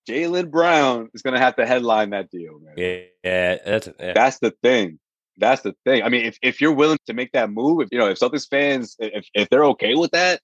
Jaylen 0.08 0.50
Brown 0.50 1.10
is 1.12 1.22
going 1.22 1.34
to 1.34 1.40
have 1.40 1.56
to 1.56 1.66
headline 1.66 2.10
that 2.10 2.30
deal, 2.30 2.58
man. 2.60 2.74
Yeah, 2.76 2.98
yeah 3.22 3.56
that's 3.64 3.88
yeah. 3.98 4.12
that's 4.14 4.38
the 4.38 4.52
thing. 4.62 4.98
That's 5.36 5.62
the 5.62 5.74
thing. 5.84 6.02
I 6.02 6.08
mean, 6.08 6.24
if, 6.24 6.38
if 6.42 6.60
you're 6.60 6.72
willing 6.72 6.98
to 7.06 7.14
make 7.14 7.30
that 7.32 7.50
move, 7.50 7.82
if 7.82 7.88
you 7.92 7.98
know, 7.98 8.08
if 8.08 8.18
Celtics 8.18 8.48
fans, 8.48 8.96
if, 8.98 9.24
if 9.34 9.48
they're 9.48 9.64
okay 9.66 9.94
with 9.94 10.10
that, 10.10 10.40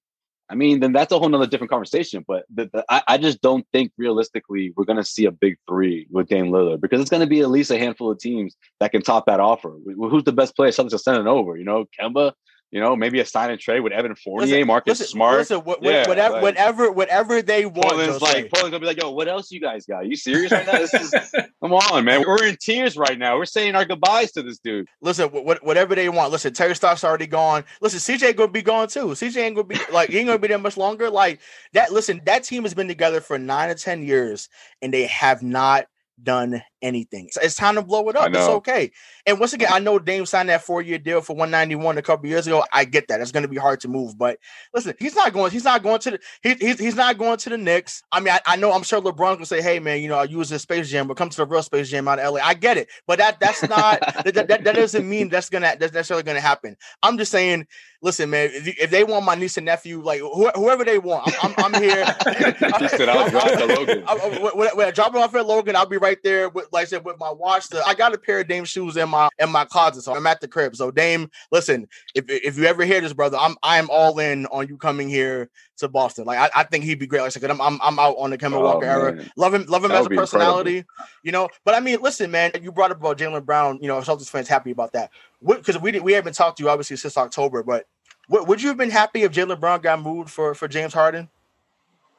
I 0.50 0.54
mean, 0.54 0.80
then 0.80 0.92
that's 0.92 1.10
a 1.10 1.18
whole 1.18 1.28
nother 1.28 1.46
different 1.46 1.70
conversation. 1.70 2.24
But 2.26 2.44
the, 2.54 2.68
the, 2.72 2.84
I, 2.88 3.02
I, 3.08 3.18
just 3.18 3.40
don't 3.40 3.66
think 3.72 3.92
realistically 3.96 4.74
we're 4.76 4.84
going 4.84 4.98
to 4.98 5.04
see 5.04 5.24
a 5.24 5.30
big 5.30 5.56
three 5.66 6.06
with 6.10 6.28
Dame 6.28 6.50
Lillard 6.50 6.80
because 6.80 7.00
it's 7.00 7.10
going 7.10 7.22
to 7.22 7.26
be 7.26 7.40
at 7.40 7.50
least 7.50 7.70
a 7.70 7.78
handful 7.78 8.10
of 8.10 8.18
teams 8.18 8.54
that 8.78 8.92
can 8.92 9.02
top 9.02 9.24
that 9.26 9.40
offer. 9.40 9.74
Who's 9.86 10.24
the 10.24 10.32
best 10.32 10.54
player? 10.54 10.70
Something 10.70 10.90
to 10.90 10.98
send 10.98 11.18
it 11.18 11.26
over. 11.26 11.56
You 11.56 11.64
know, 11.64 11.86
Kemba, 11.98 12.32
you 12.70 12.80
know, 12.80 12.96
maybe 12.96 13.20
a 13.20 13.26
sign 13.26 13.50
and 13.50 13.60
trade 13.60 13.80
with 13.80 13.92
Evan 13.92 14.14
Fournier, 14.16 14.48
listen, 14.48 14.66
Marcus 14.66 14.98
listen, 14.98 15.06
Smart. 15.06 15.38
Listen, 15.38 15.60
wh- 15.60 15.80
yeah, 15.80 16.08
whatever, 16.08 16.34
like, 16.34 16.42
whatever, 16.42 16.90
whatever 16.90 17.40
they 17.42 17.66
want. 17.66 17.82
Portland's 17.82 18.20
like, 18.20 18.50
Portland's 18.50 18.70
gonna 18.70 18.80
be 18.80 18.86
like, 18.86 19.00
yo, 19.00 19.12
what 19.12 19.28
else 19.28 19.52
you 19.52 19.60
guys 19.60 19.86
got? 19.86 19.98
Are 19.98 20.04
you 20.04 20.16
serious 20.16 20.50
right 20.50 20.66
now? 20.66 20.78
This 20.78 20.92
is, 20.92 21.12
come 21.62 21.72
on, 21.72 22.04
man. 22.04 22.24
We're 22.26 22.44
in 22.44 22.56
tears 22.60 22.96
right 22.96 23.16
now. 23.16 23.36
We're 23.36 23.44
saying 23.44 23.76
our 23.76 23.84
goodbyes 23.84 24.32
to 24.32 24.42
this 24.42 24.58
dude. 24.58 24.88
Listen, 25.00 25.28
wh- 25.28 25.62
whatever 25.64 25.94
they 25.94 26.08
want. 26.08 26.32
Listen, 26.32 26.52
Terry 26.52 26.74
Stotts 26.74 27.04
already 27.04 27.28
gone. 27.28 27.64
Listen, 27.80 28.00
CJ 28.00 28.34
gonna 28.36 28.50
be 28.50 28.62
gone 28.62 28.88
too. 28.88 29.06
CJ 29.06 29.36
ain't 29.36 29.54
gonna 29.54 29.68
be 29.68 29.78
like, 29.92 30.10
he 30.10 30.18
ain't 30.18 30.26
gonna 30.26 30.38
be 30.38 30.48
there 30.48 30.58
much 30.58 30.76
longer. 30.76 31.10
Like 31.10 31.40
that. 31.74 31.92
Listen, 31.92 32.20
that 32.26 32.44
team 32.44 32.64
has 32.64 32.74
been 32.74 32.88
together 32.88 33.20
for 33.20 33.38
nine 33.38 33.70
or 33.70 33.74
ten 33.74 34.02
years, 34.02 34.48
and 34.82 34.92
they 34.92 35.06
have 35.06 35.42
not 35.42 35.86
done 36.22 36.62
anything. 36.80 37.28
So 37.32 37.40
it's 37.42 37.54
time 37.54 37.74
to 37.74 37.82
blow 37.82 38.08
it 38.08 38.16
up. 38.16 38.28
It's 38.28 38.38
okay. 38.38 38.92
And 39.26 39.40
once 39.40 39.52
again, 39.52 39.70
I 39.72 39.78
know 39.78 39.98
Dame 39.98 40.26
signed 40.26 40.48
that 40.48 40.62
four 40.62 40.82
year 40.82 40.98
deal 40.98 41.20
for 41.20 41.34
191 41.34 41.98
a 41.98 42.02
couple 42.02 42.28
years 42.28 42.46
ago. 42.46 42.64
I 42.72 42.84
get 42.84 43.08
that. 43.08 43.20
It's 43.20 43.32
going 43.32 43.42
to 43.42 43.48
be 43.48 43.56
hard 43.56 43.80
to 43.80 43.88
move, 43.88 44.16
but 44.16 44.38
listen, 44.72 44.94
he's 44.98 45.16
not 45.16 45.32
going. 45.32 45.50
He's 45.50 45.64
not 45.64 45.82
going 45.82 45.98
to 46.00 46.12
the. 46.12 46.20
He, 46.42 46.54
he's 46.54 46.78
he's 46.78 46.94
not 46.94 47.18
going 47.18 47.38
to 47.38 47.50
the 47.50 47.58
Knicks. 47.58 48.02
I 48.12 48.20
mean, 48.20 48.32
I, 48.34 48.40
I 48.46 48.56
know. 48.56 48.72
I'm 48.72 48.82
sure 48.82 49.00
LeBron 49.00 49.38
will 49.38 49.46
say, 49.46 49.62
"Hey, 49.62 49.78
man, 49.80 50.00
you 50.00 50.08
know, 50.08 50.18
I 50.18 50.24
use 50.24 50.48
this 50.48 50.62
Space 50.62 50.90
Jam, 50.90 51.08
but 51.08 51.16
come 51.16 51.30
to 51.30 51.36
the 51.36 51.46
real 51.46 51.62
Space 51.62 51.90
Jam 51.90 52.06
out 52.08 52.18
of 52.18 52.34
LA." 52.34 52.40
I 52.42 52.54
get 52.54 52.76
it, 52.76 52.88
but 53.06 53.18
that 53.18 53.40
that's 53.40 53.62
not 53.68 54.00
that, 54.24 54.34
that, 54.34 54.64
that 54.64 54.74
doesn't 54.76 55.08
mean 55.08 55.28
that's 55.28 55.48
gonna 55.48 55.76
that's 55.78 55.92
necessarily 55.92 56.22
gonna 56.22 56.40
happen. 56.40 56.76
I'm 57.02 57.18
just 57.18 57.32
saying. 57.32 57.66
Listen, 58.04 58.28
man, 58.28 58.50
if, 58.52 58.68
if 58.68 58.90
they 58.90 59.02
want 59.02 59.24
my 59.24 59.34
niece 59.34 59.56
and 59.56 59.64
nephew, 59.64 60.02
like 60.02 60.20
wh- 60.20 60.54
whoever 60.54 60.84
they 60.84 60.98
want, 60.98 61.34
I'm, 61.42 61.54
I'm, 61.56 61.74
I'm 61.74 61.82
here. 61.82 62.04
he 62.78 62.88
said, 62.88 63.08
"I'll 63.08 63.30
drop 63.30 63.48
to 63.48 63.66
Logan." 63.66 64.04
when, 64.54 64.68
when 64.76 64.86
I 64.86 64.90
drop 64.90 65.14
it 65.14 65.18
off 65.18 65.34
at 65.34 65.46
Logan, 65.46 65.74
I'll 65.74 65.86
be 65.86 65.96
right 65.96 66.22
there 66.22 66.50
with, 66.50 66.68
like 66.70 66.82
I 66.82 66.84
said, 66.84 67.04
with 67.06 67.18
my 67.18 67.30
watch 67.30 67.54
watch 67.54 67.68
the. 67.68 67.82
I 67.86 67.94
got 67.94 68.14
a 68.14 68.18
pair 68.18 68.40
of 68.40 68.48
Dame 68.48 68.64
shoes 68.64 68.96
in 68.96 69.08
my 69.08 69.28
in 69.38 69.50
my 69.50 69.64
closet, 69.64 70.02
so 70.02 70.14
I'm 70.14 70.26
at 70.26 70.40
the 70.40 70.48
crib. 70.48 70.76
So 70.76 70.90
Dame, 70.90 71.30
listen, 71.50 71.88
if 72.14 72.24
if 72.28 72.58
you 72.58 72.64
ever 72.64 72.84
hear 72.84 73.00
this, 73.00 73.12
brother, 73.12 73.36
I'm 73.38 73.56
I 73.62 73.78
am 73.78 73.88
all 73.90 74.18
in 74.18 74.46
on 74.46 74.68
you 74.68 74.76
coming 74.76 75.08
here 75.08 75.50
to 75.78 75.88
Boston. 75.88 76.24
Like 76.24 76.38
I, 76.38 76.60
I 76.60 76.64
think 76.64 76.84
he'd 76.84 76.98
be 76.98 77.06
great. 77.06 77.20
Like 77.20 77.36
I 77.36 77.40
said, 77.40 77.50
I'm 77.50 77.60
I'm, 77.60 77.78
I'm 77.82 77.98
out 77.98 78.16
on 78.18 78.30
the 78.30 78.38
Kemba 78.38 78.54
oh, 78.54 78.60
Walker 78.60 78.86
man. 78.86 78.98
era. 78.98 79.24
Love 79.36 79.54
him, 79.54 79.64
love 79.66 79.84
him 79.84 79.90
that 79.90 80.00
as 80.00 80.06
a 80.06 80.10
personality. 80.10 80.78
Incredible. 80.78 81.10
You 81.22 81.32
know, 81.32 81.48
but 81.64 81.74
I 81.74 81.80
mean, 81.80 82.00
listen, 82.00 82.30
man, 82.30 82.52
you 82.60 82.72
brought 82.72 82.90
up 82.90 82.98
about 82.98 83.18
Jaylen 83.18 83.44
Brown. 83.44 83.78
You 83.80 83.88
know, 83.88 83.98
Celtics 84.00 84.28
fans 84.28 84.48
happy 84.48 84.70
about 84.70 84.92
that 84.92 85.10
because 85.44 85.78
we 85.78 85.98
we 86.00 86.12
haven't 86.12 86.34
talked 86.34 86.58
to 86.58 86.64
you 86.64 86.70
obviously 86.70 86.96
since 86.96 87.16
October, 87.16 87.62
but. 87.62 87.86
Would 88.28 88.62
you 88.62 88.68
have 88.68 88.76
been 88.76 88.90
happy 88.90 89.22
if 89.22 89.32
Jaylen 89.32 89.60
Brown 89.60 89.80
got 89.80 90.00
moved 90.00 90.30
for, 90.30 90.54
for 90.54 90.68
James 90.68 90.92
Harden? 90.92 91.28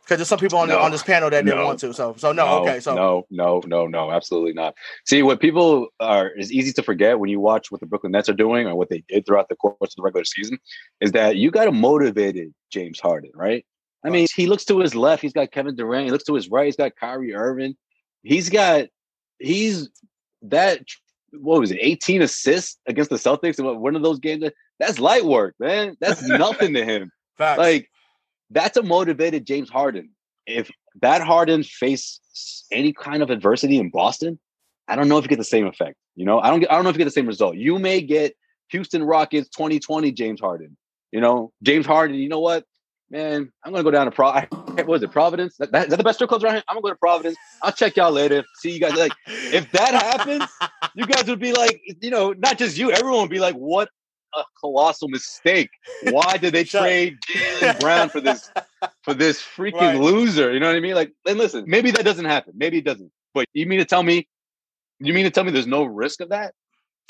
Because 0.03 0.19
there's 0.19 0.27
some 0.27 0.37
people 0.37 0.59
on, 0.59 0.67
no, 0.67 0.75
the, 0.75 0.81
on 0.81 0.91
this 0.91 1.01
panel 1.01 1.31
that 1.31 1.45
didn't 1.45 1.63
want 1.63 1.79
to. 1.79 1.91
So, 1.91 2.13
so 2.15 2.31
no, 2.31 2.45
no, 2.45 2.61
okay. 2.61 2.79
So 2.79 2.93
no, 2.93 3.25
no, 3.31 3.63
no, 3.65 3.87
no, 3.87 4.11
absolutely 4.11 4.53
not. 4.53 4.75
See, 5.07 5.23
what 5.23 5.39
people 5.39 5.87
are 5.99 6.29
is 6.29 6.53
easy 6.53 6.71
to 6.73 6.83
forget 6.83 7.17
when 7.17 7.31
you 7.31 7.39
watch 7.39 7.71
what 7.71 7.79
the 7.79 7.87
Brooklyn 7.87 8.11
Nets 8.11 8.29
are 8.29 8.33
doing 8.33 8.67
or 8.67 8.75
what 8.75 8.89
they 8.89 9.03
did 9.07 9.25
throughout 9.25 9.49
the 9.49 9.55
course 9.55 9.75
of 9.81 9.95
the 9.95 10.03
regular 10.03 10.23
season, 10.23 10.59
is 11.01 11.11
that 11.13 11.37
you 11.37 11.49
got 11.49 11.67
a 11.67 11.71
motivated 11.71 12.53
James 12.69 12.99
Harden, 12.99 13.31
right? 13.33 13.65
I 14.03 14.11
mean, 14.11 14.27
he 14.35 14.45
looks 14.45 14.65
to 14.65 14.77
his 14.77 14.93
left, 14.93 15.23
he's 15.23 15.33
got 15.33 15.51
Kevin 15.51 15.75
Durant. 15.75 16.05
He 16.05 16.11
looks 16.11 16.25
to 16.25 16.35
his 16.35 16.51
right, 16.51 16.65
he's 16.65 16.75
got 16.75 16.95
Kyrie 16.95 17.33
Irving. 17.33 17.75
He's 18.21 18.49
got 18.49 18.85
he's 19.39 19.89
that 20.43 20.81
what 21.41 21.59
was 21.59 21.71
it, 21.71 21.79
18 21.81 22.21
assists 22.21 22.79
against 22.87 23.09
the 23.09 23.17
Celtics 23.17 23.59
in 23.59 23.79
one 23.79 23.95
of 23.95 24.03
those 24.03 24.19
games. 24.19 24.43
That's 24.79 24.99
light 24.99 25.25
work, 25.25 25.55
man. 25.59 25.95
That's 25.99 26.21
nothing 26.27 26.73
to 26.73 26.83
him. 26.83 27.11
Facts. 27.37 27.59
Like 27.59 27.89
that's 28.49 28.77
a 28.77 28.83
motivated 28.83 29.45
James 29.45 29.69
Harden. 29.69 30.11
If 30.45 30.71
that 31.01 31.21
Harden 31.21 31.63
faced 31.63 32.21
any 32.71 32.93
kind 32.93 33.23
of 33.23 33.29
adversity 33.29 33.77
in 33.77 33.89
Boston, 33.89 34.39
I 34.87 34.95
don't 34.95 35.07
know 35.07 35.17
if 35.17 35.23
you 35.23 35.29
get 35.29 35.37
the 35.37 35.43
same 35.43 35.65
effect. 35.65 35.97
You 36.15 36.25
know, 36.25 36.39
I 36.39 36.49
don't 36.49 36.59
get, 36.59 36.71
I 36.71 36.75
don't 36.75 36.83
know 36.83 36.89
if 36.89 36.95
you 36.95 36.99
get 36.99 37.05
the 37.05 37.11
same 37.11 37.27
result. 37.27 37.55
You 37.55 37.79
may 37.79 38.01
get 38.01 38.35
Houston 38.69 39.03
Rockets 39.03 39.49
2020 39.49 40.11
James 40.11 40.39
Harden. 40.39 40.77
You 41.11 41.21
know, 41.21 41.51
James 41.63 41.85
Harden, 41.85 42.17
you 42.17 42.29
know 42.29 42.39
what? 42.39 42.65
Man, 43.11 43.51
I'm 43.63 43.71
gonna 43.71 43.83
go 43.83 43.91
down 43.91 44.05
to 44.05 44.11
Pro. 44.11 44.31
What 44.31 44.87
was 44.87 45.03
it? 45.03 45.11
Providence? 45.11 45.57
That, 45.57 45.71
that, 45.71 45.83
is 45.85 45.89
that 45.91 45.97
the 45.97 46.03
best 46.03 46.17
strip 46.17 46.29
clubs 46.29 46.43
around 46.43 46.55
here? 46.55 46.63
I'm 46.67 46.75
gonna 46.75 46.81
go 46.81 46.89
to 46.89 46.95
Providence. 46.95 47.37
I'll 47.61 47.71
check 47.71 47.95
y'all 47.95 48.11
later. 48.11 48.43
See 48.55 48.71
you 48.71 48.79
guys. 48.79 48.95
Like, 48.95 49.11
if 49.27 49.71
that 49.73 49.93
happens, 49.93 50.45
you 50.95 51.05
guys 51.05 51.27
would 51.27 51.39
be 51.39 51.53
like, 51.53 51.81
you 52.01 52.09
know, 52.09 52.33
not 52.33 52.57
just 52.57 52.77
you. 52.77 52.91
Everyone 52.91 53.21
would 53.21 53.29
be 53.29 53.39
like, 53.39 53.55
"What 53.55 53.89
a 54.35 54.43
colossal 54.59 55.07
mistake. 55.07 55.69
Why 56.03 56.37
did 56.37 56.53
they 56.53 56.63
trade 56.65 57.17
Jaylen 57.31 57.79
Brown 57.79 58.09
for 58.09 58.21
this 58.21 58.51
for 59.03 59.13
this 59.13 59.41
freaking 59.41 59.73
right. 59.73 59.99
loser? 59.99 60.53
You 60.53 60.59
know 60.59 60.67
what 60.67 60.75
I 60.75 60.81
mean? 60.81 60.95
Like, 60.95 61.13
and 61.27 61.37
listen, 61.37 61.65
maybe 61.67 61.91
that 61.91 62.05
doesn't 62.05 62.25
happen. 62.25 62.53
Maybe 62.55 62.77
it 62.79 62.85
doesn't. 62.85 63.11
But 63.33 63.47
you 63.53 63.65
mean 63.65 63.79
to 63.79 63.85
tell 63.85 64.03
me? 64.03 64.27
You 64.99 65.13
mean 65.13 65.25
to 65.25 65.31
tell 65.31 65.43
me 65.43 65.51
there's 65.51 65.67
no 65.67 65.83
risk 65.83 66.21
of 66.21 66.29
that? 66.29 66.53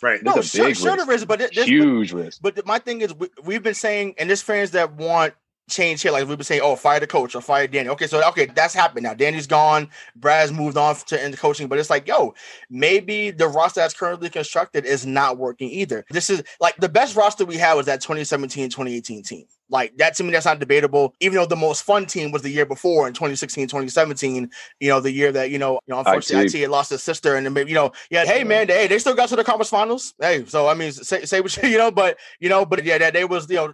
Right. 0.02 0.20
There's 0.24 0.36
no, 0.36 0.42
sure, 0.42 0.76
sure 0.76 0.98
there 0.98 1.12
is, 1.12 1.24
but 1.24 1.40
this, 1.40 1.52
huge 1.52 2.12
but, 2.12 2.18
risk. 2.18 2.42
But 2.42 2.66
my 2.66 2.80
thing 2.80 3.02
is, 3.02 3.14
we, 3.44 3.54
have 3.54 3.64
been 3.64 3.74
saying, 3.76 4.16
and 4.18 4.30
there's 4.30 4.42
fans 4.42 4.72
that 4.72 4.94
want 4.94 5.34
change 5.70 6.02
here. 6.02 6.12
Like 6.12 6.28
we've 6.28 6.38
been 6.38 6.46
saying, 6.46 6.62
oh, 6.64 6.76
fire 6.76 7.00
the 7.00 7.08
coach 7.08 7.36
or 7.36 7.42
fire 7.42 7.68
Danny. 7.68 7.90
Okay, 7.90 8.08
so 8.08 8.26
okay, 8.30 8.46
that's 8.46 8.74
happened 8.74 9.04
now. 9.04 9.14
Danny's 9.14 9.48
gone. 9.48 9.90
Brad's 10.16 10.52
moved 10.52 10.78
on 10.78 10.96
to 10.96 11.24
into 11.24 11.38
coaching, 11.38 11.68
but 11.68 11.80
it's 11.80 11.90
like, 11.90 12.08
yo, 12.08 12.34
maybe 12.70 13.32
the 13.32 13.48
roster 13.48 13.80
that's 13.80 13.94
currently 13.94 14.30
constructed 14.30 14.86
is 14.86 15.06
not 15.06 15.38
working 15.38 15.70
either. 15.70 16.06
This 16.10 16.30
is 16.30 16.44
like 16.60 16.76
the 16.78 16.90
best 16.90 17.16
roster 17.16 17.46
we 17.46 17.58
had 17.58 17.74
was 17.74 17.86
that 17.88 18.02
2017 18.02 18.70
2018 18.70 19.24
team. 19.24 19.46
Like 19.70 19.98
that 19.98 20.16
to 20.16 20.24
me, 20.24 20.32
that's 20.32 20.46
not 20.46 20.60
debatable. 20.60 21.16
Even 21.20 21.38
though 21.38 21.46
the 21.46 21.56
most 21.56 21.84
fun 21.84 22.06
team 22.06 22.32
was 22.32 22.44
the 22.44 22.50
year 22.50 22.66
before 22.66 23.08
in 23.08 23.14
2016, 23.14 23.68
2017, 23.68 24.50
you 24.80 24.90
know, 24.90 25.00
the 25.00 25.12
year 25.12 25.32
that, 25.32 25.50
you 25.50 25.58
know, 25.58 25.80
you 25.88 25.94
know 25.94 26.00
unfortunately 26.00 26.46
IT 26.46 26.62
had 26.62 26.70
lost 26.70 26.92
his 26.92 27.02
sister 27.02 27.36
and 27.36 27.46
then 27.46 27.54
maybe, 27.54 27.72
you 27.72 27.76
know, 27.76 27.92
yeah, 28.12 28.26
hey 28.26 28.44
man, 28.44 28.68
hey, 28.68 28.88
they 28.88 29.00
still 29.00 29.16
got 29.16 29.30
to 29.30 29.36
the 29.36 29.44
conference 29.44 29.70
finals. 29.70 30.14
Hey, 30.20 30.46
so 30.46 30.68
I 30.68 30.76
mean, 30.76 30.92
say, 30.92 31.26
say 31.26 31.42
what 31.42 31.56
you, 31.58 31.70
you 31.70 31.78
know, 31.80 31.90
but 31.90 32.18
you 32.40 32.50
know, 32.50 32.66
but 32.66 32.84
yeah, 32.84 33.00
that 33.00 33.14
they 33.14 33.26
was, 33.26 33.50
you 33.50 33.56
know, 33.56 33.74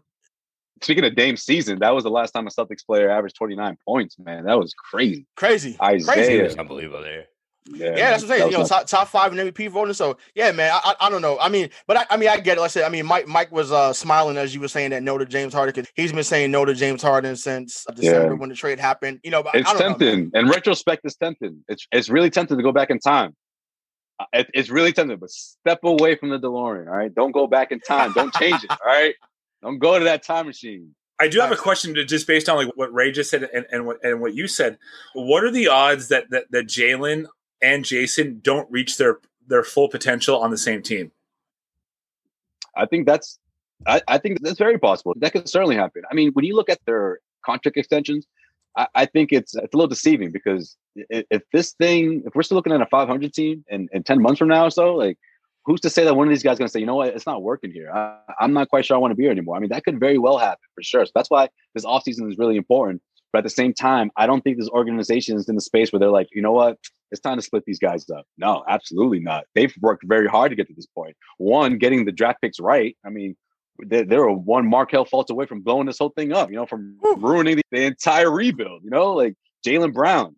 Speaking 0.82 1.04
of 1.06 1.16
Dame 1.16 1.38
season, 1.38 1.80
that 1.80 1.94
was 1.94 2.04
the 2.04 2.10
last 2.10 2.32
time 2.32 2.48
a 2.48 2.50
Celtics 2.50 2.86
player 2.86 3.10
averaged 3.10 3.36
29 3.36 3.78
points, 3.86 4.18
man. 4.18 4.46
That 4.46 4.58
was 4.58 4.74
crazy. 4.74 5.28
Crazy. 5.36 5.78
Isaiah. 5.82 6.40
Crazy. 6.40 6.60
Unbelievable 6.60 7.02
there. 7.02 7.26
Yeah, 7.70 7.96
yeah, 7.96 8.10
that's 8.12 8.24
what 8.24 8.32
I'm 8.32 8.40
saying. 8.40 8.52
You 8.52 8.58
know, 8.58 8.66
top, 8.66 8.88
top 8.88 9.08
five 9.08 9.38
in 9.38 9.52
MVP 9.52 9.70
voting. 9.70 9.94
So 9.94 10.18
yeah, 10.34 10.52
man, 10.52 10.72
I, 10.74 10.94
I, 11.00 11.08
I 11.08 11.10
don't 11.10 11.22
know. 11.22 11.38
I 11.40 11.48
mean, 11.48 11.70
but 11.86 11.96
I, 11.96 12.06
I, 12.10 12.18
mean, 12.18 12.30
I 12.30 12.40
get 12.40 12.58
it. 12.58 12.62
Like 12.62 12.70
I 12.70 12.70
said, 12.70 12.84
I 12.86 12.90
mean, 12.90 13.06
Mike 13.06 13.28
Mike 13.28 13.52
was 13.52 13.72
uh, 13.72 13.94
smiling 13.94 14.38
as 14.38 14.54
you 14.54 14.62
were 14.62 14.68
saying 14.68 14.90
that 14.92 15.04
no 15.04 15.18
to 15.18 15.26
James 15.26 15.54
Harden 15.54 15.74
because 15.76 15.92
he's 15.96 16.12
been 16.12 16.24
saying 16.24 16.50
no 16.50 16.66
to 16.66 16.74
James 16.74 17.04
Harden 17.04 17.36
since 17.36 17.86
December 17.96 18.34
yeah. 18.34 18.40
when 18.40 18.50
the 18.50 18.56
trade 18.56 18.80
happened. 18.80 19.20
You 19.24 19.30
know, 19.30 19.44
it's 19.54 19.72
tempting. 19.74 20.32
In 20.34 20.50
retrospect, 20.50 21.02
it's 21.06 21.16
tempting. 21.16 21.64
It's 21.68 21.88
it's 21.92 22.10
really 22.10 22.32
tempting 22.32 22.58
to 22.58 22.64
go 22.64 22.72
back 22.72 22.90
in 22.90 22.98
time. 22.98 23.36
Uh, 24.20 24.26
it, 24.34 24.50
it's 24.56 24.70
really 24.70 24.92
tempting, 24.92 25.18
but 25.18 25.30
step 25.30 25.80
away 25.84 26.16
from 26.16 26.30
the 26.30 26.40
DeLorean. 26.40 26.88
All 26.88 26.98
right, 26.98 27.14
don't 27.14 27.32
go 27.32 27.46
back 27.46 27.72
in 27.72 27.80
time. 27.80 28.12
Don't 28.14 28.34
change 28.34 28.64
it. 28.64 28.72
All 28.72 28.78
right, 28.86 29.14
don't 29.62 29.80
go 29.80 29.98
to 29.98 30.06
that 30.06 30.24
time 30.24 30.48
machine. 30.48 30.96
I 31.20 31.28
do 31.28 31.40
have 31.40 31.52
a 31.52 31.56
question 31.56 31.94
to, 31.96 32.04
just 32.04 32.26
based 32.26 32.50
on 32.50 32.58
like 32.58 32.76
what 32.76 32.92
Ray 32.92 33.12
just 33.12 33.30
said 33.30 33.48
and, 33.54 33.66
and 33.72 33.86
what 33.86 34.04
and 34.04 34.22
what 34.22 34.34
you 34.34 34.48
said. 34.48 34.80
What 35.14 35.44
are 35.44 35.52
the 35.52 35.68
odds 35.68 36.08
that 36.08 36.30
that, 36.32 36.46
that 36.50 36.66
Jaylen 36.66 37.28
and 37.62 37.86
Jayson 37.86 38.40
don't 38.42 38.70
reach 38.72 38.98
their 38.98 39.20
their 39.48 39.64
full 39.64 39.88
potential 39.88 40.42
on 40.42 40.50
the 40.50 40.58
same 40.58 40.82
team? 40.82 41.12
I 42.76 42.88
think 42.88 43.06
that's 43.06 43.40
I, 43.86 44.02
I 44.08 44.18
think 44.18 44.42
that's 44.42 44.58
very 44.58 44.80
possible. 44.80 45.14
That 45.18 45.32
could 45.32 45.48
certainly 45.48 45.76
happen. 45.76 46.04
I 46.10 46.16
mean, 46.16 46.32
when 46.34 46.46
you 46.46 46.56
look 46.56 46.70
at 46.70 46.80
their 46.86 47.20
contract 47.46 47.78
extensions, 47.78 48.26
I, 48.76 48.88
I 48.96 49.06
think 49.06 49.32
it's 49.32 49.56
it's 49.56 49.74
a 49.74 49.78
little 49.78 49.88
deceiving 49.88 50.32
because 50.32 50.76
if, 50.96 51.26
if, 51.30 51.44
this 51.54 51.74
thing, 51.74 52.24
if 52.26 52.34
we're 52.36 52.44
still 52.44 52.56
looking 52.56 52.74
at 52.74 52.82
a 52.82 52.86
500 52.88 53.34
team 53.34 53.64
in, 53.70 53.90
in 53.92 54.04
10 54.04 54.22
months 54.22 54.40
from 54.40 54.48
now 54.48 54.66
or 54.66 54.72
so, 54.72 54.96
like 54.96 55.18
who's 55.66 55.82
to 55.82 55.90
say 55.90 56.04
that 56.06 56.16
one 56.16 56.28
of 56.28 56.32
these 56.32 56.44
guys 56.44 56.54
is 56.54 56.60
going 56.60 56.68
to 56.68 56.72
say, 56.72 56.80
you 56.80 56.86
know 56.86 56.96
what, 56.96 57.10
it's 57.10 57.28
not 57.28 57.44
working 57.44 57.72
here. 57.72 57.92
I, 57.92 58.18
am 58.40 58.54
not 58.54 58.70
quite 58.70 58.86
sure 58.86 58.96
I 58.96 59.00
want 59.00 59.12
to 59.12 59.16
be 59.16 59.24
here 59.24 59.32
anymore. 59.32 59.56
I 59.56 59.60
mean, 59.60 59.70
that 59.70 59.84
could 59.84 60.00
very 60.00 60.18
well 60.18 60.38
happen 60.38 60.60
for 60.74 60.84
sure. 60.84 61.06
So 61.06 61.12
that's 61.14 61.30
why 61.30 61.50
this 61.76 61.86
offseason 61.86 62.30
is 62.30 62.38
really 62.38 62.58
important. 62.58 63.02
But 63.32 63.40
at 63.40 63.44
the 63.46 63.50
same 63.50 63.74
time, 63.74 64.12
I 64.18 64.28
don't 64.28 64.42
think 64.42 64.58
this 64.58 64.70
organization 64.70 65.38
is 65.38 65.48
in 65.48 65.56
the 65.56 65.62
space 65.62 65.92
where 65.92 66.00
they're 66.00 66.10
like, 66.10 66.28
you 66.34 66.42
know 66.42 66.52
what, 66.52 66.78
it's 67.12 67.22
time 67.22 67.38
to 67.38 67.42
split 67.42 67.64
these 67.66 67.80
guys 67.80 68.10
up. 68.10 68.26
No, 68.38 68.64
absolutely 68.68 69.20
not. 69.20 69.46
They've 69.56 69.74
worked 69.82 70.04
very 70.06 70.28
hard 70.28 70.52
to 70.52 70.56
get 70.56 70.68
to 70.68 70.74
this 70.74 70.88
point. 70.88 71.16
One, 71.38 71.78
getting 71.78 72.06
the 72.06 72.12
draft 72.12 72.42
picks 72.42 72.60
right. 72.60 72.98
I 73.06 73.10
mean, 73.10 73.36
they, 73.86 74.04
they 74.04 74.18
were 74.18 74.32
one 74.32 74.68
Markelle 74.68 75.06
Fultz 75.06 75.30
away 75.30 75.46
from 75.46 75.62
blowing 75.62 75.88
this 75.88 75.98
whole 75.98 76.10
thing 76.10 76.34
up, 76.34 76.50
you 76.50 76.56
know, 76.56 76.66
from 76.66 76.98
ruining 77.18 77.58
the, 77.58 77.64
the 77.72 77.84
entire 77.84 78.30
rebuild, 78.30 78.84
you 78.84 78.90
know, 78.90 79.14
like 79.14 79.36
Jaylen 79.66 79.94
Brown, 79.94 80.36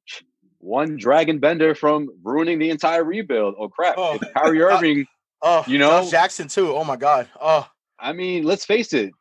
one 0.60 0.98
Dragan 0.98 1.42
Bender 1.42 1.76
from 1.76 2.10
ruining 2.24 2.60
the 2.60 2.70
entire 2.70 3.04
rebuild. 3.04 3.56
Oh 3.60 3.70
crap! 3.70 3.96
Oh. 3.98 4.20
Kyrie 4.36 4.62
Irving 4.62 5.06
Oh, 5.44 5.64
you 5.68 5.78
know, 5.78 6.02
Josh 6.02 6.10
Jackson 6.10 6.48
too. 6.48 6.74
Oh 6.74 6.84
my 6.84 6.96
God. 6.96 7.28
Oh, 7.40 7.68
I 8.00 8.14
mean, 8.14 8.44
let's 8.44 8.66
face 8.66 8.94
it. 8.94 9.12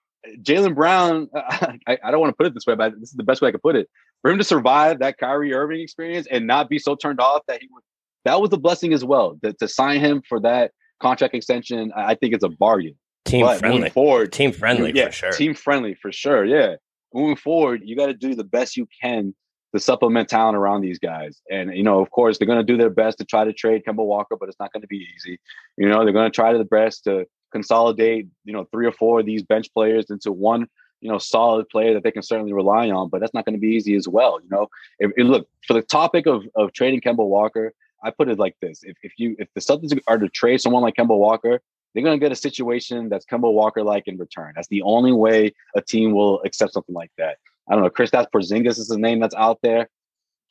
Jaylen 0.41 0.75
Brown. 0.75 1.29
I, 1.35 1.99
I 2.03 2.11
don't 2.11 2.21
want 2.21 2.31
to 2.31 2.37
put 2.37 2.47
it 2.47 2.55
this 2.55 2.65
way, 2.67 2.77
but 2.77 2.93
this 2.99 3.11
is 3.11 3.17
the 3.17 3.25
best 3.25 3.43
way 3.43 3.49
I 3.49 3.53
could 3.53 3.63
put 3.63 3.77
it. 3.77 3.89
For 4.23 4.31
him 4.31 4.39
to 4.39 4.45
survive 4.45 5.01
that 5.01 5.19
Kyrie 5.19 5.53
Irving 5.53 5.81
experience 5.81 6.29
and 6.31 6.47
not 6.47 6.69
be 6.69 6.79
so 6.79 6.95
turned 6.95 7.21
off 7.21 7.43
that 7.49 7.61
he 7.61 7.69
would, 7.73 7.83
that 8.25 8.41
was 8.41 8.53
a 8.53 8.57
blessing 8.57 8.93
as 8.93 9.05
well. 9.05 9.37
To, 9.43 9.53
to 9.55 9.67
sign 9.67 9.99
him 9.99 10.23
for 10.29 10.39
that 10.41 10.71
contract 11.01 11.35
extension, 11.35 11.93
I 11.97 12.15
think 12.15 12.35
it's 12.35 12.45
a 12.45 12.49
bargain. 12.49 12.95
Team 13.25 13.45
but 13.45 13.59
friendly. 13.59 13.91
Forward, 13.91 14.33
team 14.33 14.53
friendly 14.53 14.93
yeah, 14.95 15.07
for 15.07 15.13
sure. 15.13 15.33
Team 15.33 15.55
friendly 15.55 15.97
for 16.01 16.13
sure. 16.13 16.45
Yeah. 16.45 16.77
Moving 17.13 17.37
forward, 17.37 17.83
you 17.85 17.97
got 17.97 18.07
to 18.07 18.15
do 18.15 18.35
the 18.35 18.45
best 18.45 18.77
you 18.77 18.87
can 19.03 19.35
to 19.75 19.81
supplement 19.81 20.29
talent 20.29 20.57
around 20.57 20.83
these 20.83 20.99
guys. 20.99 21.41
And, 21.51 21.75
you 21.75 21.83
know, 21.83 22.01
of 22.01 22.11
course, 22.11 22.39
they're 22.39 22.47
going 22.47 22.65
to 22.65 22.73
do 22.73 22.77
their 22.77 22.91
best 22.91 23.19
to 23.19 23.25
try 23.25 23.45
to 23.45 23.53
trade 23.53 23.83
Kemba 23.87 24.05
Walker, 24.05 24.37
but 24.39 24.49
it's 24.49 24.59
not 24.61 24.73
going 24.73 24.83
to 24.83 24.89
be 24.89 25.09
easy. 25.17 25.39
You 25.77 25.89
know, 25.89 26.05
they're 26.05 26.13
going 26.13 26.31
to 26.31 26.35
try 26.35 26.53
their 26.53 26.65
best 26.65 27.05
to 27.05 27.27
consolidate, 27.53 28.29
you 28.45 28.53
know, 28.53 28.67
three 28.73 28.87
or 28.87 28.93
four 28.93 29.21
of 29.21 29.27
these 29.27 29.43
bench 29.43 29.73
players 29.73 30.11
into 30.11 30.31
one, 30.33 30.67
you 31.01 31.11
know, 31.11 31.19
solid 31.19 31.69
player 31.69 31.95
that 31.95 32.03
they 32.03 32.11
can 32.11 32.23
certainly 32.23 32.53
rely 32.53 32.91
on, 32.91 33.09
but 33.09 33.21
that's 33.21 33.35
not 33.35 33.45
going 33.45 33.55
to 33.55 33.61
be 33.61 33.69
easy 33.69 33.95
as 33.95 34.07
well. 34.07 34.41
You 34.43 34.49
know, 34.51 34.69
if, 34.99 35.11
if, 35.17 35.27
look 35.27 35.49
for 35.67 35.75
the 35.75 35.83
topic 35.83 36.27
of, 36.27 36.45
of 36.55 36.73
trading 36.73 37.01
Kemba 37.01 37.27
Walker, 37.27 37.73
I 38.05 38.11
put 38.11 38.29
it 38.29 38.39
like 38.39 38.57
this. 38.61 38.83
If, 38.83 38.97
if 39.03 39.13
you, 39.17 39.37
if 39.39 39.49
the 39.55 39.61
Celtics 39.61 39.99
are 40.07 40.19
to 40.19 40.29
trade 40.29 40.61
someone 40.61 40.83
like 40.83 40.97
Kemba 40.97 41.17
Walker, 41.17 41.61
they're 41.95 42.03
going 42.03 42.19
to 42.19 42.25
get 42.25 42.33
a 42.33 42.37
situation 42.37 43.09
that's 43.09 43.27
Kemba 43.27 43.53
Walker 43.53 43.83
like 43.83 44.09
in 44.09 44.17
return. 44.17 44.53
That's 44.55 44.69
the 44.69 44.83
only 44.83 45.13
way 45.13 45.55
a 45.75 45.83
team 45.83 46.13
will 46.13 46.41
accept 46.43 46.73
something 46.73 46.95
like 46.95 47.13
that. 47.19 47.37
I 47.73 47.75
don't 47.75 47.85
know. 47.85 47.91
Kristaps 47.91 48.27
Porzingis 48.35 48.79
is 48.79 48.89
the 48.89 48.99
name 48.99 49.19
that's 49.19 49.35
out 49.35 49.61
there. 49.63 49.89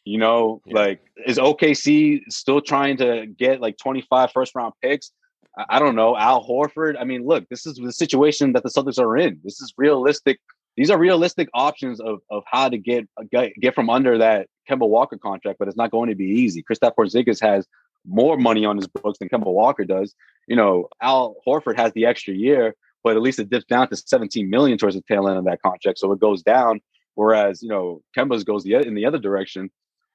You 0.05 0.17
know, 0.17 0.59
yeah. 0.65 0.73
like 0.73 1.01
is 1.27 1.37
OKC 1.37 2.23
still 2.29 2.61
trying 2.61 2.97
to 2.97 3.27
get 3.27 3.61
like 3.61 3.77
25 3.77 4.31
first 4.31 4.55
round 4.55 4.73
picks? 4.81 5.11
I, 5.55 5.65
I 5.69 5.79
don't 5.79 5.95
know. 5.95 6.17
Al 6.17 6.43
Horford. 6.43 6.95
I 6.99 7.03
mean, 7.03 7.23
look, 7.23 7.47
this 7.49 7.67
is 7.67 7.75
the 7.75 7.91
situation 7.91 8.53
that 8.53 8.63
the 8.63 8.69
Celtics 8.69 8.97
are 8.97 9.15
in. 9.17 9.39
This 9.43 9.61
is 9.61 9.71
realistic. 9.77 10.39
These 10.77 10.89
are 10.89 10.97
realistic 10.97 11.47
options 11.53 12.01
of 12.01 12.21
of 12.31 12.41
how 12.47 12.69
to 12.69 12.77
get 12.79 13.07
uh, 13.17 13.25
get, 13.31 13.53
get 13.61 13.75
from 13.75 13.91
under 13.91 14.17
that 14.17 14.47
Kemba 14.67 14.89
Walker 14.89 15.19
contract, 15.19 15.59
but 15.59 15.67
it's 15.67 15.77
not 15.77 15.91
going 15.91 16.09
to 16.09 16.15
be 16.15 16.25
easy. 16.25 16.63
Kristaps 16.63 16.95
Porzingis 16.97 17.39
has 17.39 17.67
more 18.03 18.35
money 18.35 18.65
on 18.65 18.77
his 18.77 18.87
books 18.87 19.19
than 19.19 19.29
Kemba 19.29 19.53
Walker 19.53 19.85
does. 19.85 20.15
You 20.47 20.55
know, 20.55 20.87
Al 21.03 21.35
Horford 21.45 21.77
has 21.77 21.93
the 21.93 22.07
extra 22.07 22.33
year, 22.33 22.73
but 23.03 23.15
at 23.15 23.21
least 23.21 23.37
it 23.37 23.51
dips 23.51 23.65
down 23.65 23.89
to 23.89 23.95
17 23.95 24.49
million 24.49 24.79
towards 24.79 24.95
the 24.95 25.03
tail 25.03 25.27
end 25.27 25.37
of 25.37 25.45
that 25.45 25.61
contract. 25.61 25.99
So 25.99 26.11
it 26.11 26.19
goes 26.19 26.41
down 26.41 26.81
whereas 27.15 27.61
you 27.61 27.69
know 27.69 28.01
Kemba's 28.17 28.43
goes 28.43 28.63
the 28.63 28.75
in 28.75 28.95
the 28.95 29.05
other 29.05 29.19
direction. 29.19 29.69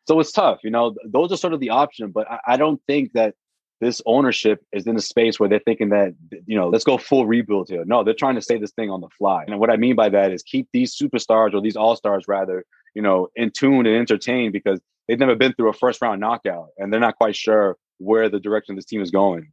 So 0.06 0.20
it's 0.20 0.32
tough. 0.32 0.60
You 0.62 0.70
know, 0.70 0.94
those 1.04 1.32
are 1.32 1.36
sort 1.36 1.52
of 1.52 1.60
the 1.60 1.70
option, 1.70 2.12
but 2.12 2.30
I, 2.30 2.38
I 2.46 2.56
don't 2.56 2.80
think 2.86 3.12
that 3.14 3.34
this 3.80 4.00
ownership 4.06 4.64
is 4.72 4.86
in 4.86 4.96
a 4.96 5.00
space 5.00 5.38
where 5.38 5.48
they're 5.48 5.58
thinking 5.58 5.90
that 5.90 6.14
you 6.46 6.56
know 6.56 6.68
let's 6.68 6.84
go 6.84 6.96
full 6.96 7.26
rebuild 7.26 7.68
here. 7.68 7.84
No, 7.84 8.04
they're 8.04 8.14
trying 8.14 8.36
to 8.36 8.42
say 8.42 8.58
this 8.58 8.72
thing 8.72 8.90
on 8.90 9.00
the 9.00 9.08
fly. 9.18 9.44
And 9.46 9.58
what 9.60 9.70
I 9.70 9.76
mean 9.76 9.96
by 9.96 10.08
that 10.08 10.32
is 10.32 10.42
keep 10.42 10.68
these 10.72 10.96
superstars 10.96 11.54
or 11.54 11.60
these 11.60 11.76
all 11.76 11.96
stars 11.96 12.24
rather, 12.26 12.64
you 12.94 13.02
know, 13.02 13.28
in 13.36 13.50
tune 13.50 13.86
and 13.86 13.96
entertained 13.96 14.52
because 14.52 14.80
they've 15.06 15.18
never 15.18 15.36
been 15.36 15.52
through 15.52 15.68
a 15.68 15.74
first 15.74 16.00
round 16.00 16.20
knockout 16.20 16.68
and 16.78 16.92
they're 16.92 17.00
not 17.00 17.16
quite 17.16 17.36
sure 17.36 17.76
where 17.98 18.28
the 18.28 18.40
direction 18.40 18.72
of 18.72 18.76
this 18.76 18.86
team 18.86 19.02
is 19.02 19.10
going. 19.10 19.52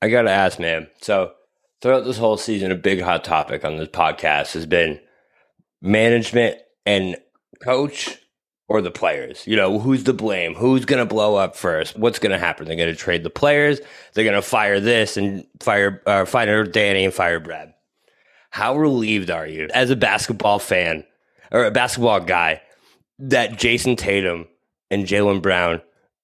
I 0.00 0.08
gotta 0.08 0.30
ask, 0.30 0.58
man. 0.58 0.88
So 1.00 1.32
throughout 1.80 2.04
this 2.04 2.18
whole 2.18 2.36
season, 2.36 2.72
a 2.72 2.76
big 2.76 3.00
hot 3.00 3.24
topic 3.24 3.64
on 3.64 3.76
this 3.76 3.88
podcast 3.88 4.54
has 4.54 4.66
been 4.66 5.00
management 5.80 6.58
and 6.86 7.16
coach 7.60 8.18
or 8.68 8.80
the 8.82 8.90
players? 8.90 9.46
You 9.46 9.56
know, 9.56 9.78
who's 9.78 10.04
to 10.04 10.12
blame? 10.12 10.54
Who's 10.54 10.84
going 10.84 11.00
to 11.00 11.06
blow 11.06 11.36
up 11.36 11.56
first? 11.56 11.98
What's 11.98 12.18
going 12.18 12.32
to 12.32 12.38
happen? 12.38 12.66
They're 12.66 12.76
going 12.76 12.88
to 12.88 12.96
trade 12.96 13.22
the 13.22 13.30
players. 13.30 13.80
They're 14.14 14.24
going 14.24 14.34
to 14.34 14.42
fire 14.42 14.80
this 14.80 15.16
and 15.16 15.46
fire, 15.60 16.02
uh, 16.06 16.24
fire 16.24 16.64
Danny 16.64 17.04
and 17.04 17.14
fire 17.14 17.40
Brad. 17.40 17.74
How 18.50 18.76
relieved 18.76 19.30
are 19.30 19.46
you 19.46 19.68
as 19.74 19.90
a 19.90 19.96
basketball 19.96 20.58
fan 20.58 21.04
or 21.50 21.64
a 21.64 21.70
basketball 21.70 22.20
guy 22.20 22.62
that 23.18 23.58
Jayson 23.58 23.96
Tatum 23.96 24.46
and 24.90 25.06
Jaylen 25.06 25.42
Brown 25.42 25.82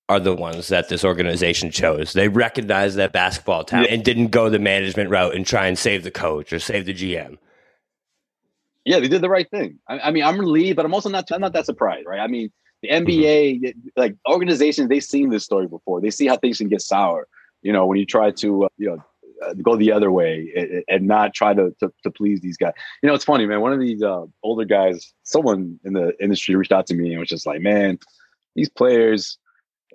are 0.09 0.21
the 0.21 0.35
ones 0.35 0.69
that 0.69 0.88
this 0.88 1.05
organization 1.05 1.71
chose? 1.71 2.12
They 2.12 2.29
recognized 2.29 2.97
that 2.97 3.12
basketball 3.12 3.64
talent 3.64 3.90
and 3.90 4.05
didn't 4.05 4.29
go 4.29 4.49
the 4.49 4.59
management 4.59 5.11
route 5.11 5.35
and 5.35 5.47
try 5.47 5.67
and 5.67 5.79
save 5.79 6.03
the 6.03 6.11
coach 6.11 6.53
or 6.53 6.59
save 6.59 6.87
the 6.87 6.95
GM. 6.95 7.38
Yeah, 8.85 9.01
they 9.01 9.09
did 9.09 9.23
the 9.23 9.31
right 9.31 9.51
thing. 9.51 9.79
I, 9.88 9.99
I, 10.01 10.11
mean, 10.11 10.25
I'm 10.25 10.38
relieved, 10.38 10.77
but 10.77 10.85
I'm 10.85 10.94
also 10.94 11.09
not. 11.09 11.31
I'm 11.33 11.40
not 11.40 11.55
that 11.55 11.66
surprised, 11.66 12.07
right? 12.07 12.20
I 12.20 12.27
mean, 12.27 12.51
the 12.83 12.90
NBA, 12.90 13.62
mm-hmm. 13.62 13.79
like 13.97 14.16
organizations, 14.29 14.88
they've 14.88 15.03
seen 15.03 15.31
this 15.31 15.44
story 15.44 15.66
before. 15.66 16.01
They 16.01 16.11
see 16.11 16.27
how 16.27 16.37
things 16.37 16.59
can 16.59 16.68
get 16.68 16.83
sour. 16.83 17.27
You 17.62 17.73
know, 17.73 17.87
when 17.87 17.99
you 17.99 18.05
try 18.05 18.31
to, 18.31 18.64
uh, 18.64 18.68
you 18.77 18.88
know, 18.88 19.05
uh, 19.42 19.55
go 19.55 19.77
the 19.77 19.90
other 19.90 20.11
way 20.11 20.53
and, 20.55 20.85
and 20.88 21.07
not 21.09 21.35
try 21.35 21.55
to, 21.55 21.75
to, 21.81 21.92
to 22.03 22.11
please 22.11 22.40
these 22.40 22.57
guys. 22.57 22.73
You 23.03 23.09
know, 23.09 23.14
it's 23.14 23.25
funny, 23.25 23.47
man. 23.47 23.61
One 23.61 23.73
of 23.73 23.81
these 23.81 24.03
uh, 24.03 24.27
older 24.42 24.64
guys, 24.64 25.12
someone 25.23 25.81
in 25.85 25.94
the 25.94 26.12
industry 26.23 26.55
reached 26.55 26.73
out 26.73 26.87
to 26.88 26.94
me 26.94 27.11
and 27.11 27.20
was 27.20 27.29
just 27.29 27.47
like, 27.47 27.61
"Man, 27.61 27.99
these 28.55 28.68
players, 28.68 29.38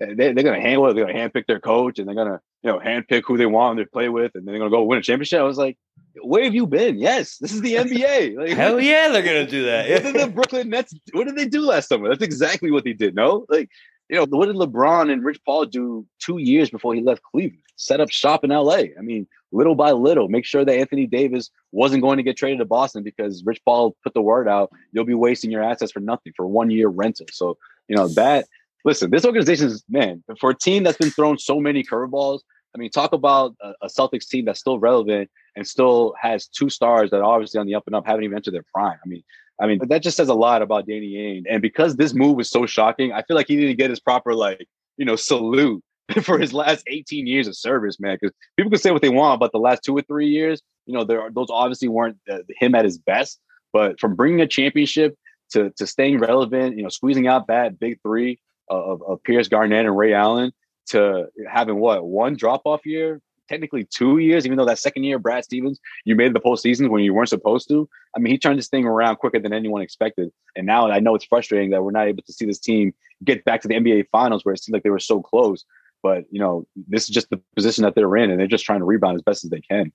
eh, 0.02 0.13
they, 0.15 0.34
they're 0.34 0.43
gonna 0.43 0.60
handle 0.60 0.88
it. 0.88 0.95
They're 0.95 1.06
gonna 1.06 1.17
handpick 1.17 1.45
their 1.45 1.60
coach, 1.60 1.99
and 1.99 2.08
they're 2.08 2.15
gonna, 2.15 2.41
you 2.63 2.71
know, 2.71 2.80
handpick 2.80 3.23
who 3.25 3.38
they 3.38 3.45
want 3.45 3.80
to 3.80 3.86
play 3.86 4.10
with, 4.10 4.32
and 4.36 4.45
then 4.45 4.54
they're 4.54 4.60
gonna 4.60 4.71
go 4.71 4.84
win 4.84 4.99
a 4.99 5.04
championship." 5.04 5.39
I 5.39 5.43
was 5.43 5.58
like, 5.58 5.78
where 6.22 6.43
have 6.43 6.56
you 6.56 6.67
been? 6.67 7.00
Yes, 7.00 7.38
this 7.38 7.54
is 7.54 7.62
the 7.62 7.76
NBA. 7.76 8.38
Like, 8.38 8.58
Hell 8.58 8.80
yeah, 8.80 9.10
they're 9.10 9.22
gonna 9.22 9.48
do 9.48 9.65
that. 9.65 9.89
what 10.04 10.13
did 10.13 10.22
the 10.22 10.32
Brooklyn 10.32 10.69
Nets? 10.69 10.93
What 11.13 11.28
did 11.28 11.36
they 11.36 11.48
do 11.48 11.62
last 11.62 11.89
summer? 11.89 12.10
That's 12.10 12.24
exactly 12.24 12.72
what 12.72 12.84
they 12.84 12.93
did. 12.93 13.15
No, 13.15 13.45
like 13.50 13.69
you 14.10 14.17
know, 14.17 14.26
what 14.30 14.48
did 14.48 14.56
LeBron 14.56 15.12
and 15.12 15.24
Rich 15.24 15.39
Paul 15.45 15.65
do 15.65 16.06
two 16.19 16.39
years 16.39 16.69
before 16.69 16.95
he 16.95 17.02
left 17.02 17.22
Cleveland? 17.22 17.62
Set 17.76 18.02
up 18.02 18.10
shop 18.10 18.43
in 18.43 18.50
LA. 18.50 18.86
I 18.98 19.02
mean, 19.02 19.28
little 19.52 19.76
by 19.76 19.91
little, 19.91 20.28
make 20.30 20.45
sure 20.45 20.65
that 20.65 20.76
Anthony 20.76 21.06
Davis 21.06 21.52
wasn't 21.72 22.02
going 22.02 22.17
to 22.17 22.24
get 22.24 22.36
traded 22.36 22.60
to 22.60 22.65
Boston 22.65 23.04
because 23.04 23.43
Rich 23.45 23.62
Paul 23.63 23.95
put 24.04 24.15
the 24.15 24.22
word 24.22 24.48
out. 24.48 24.72
You'll 24.91 25.06
be 25.06 25.13
wasting 25.13 25.52
your 25.52 25.63
assets 25.63 25.91
for 25.91 26.00
nothing 26.00 26.34
for 26.36 26.48
one 26.48 26.72
year 26.72 26.88
rental. 26.88 27.28
So, 27.32 27.58
you 27.88 27.95
know, 27.95 28.08
that 28.10 28.45
listen, 28.84 29.12
this 29.12 29.26
organization 29.26 29.67
is 29.67 29.84
man, 29.88 30.24
for 30.39 30.50
a 30.50 30.56
team 30.56 30.84
that's 30.84 30.98
been 30.98 31.12
thrown 31.12 31.38
so 31.38 31.60
many 31.60 31.84
curveballs. 31.84 32.39
I 32.76 32.80
mean, 32.80 32.89
talk 32.89 33.13
about 33.13 33.56
a, 33.62 33.74
a 33.84 33.88
Celtics 33.88 34.28
team 34.28 34.45
that's 34.45 34.60
still 34.60 34.80
relevant 34.80 35.30
and 35.60 35.67
still 35.67 36.15
has 36.19 36.48
two 36.48 36.69
stars 36.69 37.12
that 37.12 37.22
obviously 37.22 37.60
on 37.60 37.67
the 37.67 37.76
up 37.76 37.84
and 37.86 37.93
up, 37.93 38.08
haven't 38.08 38.24
even 38.24 38.38
entered 38.38 38.54
their 38.54 38.63
prime. 38.74 38.98
I 39.04 39.08
mean, 39.08 39.24
I 39.62 39.67
mean, 39.67 39.80
that 39.89 40.02
just 40.02 40.15
says 40.15 40.30
a 40.30 40.34
lot 40.34 40.62
about 40.62 40.88
Danny 40.88 41.15
Ainge. 41.15 41.43
And 41.50 41.62
because 41.62 41.98
this 41.98 42.13
move 42.13 42.38
was 42.38 42.50
so 42.50 42.65
shocking, 42.65 43.12
I 43.12 43.24
feel 43.24 43.36
like 43.36 43.50
he 43.50 43.58
didn't 43.58 43.78
get 43.78 43.89
his 43.89 44.00
proper, 44.00 44.34
like, 44.34 44.65
you 44.95 45.04
know, 45.04 45.17
salute 45.17 45.84
for 46.24 46.39
his 46.39 46.54
last 46.54 46.86
18 46.88 47.28
years 47.28 47.45
of 47.45 47.58
service, 47.58 48.00
man. 48.00 48.17
Because 48.19 48.34
people 48.56 48.72
can 48.72 48.80
say 48.80 48.91
what 48.91 49.02
they 49.02 49.10
want 49.10 49.36
about 49.36 49.52
the 49.52 49.60
last 49.60 49.84
two 49.84 49.98
or 49.98 50.02
three 50.04 50.30
years. 50.30 50.62
You 50.86 50.93
know, 50.93 51.04
there 51.04 51.22
are, 51.22 51.30
those 51.30 51.50
obviously 51.50 51.89
weren't 51.89 52.17
uh, 52.32 52.38
him 52.58 52.74
at 52.74 52.86
his 52.86 52.98
best, 52.98 53.38
but 53.74 54.00
from 54.00 54.15
bringing 54.15 54.39
a 54.39 54.48
championship 54.48 55.17
to 55.52 55.72
to 55.72 55.86
staying 55.86 56.19
relevant, 56.19 56.78
you 56.78 56.84
know, 56.84 56.89
squeezing 56.89 57.28
out 57.28 57.48
that 57.48 57.80
big 57.80 58.00
three 58.02 58.39
of, 58.69 59.04
of 59.04 59.22
Pierce 59.24 59.50
Garnett 59.50 59.86
and 59.86 59.98
Ray 59.98 60.13
Allen 60.13 60.54
to 60.91 61.28
having 61.52 61.76
what 61.76 62.06
one 62.06 62.36
drop 62.36 62.62
off 62.63 62.86
year 62.86 63.19
technically 63.50 63.86
two 63.86 64.20
years, 64.20 64.46
even 64.46 64.58
though 64.58 64.66
that 64.66 64.80
second 64.80 65.04
year, 65.04 65.20
Brad 65.20 65.44
Stevens, 65.44 65.80
you 66.06 66.16
made 66.16 66.34
the 66.34 66.40
postseason 66.40 66.90
when 66.90 67.04
you 67.04 67.14
weren't 67.14 67.30
supposed 67.30 67.68
to. 67.70 67.90
I 68.16 68.20
mean, 68.20 68.32
he 68.32 68.38
turned 68.38 68.60
this 68.60 68.70
thing 68.70 68.86
around 68.86 69.18
quicker 69.18 69.40
than 69.40 69.52
anyone 69.52 69.82
expected. 69.82 70.32
And 70.56 70.66
now 70.66 70.90
I 70.90 71.00
know 71.00 71.16
it's 71.16 71.26
frustrating 71.26 71.72
that 71.72 71.84
we're 71.84 71.92
not 71.92 72.08
able 72.08 72.24
to 72.24 72.34
see 72.34 72.46
this 72.46 72.60
team 72.60 72.94
get 73.24 73.44
back 73.44 73.62
to 73.62 73.68
the 73.68 73.74
NBA 73.74 74.06
finals 74.12 74.46
where 74.46 74.54
it 74.54 74.64
seemed 74.64 74.74
like 74.74 74.84
they 74.84 74.90
were 74.90 75.00
so 75.00 75.22
close. 75.22 75.66
But, 76.02 76.26
you 76.32 76.40
know, 76.40 76.66
this 76.88 77.04
is 77.04 77.10
just 77.10 77.30
the 77.30 77.42
position 77.56 77.84
that 77.84 77.96
they're 77.96 78.16
in, 78.16 78.32
and 78.32 78.40
they're 78.40 78.48
just 78.48 78.64
trying 78.64 78.80
to 78.80 78.86
rebound 78.86 79.16
as 79.16 79.22
best 79.22 79.44
as 79.44 79.50
they 79.50 79.60
can. 79.60 79.92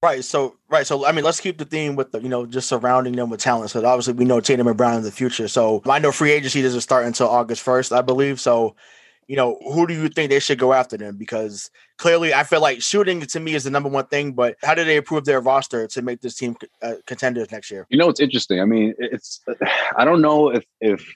Right. 0.00 0.22
So 0.22 0.56
right. 0.68 0.86
So 0.86 1.04
I 1.04 1.10
mean, 1.10 1.24
let's 1.24 1.40
keep 1.40 1.58
the 1.58 1.64
theme 1.64 1.96
with 1.96 2.12
the 2.12 2.20
you 2.20 2.28
know 2.28 2.46
just 2.46 2.68
surrounding 2.68 3.14
them 3.14 3.30
with 3.30 3.40
talent. 3.40 3.70
So 3.70 3.84
obviously 3.84 4.12
we 4.12 4.24
know 4.24 4.40
Tatum 4.40 4.68
and 4.68 4.76
Brown 4.76 4.96
in 4.96 5.02
the 5.02 5.10
future. 5.10 5.48
So 5.48 5.82
I 5.86 5.98
know 5.98 6.12
free 6.12 6.30
agency 6.30 6.62
doesn't 6.62 6.82
start 6.82 7.04
until 7.04 7.28
August 7.28 7.62
first, 7.62 7.92
I 7.92 8.02
believe. 8.02 8.38
So 8.38 8.76
you 9.28 9.36
know, 9.36 9.58
who 9.62 9.86
do 9.86 9.92
you 9.92 10.08
think 10.08 10.30
they 10.30 10.40
should 10.40 10.58
go 10.58 10.72
after 10.72 10.96
them? 10.96 11.16
Because 11.16 11.70
clearly, 11.98 12.32
I 12.32 12.44
feel 12.44 12.62
like 12.62 12.80
shooting 12.80 13.20
to 13.20 13.40
me 13.40 13.54
is 13.54 13.64
the 13.64 13.70
number 13.70 13.90
one 13.90 14.06
thing. 14.06 14.32
But 14.32 14.56
how 14.64 14.74
do 14.74 14.84
they 14.84 14.96
improve 14.96 15.26
their 15.26 15.40
roster 15.40 15.86
to 15.86 16.02
make 16.02 16.22
this 16.22 16.34
team 16.34 16.56
uh, 16.82 16.94
contenders 17.06 17.52
next 17.52 17.70
year? 17.70 17.86
You 17.90 17.98
know, 17.98 18.08
it's 18.08 18.20
interesting. 18.20 18.60
I 18.60 18.64
mean, 18.64 18.94
it's 18.98 19.40
I 19.96 20.04
don't 20.06 20.22
know 20.22 20.48
if 20.48 20.64
if 20.80 21.06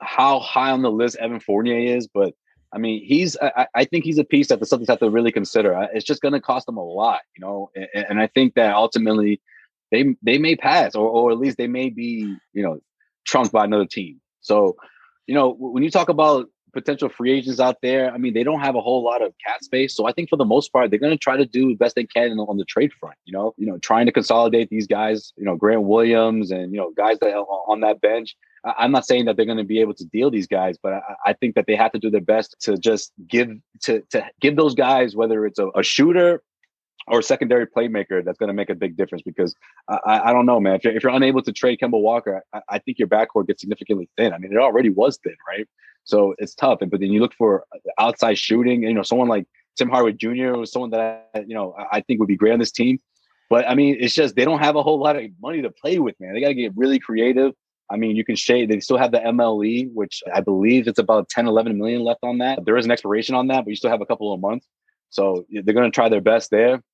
how 0.00 0.40
high 0.40 0.70
on 0.70 0.80
the 0.80 0.90
list 0.90 1.16
Evan 1.16 1.38
Fournier 1.38 1.96
is, 1.96 2.08
but 2.08 2.32
I 2.72 2.78
mean, 2.78 3.04
he's 3.04 3.36
I, 3.42 3.66
I 3.74 3.84
think 3.84 4.04
he's 4.04 4.18
a 4.18 4.24
piece 4.24 4.48
that 4.48 4.58
the 4.58 4.66
Celtics 4.66 4.88
have 4.88 5.00
to 5.00 5.10
really 5.10 5.30
consider. 5.30 5.86
It's 5.92 6.06
just 6.06 6.22
going 6.22 6.32
to 6.32 6.40
cost 6.40 6.64
them 6.64 6.78
a 6.78 6.84
lot, 6.84 7.20
you 7.36 7.42
know, 7.42 7.70
and, 7.76 8.06
and 8.08 8.20
I 8.20 8.28
think 8.28 8.54
that 8.54 8.74
ultimately 8.74 9.38
they 9.90 10.16
they 10.22 10.38
may 10.38 10.56
pass, 10.56 10.94
or 10.94 11.06
or 11.06 11.30
at 11.30 11.38
least 11.38 11.58
they 11.58 11.68
may 11.68 11.90
be, 11.90 12.36
you 12.54 12.62
know, 12.62 12.80
trumped 13.26 13.52
by 13.52 13.64
another 13.64 13.86
team. 13.86 14.18
So, 14.40 14.76
you 15.26 15.34
know, 15.34 15.54
when 15.58 15.82
you 15.82 15.90
talk 15.90 16.08
about 16.08 16.48
potential 16.72 17.08
free 17.08 17.32
agents 17.32 17.60
out 17.60 17.78
there. 17.82 18.12
I 18.12 18.18
mean, 18.18 18.34
they 18.34 18.42
don't 18.42 18.60
have 18.60 18.74
a 18.74 18.80
whole 18.80 19.02
lot 19.02 19.22
of 19.22 19.32
cap 19.46 19.62
space, 19.62 19.94
so 19.94 20.06
I 20.06 20.12
think 20.12 20.28
for 20.28 20.36
the 20.36 20.44
most 20.44 20.72
part, 20.72 20.90
they're 20.90 20.98
going 20.98 21.12
to 21.12 21.18
try 21.18 21.36
to 21.36 21.46
do 21.46 21.68
the 21.68 21.74
best 21.74 21.94
they 21.94 22.04
can 22.04 22.38
on 22.38 22.56
the 22.56 22.64
trade 22.64 22.92
front. 22.98 23.16
You 23.24 23.32
know, 23.32 23.54
you 23.56 23.66
know, 23.66 23.78
trying 23.78 24.06
to 24.06 24.12
consolidate 24.12 24.70
these 24.70 24.86
guys. 24.86 25.32
You 25.36 25.44
know, 25.44 25.56
Grant 25.56 25.82
Williams 25.82 26.50
and 26.50 26.72
you 26.72 26.78
know 26.78 26.92
guys 26.96 27.18
that 27.20 27.34
on 27.34 27.80
that 27.80 28.00
bench. 28.00 28.36
I'm 28.64 28.92
not 28.92 29.06
saying 29.06 29.24
that 29.24 29.36
they're 29.36 29.46
going 29.46 29.58
to 29.58 29.64
be 29.64 29.80
able 29.80 29.94
to 29.94 30.04
deal 30.04 30.30
these 30.30 30.46
guys, 30.46 30.76
but 30.82 30.92
I, 30.92 31.00
I, 31.28 31.32
think 31.32 31.54
that 31.54 31.64
they 31.66 31.74
have 31.76 31.92
to 31.92 31.98
do 31.98 32.10
their 32.10 32.20
best 32.20 32.56
to 32.60 32.76
just 32.76 33.10
give 33.26 33.48
to 33.84 34.02
to 34.10 34.22
give 34.40 34.56
those 34.56 34.74
guys, 34.74 35.16
whether 35.16 35.46
it's 35.46 35.58
a, 35.58 35.68
a 35.68 35.82
shooter 35.82 36.42
or 37.10 37.22
secondary 37.22 37.66
playmaker 37.66 38.24
that's 38.24 38.38
going 38.38 38.48
to 38.48 38.54
make 38.54 38.70
a 38.70 38.74
big 38.74 38.96
difference 38.96 39.22
because 39.22 39.54
I, 39.88 40.20
I 40.26 40.32
don't 40.32 40.46
know, 40.46 40.60
man. 40.60 40.76
If 40.76 40.84
you're, 40.84 40.94
if 40.94 41.02
you're 41.02 41.12
unable 41.12 41.42
to 41.42 41.52
trade 41.52 41.80
Kemba 41.80 42.00
Walker, 42.00 42.42
I, 42.52 42.60
I, 42.68 42.78
think 42.78 42.98
your 42.98 43.08
backcourt 43.08 43.48
gets 43.48 43.60
significantly 43.60 44.08
thin. 44.16 44.32
I 44.32 44.38
mean, 44.38 44.52
it 44.52 44.58
already 44.58 44.90
was 44.90 45.18
thin, 45.22 45.36
right? 45.46 45.68
So 46.04 46.34
it's 46.38 46.54
tough. 46.54 46.78
But 46.80 47.00
then 47.00 47.10
you 47.10 47.20
look 47.20 47.34
for 47.34 47.64
outside 47.98 48.38
shooting, 48.38 48.84
you 48.84 48.94
know, 48.94 49.02
someone 49.02 49.28
like 49.28 49.46
Tim 49.76 49.88
Hardaway 49.88 50.12
Jr. 50.12 50.52
was 50.52 50.72
someone 50.72 50.90
that 50.90 51.30
you 51.46 51.54
know 51.54 51.74
I 51.90 52.00
think 52.00 52.20
would 52.20 52.28
be 52.28 52.36
great 52.36 52.52
on 52.52 52.58
this 52.58 52.72
team. 52.72 53.00
But 53.48 53.68
I 53.68 53.74
mean, 53.74 53.96
it's 53.98 54.14
just 54.14 54.36
they 54.36 54.44
don't 54.44 54.60
have 54.60 54.76
a 54.76 54.82
whole 54.82 55.00
lot 55.00 55.16
of 55.16 55.24
money 55.42 55.62
to 55.62 55.70
play 55.70 55.98
with, 55.98 56.14
man. 56.20 56.34
They 56.34 56.40
got 56.40 56.48
to 56.48 56.54
get 56.54 56.72
really 56.76 56.98
creative. 56.98 57.52
I 57.90 57.96
mean, 57.96 58.14
you 58.14 58.24
can 58.24 58.36
shade, 58.36 58.70
they 58.70 58.78
still 58.78 58.98
have 58.98 59.10
the 59.10 59.18
MLE, 59.18 59.92
which 59.92 60.22
I 60.32 60.40
believe 60.40 60.86
it's 60.86 61.00
about 61.00 61.28
10, 61.28 61.48
11 61.48 61.76
million 61.76 62.02
left 62.04 62.20
on 62.22 62.38
that. 62.38 62.64
There 62.64 62.76
is 62.76 62.84
an 62.84 62.92
expiration 62.92 63.34
on 63.34 63.48
that, 63.48 63.64
but 63.64 63.70
you 63.70 63.74
still 63.74 63.90
have 63.90 64.00
a 64.00 64.06
couple 64.06 64.32
of 64.32 64.40
months. 64.40 64.68
So 65.08 65.44
they're 65.50 65.74
going 65.74 65.90
to 65.90 65.94
try 65.94 66.08
their 66.08 66.20
best 66.20 66.52
there. 66.52 66.84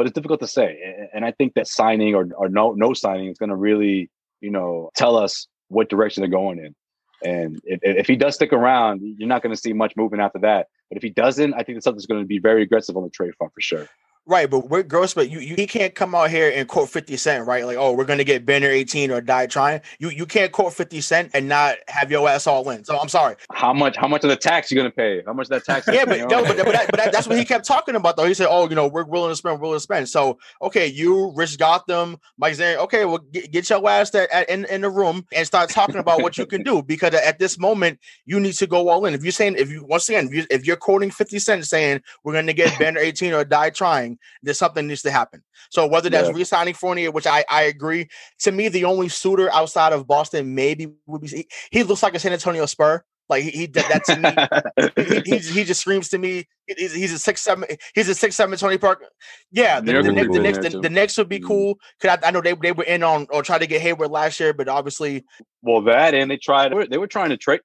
But 0.00 0.06
it's 0.06 0.14
difficult 0.14 0.40
to 0.40 0.46
say. 0.46 0.78
And 1.12 1.26
I 1.26 1.32
think 1.32 1.52
that 1.56 1.66
signing 1.66 2.14
or, 2.14 2.26
or 2.34 2.48
no 2.48 2.72
no 2.72 2.94
signing 2.94 3.28
is 3.28 3.36
going 3.36 3.50
to 3.50 3.54
really, 3.54 4.08
you 4.40 4.50
know, 4.50 4.88
tell 4.96 5.14
us 5.14 5.46
what 5.68 5.90
direction 5.90 6.22
they're 6.22 6.30
going 6.30 6.58
in. 6.58 6.74
And 7.22 7.60
if, 7.64 7.80
if 7.82 8.06
he 8.06 8.16
does 8.16 8.34
stick 8.34 8.54
around, 8.54 9.02
you're 9.02 9.28
not 9.28 9.42
going 9.42 9.54
to 9.54 9.60
see 9.60 9.74
much 9.74 9.92
movement 9.98 10.22
after 10.22 10.38
that. 10.38 10.68
But 10.88 10.96
if 10.96 11.02
he 11.02 11.10
doesn't, 11.10 11.52
I 11.52 11.64
think 11.64 11.82
the 11.82 11.90
Celtics 11.90 12.08
going 12.08 12.22
to 12.22 12.26
be 12.26 12.38
very 12.38 12.62
aggressive 12.62 12.96
on 12.96 13.02
the 13.02 13.10
trade 13.10 13.34
front 13.36 13.52
for 13.52 13.60
sure. 13.60 13.88
Right, 14.26 14.48
but 14.48 14.68
Wyc 14.68 14.84
Grousbeck, 14.84 15.30
you, 15.30 15.40
you 15.40 15.54
he 15.56 15.66
can't 15.66 15.94
come 15.94 16.14
out 16.14 16.30
here 16.30 16.52
and 16.54 16.68
quote 16.68 16.90
50 16.90 17.16
Cent, 17.16 17.46
right? 17.46 17.64
Like, 17.64 17.78
oh, 17.78 17.92
we're 17.92 18.04
gonna 18.04 18.22
get 18.22 18.44
Banner 18.44 18.68
18 18.68 19.10
or 19.10 19.20
die 19.20 19.46
trying. 19.46 19.80
You 19.98 20.10
you 20.10 20.26
can't 20.26 20.52
quote 20.52 20.74
50 20.74 21.00
Cent 21.00 21.30
and 21.32 21.48
not 21.48 21.78
have 21.88 22.10
your 22.10 22.28
ass 22.28 22.46
all 22.46 22.68
in. 22.70 22.84
So 22.84 22.98
I'm 22.98 23.08
sorry. 23.08 23.36
How 23.50 23.72
much 23.72 23.96
how 23.96 24.06
much 24.06 24.22
of 24.22 24.30
the 24.30 24.36
tax 24.36 24.70
you 24.70 24.76
gonna 24.76 24.90
pay? 24.90 25.22
How 25.26 25.32
much 25.32 25.48
that 25.48 25.64
tax? 25.64 25.88
yeah, 25.90 26.04
but, 26.04 26.18
no, 26.28 26.44
but, 26.44 26.56
but, 26.58 26.72
that, 26.72 26.90
but 26.90 26.96
that, 26.98 27.12
that's 27.12 27.26
what 27.26 27.38
he 27.38 27.44
kept 27.46 27.64
talking 27.64 27.96
about 27.96 28.16
though. 28.16 28.26
He 28.26 28.34
said, 28.34 28.46
Oh, 28.50 28.68
you 28.68 28.76
know, 28.76 28.86
we're 28.86 29.04
willing 29.04 29.30
to 29.30 29.36
spend, 29.36 29.58
we're 29.58 29.62
willing 29.62 29.76
to 29.76 29.82
spend. 29.82 30.08
So 30.08 30.38
okay, 30.62 30.86
you, 30.86 31.32
Rich 31.34 31.58
Gotham, 31.58 32.18
Mike 32.36 32.54
Zarren, 32.54 32.76
okay, 32.76 33.06
well 33.06 33.18
get, 33.18 33.50
get 33.50 33.70
your 33.70 33.88
ass 33.88 34.14
at, 34.14 34.48
in, 34.50 34.66
in 34.66 34.82
the 34.82 34.90
room 34.90 35.26
and 35.32 35.46
start 35.46 35.70
talking 35.70 35.96
about 35.96 36.22
what 36.22 36.36
you 36.36 36.44
can 36.44 36.62
do 36.62 36.82
because 36.86 37.14
at 37.14 37.38
this 37.38 37.58
moment 37.58 37.98
you 38.26 38.38
need 38.38 38.52
to 38.54 38.66
go 38.66 38.90
all 38.90 39.06
in. 39.06 39.14
If 39.14 39.24
you're 39.24 39.32
saying 39.32 39.56
if 39.56 39.70
you 39.70 39.82
once 39.84 40.08
again, 40.08 40.26
if, 40.26 40.34
you, 40.34 40.46
if 40.50 40.66
you're 40.66 40.76
quoting 40.76 41.10
50 41.10 41.38
Cent 41.38 41.66
saying 41.66 42.02
we're 42.22 42.34
gonna 42.34 42.52
get 42.52 42.78
Banner 42.78 43.00
18 43.00 43.32
or 43.32 43.44
die 43.44 43.70
trying, 43.70 44.09
there's 44.42 44.58
something 44.58 44.86
needs 44.86 45.02
to 45.02 45.10
happen. 45.10 45.42
So 45.70 45.86
whether 45.86 46.10
that's 46.10 46.28
yeah. 46.28 46.34
re-signing 46.34 46.74
Fournier, 46.74 47.10
which 47.10 47.26
I, 47.26 47.44
I 47.50 47.62
agree, 47.62 48.08
to 48.40 48.52
me 48.52 48.68
the 48.68 48.84
only 48.84 49.08
suitor 49.08 49.52
outside 49.52 49.92
of 49.92 50.06
Boston 50.06 50.54
maybe 50.54 50.92
would 51.06 51.22
be 51.22 51.28
he, 51.28 51.48
he 51.70 51.82
looks 51.82 52.02
like 52.02 52.14
a 52.14 52.18
San 52.18 52.32
Antonio 52.32 52.66
Spur. 52.66 53.04
Like 53.30 53.44
he, 53.44 53.50
he 53.50 53.66
did 53.68 53.84
that 53.84 54.04
to 54.06 54.16
me. 54.18 55.00
he, 55.04 55.20
he, 55.36 55.38
he, 55.38 55.64
just 55.64 55.82
screams 55.82 56.08
to 56.08 56.18
me. 56.18 56.48
He's, 56.66 56.92
he's 56.92 57.12
a 57.12 57.18
six 57.18 57.40
seven. 57.40 57.64
He's 57.94 58.08
a 58.08 58.14
six 58.14 58.34
seven 58.34 58.58
Tony 58.58 58.76
Parker. 58.76 59.06
Yeah, 59.52 59.80
the, 59.80 59.92
the, 59.92 60.02
the, 60.02 60.28
the 60.32 60.40
next 60.40 60.58
the, 60.62 60.80
the, 60.80 60.90
next 60.90 61.16
would 61.16 61.28
be 61.28 61.38
mm-hmm. 61.38 61.46
cool. 61.46 61.78
Cause 62.02 62.18
I, 62.20 62.28
I, 62.28 62.30
know 62.32 62.40
they 62.40 62.54
they 62.54 62.72
were 62.72 62.82
in 62.82 63.04
on 63.04 63.28
or 63.30 63.44
tried 63.44 63.60
to 63.60 63.68
get 63.68 63.82
Hayward 63.82 64.10
last 64.10 64.40
year, 64.40 64.52
but 64.52 64.68
obviously, 64.68 65.24
well, 65.62 65.80
that 65.82 66.12
and 66.12 66.28
they 66.28 66.38
tried. 66.38 66.72
They 66.90 66.98
were 66.98 67.06
trying 67.06 67.30
to 67.30 67.36
trade. 67.36 67.60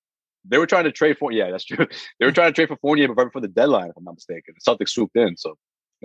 They 0.48 0.60
were 0.60 0.68
trying 0.68 0.84
to 0.84 0.92
trade 0.92 1.18
for. 1.18 1.32
Yeah, 1.32 1.50
that's 1.50 1.66
true. 1.66 1.88
They 2.20 2.28
were 2.28 2.32
trying 2.32 2.50
to 2.50 2.56
trade 2.56 2.68
for 2.68 2.78
Fournier 2.78 3.08
but 3.08 3.18
right 3.18 3.26
before 3.26 3.42
the 3.42 3.48
deadline, 3.48 3.90
if 3.90 3.98
I'm 3.98 4.04
not 4.04 4.16
mistaken. 4.16 4.54
The 4.64 4.72
Celtics 4.72 4.90
swooped 4.90 5.16
in, 5.16 5.36
so 5.36 5.58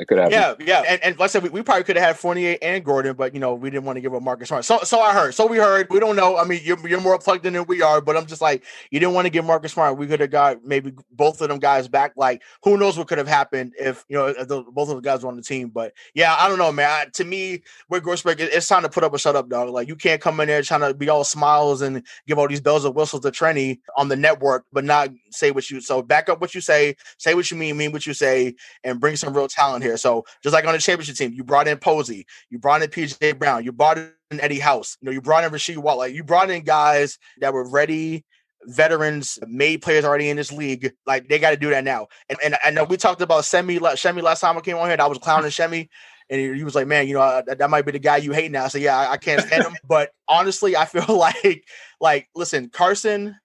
could 0.07 0.19
happen. 0.19 0.33
Yeah, 0.33 0.55
yeah. 0.61 0.83
And, 0.89 1.03
and 1.03 1.19
like 1.19 1.27
I 1.27 1.29
said, 1.29 1.43
we, 1.43 1.49
we 1.51 1.63
probably 1.63 1.85
could 1.85 1.97
have 1.97 2.05
had 2.05 2.19
Fournier 2.19 2.57
and 2.63 2.85
Gordon, 2.85 3.15
but 3.15 3.35
you 3.35 3.41
know, 3.41 3.55
we 3.55 3.71
didn't 3.71 3.85
want 3.85 3.97
to 3.97 4.01
give 4.01 4.15
up 4.15 4.23
Marcus 4.23 4.49
Smart. 4.49 4.65
So 4.65 4.79
so 4.81 5.01
I 5.01 5.13
heard. 5.13 5.35
So 5.35 5.47
we 5.47 5.59
heard. 5.59 5.89
We 5.91 6.01
don't 6.01 6.17
know. 6.17 6.37
I 6.37 6.45
mean, 6.45 6.61
you're, 6.63 6.89
you're 6.89 7.01
more 7.01 7.19
plugged 7.19 7.47
in 7.47 7.55
than 7.55 7.65
we 7.67 7.83
are, 7.83 8.01
but 8.01 8.17
I'm 8.17 8.27
just 8.27 8.41
like, 8.41 8.65
you 8.91 9.01
didn't 9.01 9.15
want 9.15 9.27
to 9.27 9.31
give 9.31 9.45
Marcus 9.45 9.73
Smart. 9.73 9.97
We 9.99 10.07
could 10.07 10.21
have 10.21 10.31
got 10.31 10.65
maybe 10.65 10.93
both 11.11 11.41
of 11.41 11.49
them 11.49 11.59
guys 11.59 11.89
back. 11.89 12.13
Like, 12.17 12.43
who 12.63 12.77
knows 12.77 12.99
what 12.99 13.09
could 13.09 13.19
have 13.19 13.29
happened 13.29 13.75
if 13.79 14.05
you 14.09 14.17
know 14.17 14.33
the, 14.33 14.63
both 14.63 14.89
of 14.89 14.97
the 14.97 15.03
guys 15.03 15.23
were 15.23 15.29
on 15.29 15.37
the 15.37 15.43
team. 15.43 15.69
But 15.69 15.93
yeah, 16.15 16.35
I 16.39 16.49
don't 16.49 16.59
know, 16.59 16.73
man. 16.73 16.89
I, 16.91 17.05
to 17.15 17.25
me, 17.25 17.63
with 17.89 18.03
Grousbeck, 18.03 18.41
it, 18.41 18.51
it's 18.53 18.69
time 18.69 18.83
to 18.83 18.89
put 18.89 19.05
up 19.05 19.15
a 19.15 19.19
shut 19.19 19.37
up, 19.37 19.49
dog. 19.49 19.71
Like 19.71 19.89
you 19.89 19.97
can't 19.97 20.21
come 20.21 20.41
in 20.41 20.49
there 20.49 20.63
trying 20.63 20.81
to 20.81 20.95
be 20.95 21.09
all 21.09 21.25
smiles 21.25 21.83
and 21.83 22.03
give 22.27 22.39
all 22.39 22.49
these 22.49 22.61
bells 22.61 22.85
and 22.85 22.95
whistles 22.95 23.23
to 23.23 23.31
Trenny 23.31 23.81
on 23.97 24.09
the 24.09 24.17
network, 24.17 24.65
but 24.73 24.85
not 24.85 25.11
say 25.31 25.51
what 25.51 25.71
you 25.71 25.81
so 25.81 26.03
back 26.03 26.29
up 26.29 26.41
what 26.41 26.55
you 26.55 26.61
say, 26.61 26.97
say 27.19 27.35
what 27.35 27.51
you 27.51 27.57
mean, 27.57 27.77
mean 27.77 27.93
what 27.93 28.07
you 28.07 28.15
say, 28.15 28.55
and 28.85 29.01
bring 29.01 29.17
some 29.17 29.35
real 29.35 29.49
talent 29.49 29.85
here. 29.85 29.90
So 29.97 30.25
just 30.43 30.53
like 30.53 30.67
on 30.67 30.73
the 30.73 30.79
championship 30.79 31.17
team, 31.17 31.33
you 31.33 31.45
brought 31.45 31.69
in 31.69 31.79
Posey, 31.79 32.27
you 32.51 32.59
brought 32.59 32.83
in 32.83 32.91
PJ 32.91 33.39
Brown, 33.39 33.65
you 33.65 33.73
brought 33.73 33.99
in 33.99 34.13
Eddie 34.41 34.61
House, 34.61 34.97
you 35.01 35.07
know, 35.07 35.13
you 35.13 35.21
brought 35.21 35.45
in 35.45 35.51
Rasheed 35.51 35.79
Wallace, 35.79 36.09
like 36.09 36.15
you 36.15 36.25
brought 36.25 36.51
in 36.51 36.63
guys 36.63 37.19
that 37.41 37.53
were 37.53 37.69
ready, 37.69 38.25
veterans, 38.65 39.39
made 39.47 39.83
players 39.83 40.05
already 40.05 40.29
in 40.29 40.37
this 40.37 40.53
league. 40.53 40.93
Like 41.07 41.29
they 41.29 41.39
got 41.39 41.51
to 41.51 41.57
do 41.57 41.71
that 41.71 41.85
now. 41.85 42.09
And 42.29 42.39
and 42.45 42.57
I 42.65 42.71
know 42.71 42.83
uh, 42.83 42.87
we 42.87 42.97
talked 42.97 43.23
about 43.23 43.45
Semi 43.45 43.79
Shemi 43.79 44.23
last 44.23 44.41
time 44.41 44.57
I 44.57 44.61
came 44.61 44.77
on 44.77 44.89
here. 44.89 44.97
I 45.01 45.07
was 45.07 45.19
clowning 45.19 45.51
Shemi. 45.51 45.89
And 46.29 46.57
he 46.57 46.63
was 46.63 46.77
like, 46.77 46.87
"Man, 46.87 47.09
you 47.09 47.15
know 47.15 47.43
that, 47.45 47.59
that 47.59 47.71
might 47.71 47.85
be 47.85 47.91
the 47.91 47.99
guy 47.99 48.19
you 48.19 48.31
hate 48.31 48.53
now." 48.53 48.69
So 48.69 48.79
yeah, 48.79 48.97
I, 48.97 49.13
I 49.13 49.17
can't 49.17 49.41
stand 49.43 49.65
him. 49.65 49.75
But 49.89 50.11
honestly, 50.29 50.77
I 50.77 50.85
feel 50.85 51.05
like, 51.09 51.65
like, 52.01 52.29
listen, 52.37 52.69
Carsen, 52.69 53.37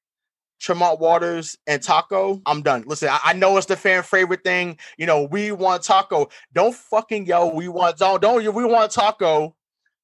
Tremont 0.60 1.00
Waters 1.00 1.58
and 1.68 1.82
Tacko, 1.82 2.42
I'm 2.46 2.62
done. 2.62 2.84
Listen, 2.88 3.10
I, 3.10 3.20
I, 3.24 3.34
know 3.34 3.58
it's 3.58 3.66
the 3.66 3.76
fan 3.76 4.04
favorite 4.04 4.44
thing. 4.44 4.78
You 4.98 5.06
know, 5.06 5.24
we 5.24 5.52
want 5.52 5.84
Taco. 5.84 6.30
Don't 6.54 6.74
fucking 6.74 7.26
yell, 7.26 7.54
we 7.54 7.68
want 7.68 7.98
don't 7.98 8.22
don't 8.22 8.42
we 8.54 8.66
want 8.66 8.92
Tacko 8.92 9.54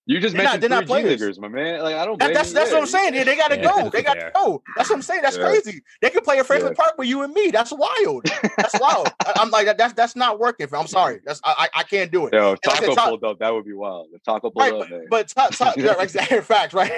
You 0.07 0.19
just 0.19 0.35
they're 0.35 0.43
mentioned 0.43 0.69
not, 0.71 0.87
three 0.87 1.03
G 1.03 1.09
leaguers, 1.09 1.39
my 1.39 1.47
man. 1.47 1.83
Like 1.83 1.95
I 1.95 2.05
don't. 2.05 2.19
That, 2.19 2.33
that's 2.33 2.51
that's 2.53 2.71
what 2.71 2.81
I'm 2.81 2.87
saying. 2.87 3.13
Yeah, 3.13 3.23
they 3.23 3.35
got 3.35 3.49
to 3.49 3.57
yeah, 3.57 3.83
go. 3.83 3.89
They 3.89 4.01
got 4.01 4.15
to 4.15 4.31
go. 4.33 4.63
That's 4.75 4.89
what 4.89 4.95
I'm 4.95 5.01
saying. 5.03 5.21
That's 5.21 5.37
yeah. 5.37 5.43
crazy. 5.43 5.83
They 6.01 6.09
could 6.09 6.23
play 6.23 6.39
a 6.39 6.43
Franklin 6.43 6.73
Park 6.73 6.95
with 6.97 7.07
you 7.07 7.21
and 7.21 7.31
me. 7.31 7.51
That's 7.51 7.71
wild. 7.71 8.25
That's 8.57 8.79
wild. 8.79 9.09
I, 9.25 9.41
am 9.41 9.51
like 9.51 9.77
that's 9.77 9.93
that's 9.93 10.15
not 10.15 10.39
working. 10.39 10.67
For, 10.67 10.77
I'm 10.77 10.87
sorry. 10.87 11.19
That's 11.23 11.39
I 11.43 11.69
I 11.75 11.83
can't 11.83 12.11
do 12.11 12.25
it. 12.25 12.33
Yo, 12.33 12.55
Tacko 12.55 12.95
said, 12.95 12.97
pulled 12.97 13.23
up. 13.23 13.37
That 13.39 13.53
would 13.53 13.65
be 13.65 13.73
wild. 13.73 14.07
The 14.11 14.19
Tacko 14.19 14.51
pulled 14.51 14.55
right, 14.57 14.73
up. 14.73 14.89
Man. 14.89 15.05
But, 15.09 15.27
ta- 15.27 15.49
ta- 15.49 15.73
yeah, 15.77 15.93
exactly. 15.99 16.37
In 16.41 16.43
fact, 16.43 16.73
right. 16.73 16.91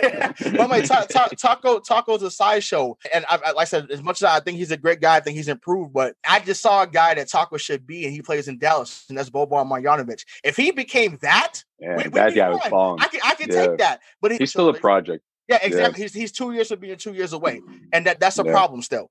but 0.56 0.70
my 0.70 0.82
ta- 0.82 1.06
ta- 1.10 1.30
Tacko 1.36 1.82
Tacko's 1.84 2.24
a 2.24 2.32
sideshow, 2.32 2.98
and 3.14 3.26
I, 3.30 3.36
I, 3.46 3.52
like 3.52 3.58
I 3.58 3.66
said, 3.66 3.92
as 3.92 4.02
much 4.02 4.22
as 4.22 4.30
I 4.30 4.40
think 4.40 4.58
he's 4.58 4.72
a 4.72 4.78
great 4.78 5.02
guy, 5.02 5.18
I 5.18 5.20
think 5.20 5.36
he's 5.36 5.50
improved. 5.50 5.92
But 5.92 6.16
I 6.28 6.40
just 6.40 6.62
saw 6.62 6.84
a 6.84 6.88
guy 6.88 7.16
that 7.16 7.28
Tacko 7.28 7.60
should 7.60 7.86
be, 7.86 8.06
and 8.06 8.14
he 8.14 8.22
plays 8.22 8.48
in 8.48 8.60
Dallas, 8.60 9.06
and 9.10 9.18
that's 9.18 9.30
Boban 9.30 9.70
Marjanovic. 9.70 10.24
If 10.44 10.56
he 10.56 10.72
became 10.72 11.18
that 11.22 11.64
yeah, 11.80 11.98
we, 11.98 12.10
that 12.10 12.36
guy 12.36 12.50
was 12.50 12.66
falling. 12.68 13.02
I 13.02 13.08
can, 13.08 13.20
I 13.24 13.36
can 13.36 13.50
yeah. 13.50 13.68
take 13.68 13.78
that, 13.80 14.02
but 14.22 14.32
he, 14.32 14.38
he's 14.38 14.52
still 14.52 14.70
a 14.70 14.74
project. 14.74 15.24
Yeah, 15.48 15.60
exactly. 15.62 16.02
Yeah. 16.02 16.06
He's 16.06 16.14
he's 16.14 16.32
two 16.32 16.54
years 16.54 16.70
from 16.70 16.80
being 16.80 16.98
two 16.98 17.14
years 17.14 17.34
away, 17.34 17.62
and 17.94 18.06
that 18.06 18.20
that's 18.20 18.40
a 18.40 18.44
yeah. 18.46 18.52
problem 18.52 18.82
still. 18.82 19.10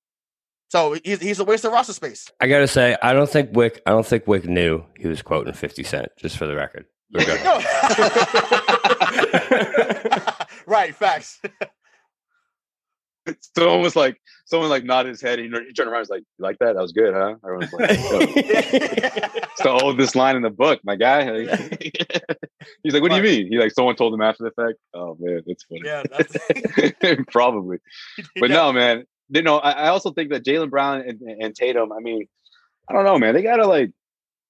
So 0.69 0.97
he's 1.05 1.21
he's 1.21 1.39
a 1.39 1.45
waste 1.45 1.65
of 1.65 1.73
roster 1.73 1.93
space. 1.93 2.31
I 2.41 2.47
gotta 2.47 2.67
say, 2.67 2.97
I 3.03 3.13
don't 3.13 3.29
think 3.29 3.53
Wyc. 3.53 3.81
I 3.85 3.91
don't 3.91 4.07
think 4.07 4.25
Wyc 4.25 4.47
knew 4.47 4.85
he 4.97 5.07
was 5.07 5.21
quoting 5.21 5.53
Fifty 5.53 5.83
Cent. 5.83 6.09
Just 6.17 6.39
for 6.39 6.47
the 6.47 6.57
record. 6.57 6.87
right. 10.67 10.95
Facts. 10.95 11.43
Someone 13.57 13.81
was 13.81 13.95
like, 13.95 14.21
someone 14.47 14.71
like 14.71 14.85
nodded 14.85 15.11
his 15.11 15.21
head. 15.21 15.39
And 15.39 15.55
he 15.67 15.73
turned 15.73 15.91
around. 15.91 16.01
He's 16.01 16.11
like, 16.11 16.25
"You 16.39 16.45
like 16.45 16.59
that? 16.59 16.75
That 16.75 16.83
was 16.83 16.93
good, 16.93 17.15
huh?" 17.15 17.37
Everyone's 17.45 17.73
like, 17.73 17.91
"It's 17.91 19.63
the 19.63 19.71
oldest 19.71 20.15
line 20.15 20.37
in 20.37 20.43
the 20.43 20.51
book, 20.51 20.81
my 20.85 20.97
guy." 20.97 21.25
He's 22.83 22.93
like, 22.93 23.03
"What 23.03 23.11
do 23.11 23.17
you 23.17 23.23
mean?" 23.23 23.49
He 23.49 23.59
like, 23.59 23.73
someone 23.73 23.97
told 23.97 24.15
him 24.15 24.21
after 24.21 24.45
the 24.45 24.51
fact. 24.51 24.79
Oh 24.95 25.17
man, 25.19 25.43
that's 25.47 25.65
funny. 25.65 25.83
Yeah, 25.85 26.03
that's 26.11 26.37
probably. 27.31 27.79
But 28.39 28.51
no, 28.59 28.73
man. 28.73 29.05
You 29.31 29.43
know, 29.43 29.59
I, 29.59 29.71
I 29.71 29.89
also 29.89 30.13
think 30.13 30.31
that 30.31 30.45
Jaylen 30.45 30.69
Brown 30.69 31.01
and, 31.01 31.21
and 31.21 31.55
Tatum. 31.55 31.93
I 31.93 32.01
mean, 32.01 32.27
I 32.89 32.93
don't 32.93 33.05
know, 33.05 33.19
man. 33.19 33.35
They 33.35 33.43
gotta 33.43 33.67
like 33.67 33.93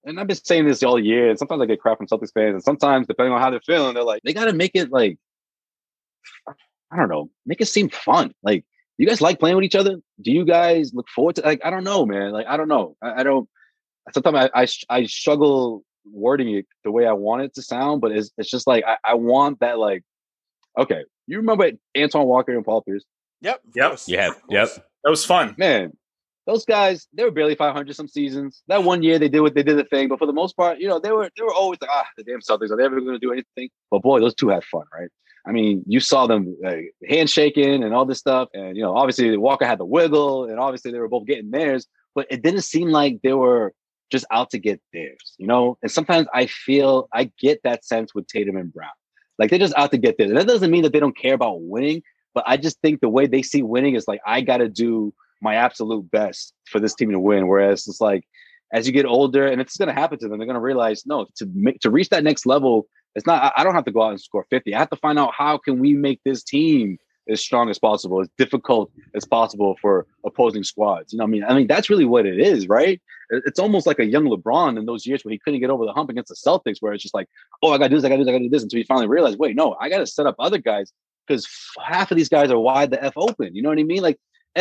and 0.05 0.19
I've 0.19 0.27
been 0.27 0.35
saying 0.35 0.65
this 0.65 0.83
all 0.83 0.99
year. 0.99 1.29
And 1.29 1.39
sometimes 1.39 1.61
I 1.61 1.65
get 1.65 1.79
crap 1.79 1.97
from 1.97 2.07
Celtics 2.07 2.33
fans, 2.33 2.55
and 2.55 2.63
sometimes 2.63 3.07
depending 3.07 3.33
on 3.33 3.39
how 3.39 3.49
they're 3.49 3.61
feeling, 3.61 3.93
they're 3.93 4.03
like, 4.03 4.21
they 4.23 4.33
got 4.33 4.45
to 4.45 4.53
make 4.53 4.71
it 4.73 4.91
like 4.91 5.17
I 6.93 6.97
don't 6.97 7.09
know, 7.09 7.29
make 7.45 7.61
it 7.61 7.67
seem 7.67 7.89
fun. 7.89 8.33
Like, 8.43 8.65
you 8.97 9.07
guys 9.07 9.21
like 9.21 9.39
playing 9.39 9.55
with 9.55 9.65
each 9.65 9.75
other? 9.75 9.97
Do 10.21 10.31
you 10.31 10.45
guys 10.45 10.91
look 10.93 11.07
forward 11.09 11.35
to 11.37 11.41
like? 11.41 11.61
I 11.65 11.69
don't 11.69 11.83
know, 11.83 12.05
man. 12.05 12.31
Like, 12.31 12.45
I 12.47 12.57
don't 12.57 12.67
know. 12.67 12.95
I, 13.01 13.21
I 13.21 13.23
don't. 13.23 13.49
Sometimes 14.13 14.49
I, 14.53 14.63
I, 14.63 14.67
I 14.89 15.05
struggle 15.05 15.83
wording 16.05 16.53
it 16.53 16.67
the 16.83 16.91
way 16.91 17.07
I 17.07 17.13
want 17.13 17.43
it 17.43 17.55
to 17.55 17.61
sound, 17.61 18.01
but 18.01 18.11
it's 18.11 18.31
it's 18.37 18.49
just 18.49 18.67
like 18.67 18.83
I, 18.85 18.97
I 19.03 19.13
want 19.15 19.59
that 19.61 19.79
like. 19.79 20.03
Okay, 20.77 21.03
you 21.27 21.37
remember 21.37 21.71
Antoine 21.97 22.27
Walker 22.27 22.55
and 22.55 22.65
Paul 22.65 22.81
Pierce? 22.81 23.05
Yep. 23.41 23.61
Yep. 23.75 23.99
Yeah. 24.07 24.31
Yep. 24.49 24.69
That 25.03 25.09
was 25.09 25.25
fun, 25.25 25.55
man. 25.57 25.93
Those 26.45 26.65
guys, 26.65 27.07
they 27.13 27.23
were 27.23 27.31
barely 27.31 27.55
500 27.55 27.95
some 27.95 28.07
seasons. 28.07 28.63
That 28.67 28.83
one 28.83 29.01
year 29.01 29.17
they 29.17 29.29
did 29.29 29.39
what 29.39 29.55
they 29.55 29.63
did 29.63 29.77
the 29.77 29.85
thing, 29.85 30.09
but 30.09 30.19
for 30.19 30.25
the 30.25 30.33
most 30.33 30.57
part, 30.57 30.79
you 30.79 30.87
know, 30.87 30.99
they 30.99 31.11
were 31.11 31.29
they 31.37 31.43
were 31.43 31.53
always 31.53 31.79
like, 31.81 31.89
ah, 31.91 32.05
the 32.17 32.23
damn 32.23 32.41
Celtics 32.41 32.71
are 32.71 32.77
they 32.77 32.83
ever 32.83 32.99
going 32.99 33.13
to 33.13 33.19
do 33.19 33.31
anything? 33.31 33.69
But 33.89 34.01
boy, 34.01 34.19
those 34.19 34.35
two 34.35 34.49
had 34.49 34.63
fun, 34.63 34.83
right? 34.93 35.09
I 35.45 35.51
mean, 35.51 35.83
you 35.87 35.99
saw 35.99 36.27
them 36.27 36.55
like, 36.61 36.93
handshaking 37.07 37.83
and 37.83 37.93
all 37.93 38.05
this 38.05 38.19
stuff. 38.19 38.49
And, 38.53 38.77
you 38.77 38.83
know, 38.83 38.95
obviously 38.95 39.35
Walker 39.37 39.65
had 39.65 39.79
the 39.79 39.85
wiggle 39.85 40.45
and 40.45 40.59
obviously 40.59 40.91
they 40.91 40.99
were 40.99 41.09
both 41.09 41.25
getting 41.25 41.51
theirs, 41.51 41.85
but 42.15 42.27
it 42.29 42.41
didn't 42.41 42.61
seem 42.61 42.89
like 42.89 43.19
they 43.23 43.33
were 43.33 43.73
just 44.11 44.25
out 44.31 44.49
to 44.51 44.59
get 44.59 44.81
theirs, 44.93 45.35
you 45.37 45.47
know? 45.47 45.77
And 45.81 45.91
sometimes 45.91 46.27
I 46.33 46.45
feel, 46.45 47.09
I 47.13 47.31
get 47.39 47.61
that 47.63 47.83
sense 47.83 48.15
with 48.15 48.27
Tatum 48.27 48.55
and 48.55 48.71
Brown. 48.71 48.89
Like 49.37 49.49
they're 49.49 49.59
just 49.59 49.75
out 49.75 49.91
to 49.91 49.97
get 49.97 50.17
theirs. 50.17 50.29
And 50.29 50.39
that 50.39 50.47
doesn't 50.47 50.71
mean 50.71 50.83
that 50.83 50.93
they 50.93 50.99
don't 50.99 51.17
care 51.17 51.33
about 51.33 51.61
winning, 51.61 52.03
but 52.33 52.43
I 52.47 52.55
just 52.57 52.79
think 52.81 53.01
the 53.01 53.09
way 53.09 53.27
they 53.27 53.41
see 53.41 53.63
winning 53.63 53.95
is 53.95 54.07
like, 54.07 54.21
I 54.25 54.41
got 54.41 54.57
to 54.57 54.69
do 54.69 55.13
my 55.41 55.55
absolute 55.55 56.09
best 56.09 56.53
for 56.65 56.79
this 56.79 56.95
team 56.95 57.11
to 57.11 57.19
win. 57.19 57.47
Whereas 57.47 57.87
it's 57.87 57.99
like, 57.99 58.23
as 58.71 58.87
you 58.87 58.93
get 58.93 59.05
older, 59.05 59.45
and 59.47 59.61
it's 59.61 59.77
going 59.77 59.87
to 59.87 59.93
happen 59.93 60.17
to 60.19 60.27
them, 60.27 60.39
they're 60.39 60.47
going 60.47 60.55
to 60.55 60.61
realize 60.61 61.05
no, 61.05 61.27
to 61.35 61.47
make 61.53 61.79
to 61.81 61.91
reach 61.91 62.09
that 62.09 62.23
next 62.23 62.45
level, 62.45 62.87
it's 63.15 63.27
not. 63.27 63.53
I 63.55 63.63
don't 63.63 63.75
have 63.75 63.85
to 63.85 63.91
go 63.91 64.03
out 64.03 64.11
and 64.11 64.21
score 64.21 64.45
fifty. 64.49 64.73
I 64.73 64.79
have 64.79 64.89
to 64.89 64.95
find 64.95 65.19
out 65.19 65.33
how 65.33 65.57
can 65.57 65.79
we 65.79 65.93
make 65.93 66.21
this 66.23 66.43
team 66.43 66.97
as 67.29 67.39
strong 67.39 67.69
as 67.69 67.79
possible, 67.79 68.19
as 68.19 68.27
difficult 68.37 68.91
as 69.15 69.23
possible 69.23 69.77
for 69.81 70.05
opposing 70.25 70.63
squads. 70.63 71.13
You 71.13 71.19
know, 71.19 71.23
I 71.23 71.27
mean, 71.27 71.43
I 71.43 71.53
mean 71.53 71.67
that's 71.67 71.89
really 71.89 72.05
what 72.05 72.25
it 72.25 72.39
is, 72.39 72.67
right? 72.67 73.01
It's 73.29 73.59
almost 73.59 73.87
like 73.87 73.99
a 73.99 74.05
young 74.05 74.25
LeBron 74.25 74.77
in 74.77 74.85
those 74.85 75.05
years 75.05 75.23
where 75.23 75.31
he 75.31 75.39
couldn't 75.39 75.61
get 75.61 75.69
over 75.69 75.85
the 75.85 75.93
hump 75.93 76.09
against 76.09 76.29
the 76.29 76.35
Celtics, 76.35 76.77
where 76.81 76.93
it's 76.93 77.01
just 77.01 77.15
like, 77.15 77.29
oh, 77.61 77.71
I 77.71 77.77
got 77.77 77.85
to 77.85 77.89
do 77.89 77.95
this, 77.95 78.03
I 78.03 78.09
got 78.09 78.15
to 78.15 78.21
do 78.21 78.25
this, 78.25 78.29
I 78.29 78.33
got 78.33 78.39
to 78.39 78.43
do 78.45 78.49
this, 78.49 78.63
until 78.63 78.77
he 78.77 78.83
finally 78.83 79.07
realized, 79.07 79.39
wait, 79.39 79.55
no, 79.55 79.75
I 79.79 79.89
got 79.89 79.99
to 79.99 80.07
set 80.07 80.27
up 80.27 80.35
other 80.39 80.57
guys 80.57 80.91
because 81.25 81.47
half 81.81 82.11
of 82.11 82.17
these 82.17 82.29
guys 82.29 82.51
are 82.51 82.59
wide 82.59 82.91
the 82.91 83.03
f 83.03 83.13
open. 83.15 83.55
You 83.55 83.61
know 83.61 83.69
what 83.69 83.79
I 83.79 83.83
mean? 83.83 84.01
Like, 84.01 84.19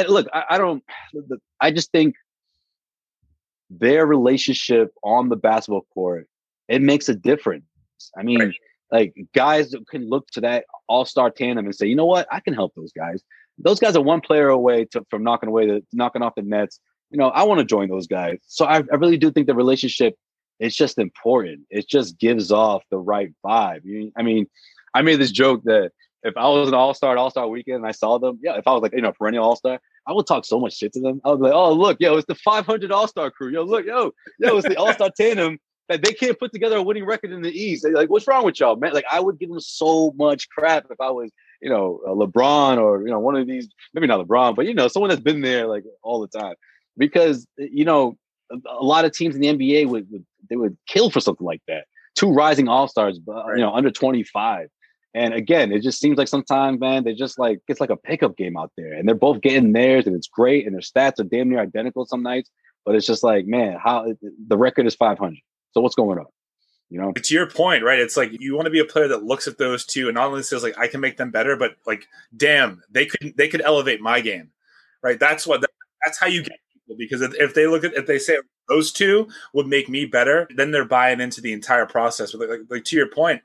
look, 0.08 0.28
I, 0.32 0.44
I 0.50 0.58
don't. 0.58 0.84
I 1.60 1.70
just 1.72 1.90
think 1.90 2.14
their 3.70 4.06
relationship 4.06 4.92
on 5.02 5.30
the 5.30 5.36
basketball 5.36 5.86
court 5.94 6.28
it 6.68 6.82
makes 6.82 7.08
a 7.08 7.14
difference 7.14 7.64
I 8.16 8.22
mean, 8.22 8.40
right. 8.40 8.54
like 8.90 9.14
guys 9.34 9.74
can 9.90 10.08
look 10.08 10.26
to 10.32 10.40
that 10.42 10.64
all 10.88 11.04
star 11.04 11.30
tandem 11.30 11.66
and 11.66 11.74
say, 11.74 11.86
you 11.86 11.96
know 11.96 12.06
what, 12.06 12.26
I 12.30 12.40
can 12.40 12.54
help 12.54 12.74
those 12.74 12.92
guys. 12.92 13.22
Those 13.58 13.78
guys 13.78 13.96
are 13.96 14.02
one 14.02 14.20
player 14.20 14.48
away 14.48 14.86
to, 14.86 15.04
from 15.10 15.22
knocking 15.22 15.48
away 15.48 15.66
the 15.66 15.84
knocking 15.92 16.22
off 16.22 16.34
the 16.34 16.42
nets. 16.42 16.80
You 17.10 17.18
know, 17.18 17.28
I 17.28 17.44
want 17.44 17.58
to 17.60 17.66
join 17.66 17.88
those 17.88 18.06
guys. 18.06 18.38
So 18.46 18.64
I, 18.64 18.78
I 18.78 18.96
really 18.96 19.18
do 19.18 19.30
think 19.30 19.46
the 19.46 19.54
relationship 19.54 20.16
is 20.58 20.74
just 20.74 20.98
important. 20.98 21.62
It 21.70 21.88
just 21.88 22.18
gives 22.18 22.50
off 22.50 22.82
the 22.90 22.98
right 22.98 23.32
vibe. 23.44 24.10
I 24.16 24.22
mean, 24.22 24.46
I 24.94 25.02
made 25.02 25.16
this 25.16 25.32
joke 25.32 25.62
that 25.64 25.90
if 26.22 26.36
I 26.36 26.48
was 26.48 26.68
an 26.68 26.74
all 26.74 26.94
star 26.94 27.16
all 27.16 27.30
star 27.30 27.48
weekend 27.48 27.78
and 27.78 27.86
I 27.86 27.92
saw 27.92 28.18
them, 28.18 28.38
yeah, 28.42 28.56
if 28.56 28.66
I 28.66 28.72
was 28.72 28.82
like, 28.82 28.94
you 28.94 29.02
know, 29.02 29.12
perennial 29.12 29.44
all 29.44 29.56
star, 29.56 29.80
I 30.06 30.12
would 30.12 30.26
talk 30.26 30.44
so 30.44 30.60
much 30.60 30.76
shit 30.76 30.92
to 30.94 31.00
them. 31.00 31.20
I 31.24 31.30
was 31.30 31.40
like, 31.40 31.52
oh, 31.52 31.72
look, 31.72 31.98
yo, 32.00 32.16
it's 32.16 32.26
the 32.26 32.34
500 32.34 32.92
all 32.92 33.08
star 33.08 33.30
crew. 33.30 33.50
Yo, 33.50 33.62
look, 33.62 33.86
yo, 33.86 34.12
yo, 34.38 34.56
it's 34.56 34.68
the 34.68 34.76
all 34.76 34.92
star 34.92 35.10
tandem 35.16 35.58
that 35.92 36.02
they 36.02 36.12
can't 36.12 36.38
put 36.38 36.52
together 36.52 36.76
a 36.76 36.82
winning 36.82 37.04
record 37.04 37.32
in 37.32 37.42
the 37.42 37.50
East. 37.50 37.82
They're 37.82 37.92
like, 37.92 38.10
what's 38.10 38.26
wrong 38.26 38.44
with 38.44 38.58
y'all, 38.58 38.76
man? 38.76 38.92
Like, 38.92 39.04
I 39.10 39.20
would 39.20 39.38
give 39.38 39.50
them 39.50 39.60
so 39.60 40.12
much 40.16 40.48
crap 40.48 40.86
if 40.90 41.00
I 41.00 41.10
was, 41.10 41.30
you 41.60 41.68
know, 41.68 42.00
LeBron 42.06 42.78
or 42.78 43.02
you 43.02 43.10
know 43.10 43.20
one 43.20 43.36
of 43.36 43.46
these, 43.46 43.68
maybe 43.94 44.06
not 44.06 44.26
LeBron, 44.26 44.56
but 44.56 44.66
you 44.66 44.74
know, 44.74 44.88
someone 44.88 45.10
that's 45.10 45.20
been 45.20 45.42
there 45.42 45.66
like 45.66 45.84
all 46.02 46.20
the 46.20 46.38
time, 46.38 46.54
because 46.96 47.46
you 47.56 47.84
know, 47.84 48.16
a, 48.50 48.84
lot 48.84 49.04
of 49.04 49.12
teams 49.12 49.34
in 49.34 49.40
the 49.40 49.48
NBA 49.48 49.86
would, 49.88 50.10
would 50.10 50.24
they 50.48 50.56
would 50.56 50.76
kill 50.88 51.10
for 51.10 51.20
something 51.20 51.46
like 51.46 51.62
that. 51.68 51.84
Two 52.14 52.32
rising 52.32 52.68
all 52.68 52.88
stars, 52.88 53.20
you 53.26 53.58
know, 53.58 53.72
under 53.72 53.90
twenty 53.90 54.24
five. 54.24 54.68
And 55.14 55.34
again, 55.34 55.72
it 55.72 55.82
just 55.82 56.00
seems 56.00 56.16
like 56.16 56.28
sometimes, 56.28 56.80
man, 56.80 57.04
they 57.04 57.12
just 57.12 57.38
like 57.38 57.60
it's 57.68 57.80
like 57.80 57.90
a 57.90 57.96
pickup 57.96 58.36
game 58.36 58.56
out 58.56 58.72
there, 58.76 58.94
and 58.94 59.06
they're 59.06 59.14
both 59.14 59.42
getting 59.42 59.72
theirs, 59.72 60.06
and 60.06 60.16
it's 60.16 60.28
great, 60.28 60.66
and 60.66 60.74
their 60.74 60.80
stats 60.80 61.20
are 61.20 61.24
damn 61.24 61.50
near 61.50 61.60
identical 61.60 62.06
some 62.06 62.22
nights. 62.22 62.50
But 62.84 62.96
it's 62.96 63.06
just 63.06 63.22
like, 63.22 63.46
man, 63.46 63.78
how 63.82 64.12
the 64.48 64.56
record 64.56 64.86
is 64.86 64.94
500. 64.94 65.36
So 65.72 65.80
what's 65.80 65.94
going 65.94 66.18
on? 66.18 66.26
You 66.90 67.00
know, 67.00 67.12
to 67.12 67.34
your 67.34 67.48
point, 67.48 67.82
right? 67.82 67.98
It's 67.98 68.18
like 68.18 68.38
you 68.38 68.54
want 68.54 68.66
to 68.66 68.70
be 68.70 68.80
a 68.80 68.84
player 68.84 69.08
that 69.08 69.24
looks 69.24 69.48
at 69.48 69.56
those 69.56 69.86
two 69.86 70.08
and 70.08 70.14
not 70.14 70.26
only 70.26 70.42
says 70.42 70.62
like 70.62 70.76
I 70.76 70.88
can 70.88 71.00
make 71.00 71.16
them 71.16 71.30
better, 71.30 71.56
but 71.56 71.76
like, 71.86 72.06
damn, 72.36 72.82
they 72.90 73.06
could 73.06 73.34
they 73.36 73.48
could 73.48 73.62
elevate 73.62 74.02
my 74.02 74.20
game, 74.20 74.50
right? 75.02 75.18
That's 75.18 75.46
what 75.46 75.64
that's 76.04 76.18
how 76.18 76.26
you 76.26 76.42
get 76.42 76.58
people 76.70 76.96
because 76.98 77.22
if 77.22 77.54
they 77.54 77.66
look 77.66 77.84
at 77.84 77.94
if 77.94 78.06
they 78.06 78.18
say 78.18 78.36
those 78.68 78.92
two 78.92 79.26
would 79.54 79.66
make 79.66 79.88
me 79.88 80.04
better, 80.04 80.46
then 80.54 80.70
they're 80.70 80.84
buying 80.84 81.20
into 81.20 81.40
the 81.40 81.54
entire 81.54 81.86
process. 81.86 82.32
But 82.32 82.50
like, 82.50 82.60
like 82.68 82.84
to 82.84 82.96
your 82.96 83.08
point, 83.08 83.40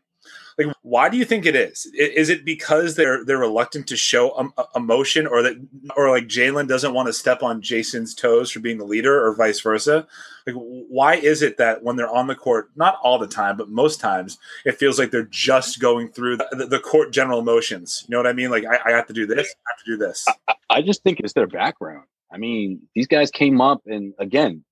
like, 0.57 0.75
why 0.81 1.09
do 1.09 1.17
you 1.17 1.25
think 1.25 1.45
it 1.45 1.55
is? 1.55 1.85
Is 1.93 2.29
it 2.29 2.43
because 2.43 2.95
they're 2.95 3.23
they're 3.23 3.37
reluctant 3.37 3.87
to 3.87 3.97
show 3.97 4.35
um, 4.37 4.53
emotion, 4.75 5.27
or 5.27 5.41
that, 5.43 5.55
or 5.95 6.09
like 6.09 6.27
Jaylen 6.27 6.67
doesn't 6.67 6.93
want 6.93 7.07
to 7.07 7.13
step 7.13 7.43
on 7.43 7.61
Jayson's 7.61 8.15
toes 8.15 8.51
for 8.51 8.59
being 8.59 8.77
the 8.77 8.85
leader, 8.85 9.23
or 9.23 9.35
vice 9.35 9.61
versa? 9.61 10.07
Like, 10.47 10.55
why 10.55 11.15
is 11.15 11.41
it 11.41 11.57
that 11.57 11.83
when 11.83 11.95
they're 11.95 12.09
on 12.09 12.27
the 12.27 12.35
court, 12.35 12.71
not 12.75 12.97
all 13.03 13.19
the 13.19 13.27
time, 13.27 13.57
but 13.57 13.69
most 13.69 13.99
times, 13.99 14.37
it 14.65 14.79
feels 14.79 14.97
like 14.97 15.11
they're 15.11 15.23
just 15.23 15.79
going 15.79 16.09
through 16.09 16.37
the, 16.37 16.67
the 16.69 16.79
court 16.79 17.11
general 17.11 17.41
motions? 17.41 18.05
You 18.07 18.13
know 18.13 18.19
what 18.19 18.27
I 18.27 18.33
mean? 18.33 18.49
Like, 18.49 18.63
I, 18.65 18.79
I 18.85 18.91
have 18.91 19.07
to 19.07 19.13
do 19.13 19.27
this, 19.27 19.53
I 19.67 19.71
have 19.71 19.83
to 19.83 19.91
do 19.91 19.97
this. 19.97 20.25
I, 20.47 20.53
I 20.69 20.81
just 20.81 21.03
think 21.03 21.19
it's 21.19 21.33
their 21.33 21.47
background. 21.47 22.05
I 22.31 22.37
mean, 22.37 22.81
these 22.95 23.07
guys 23.07 23.29
came 23.29 23.61
up, 23.61 23.81
and 23.85 24.13
again, 24.19 24.63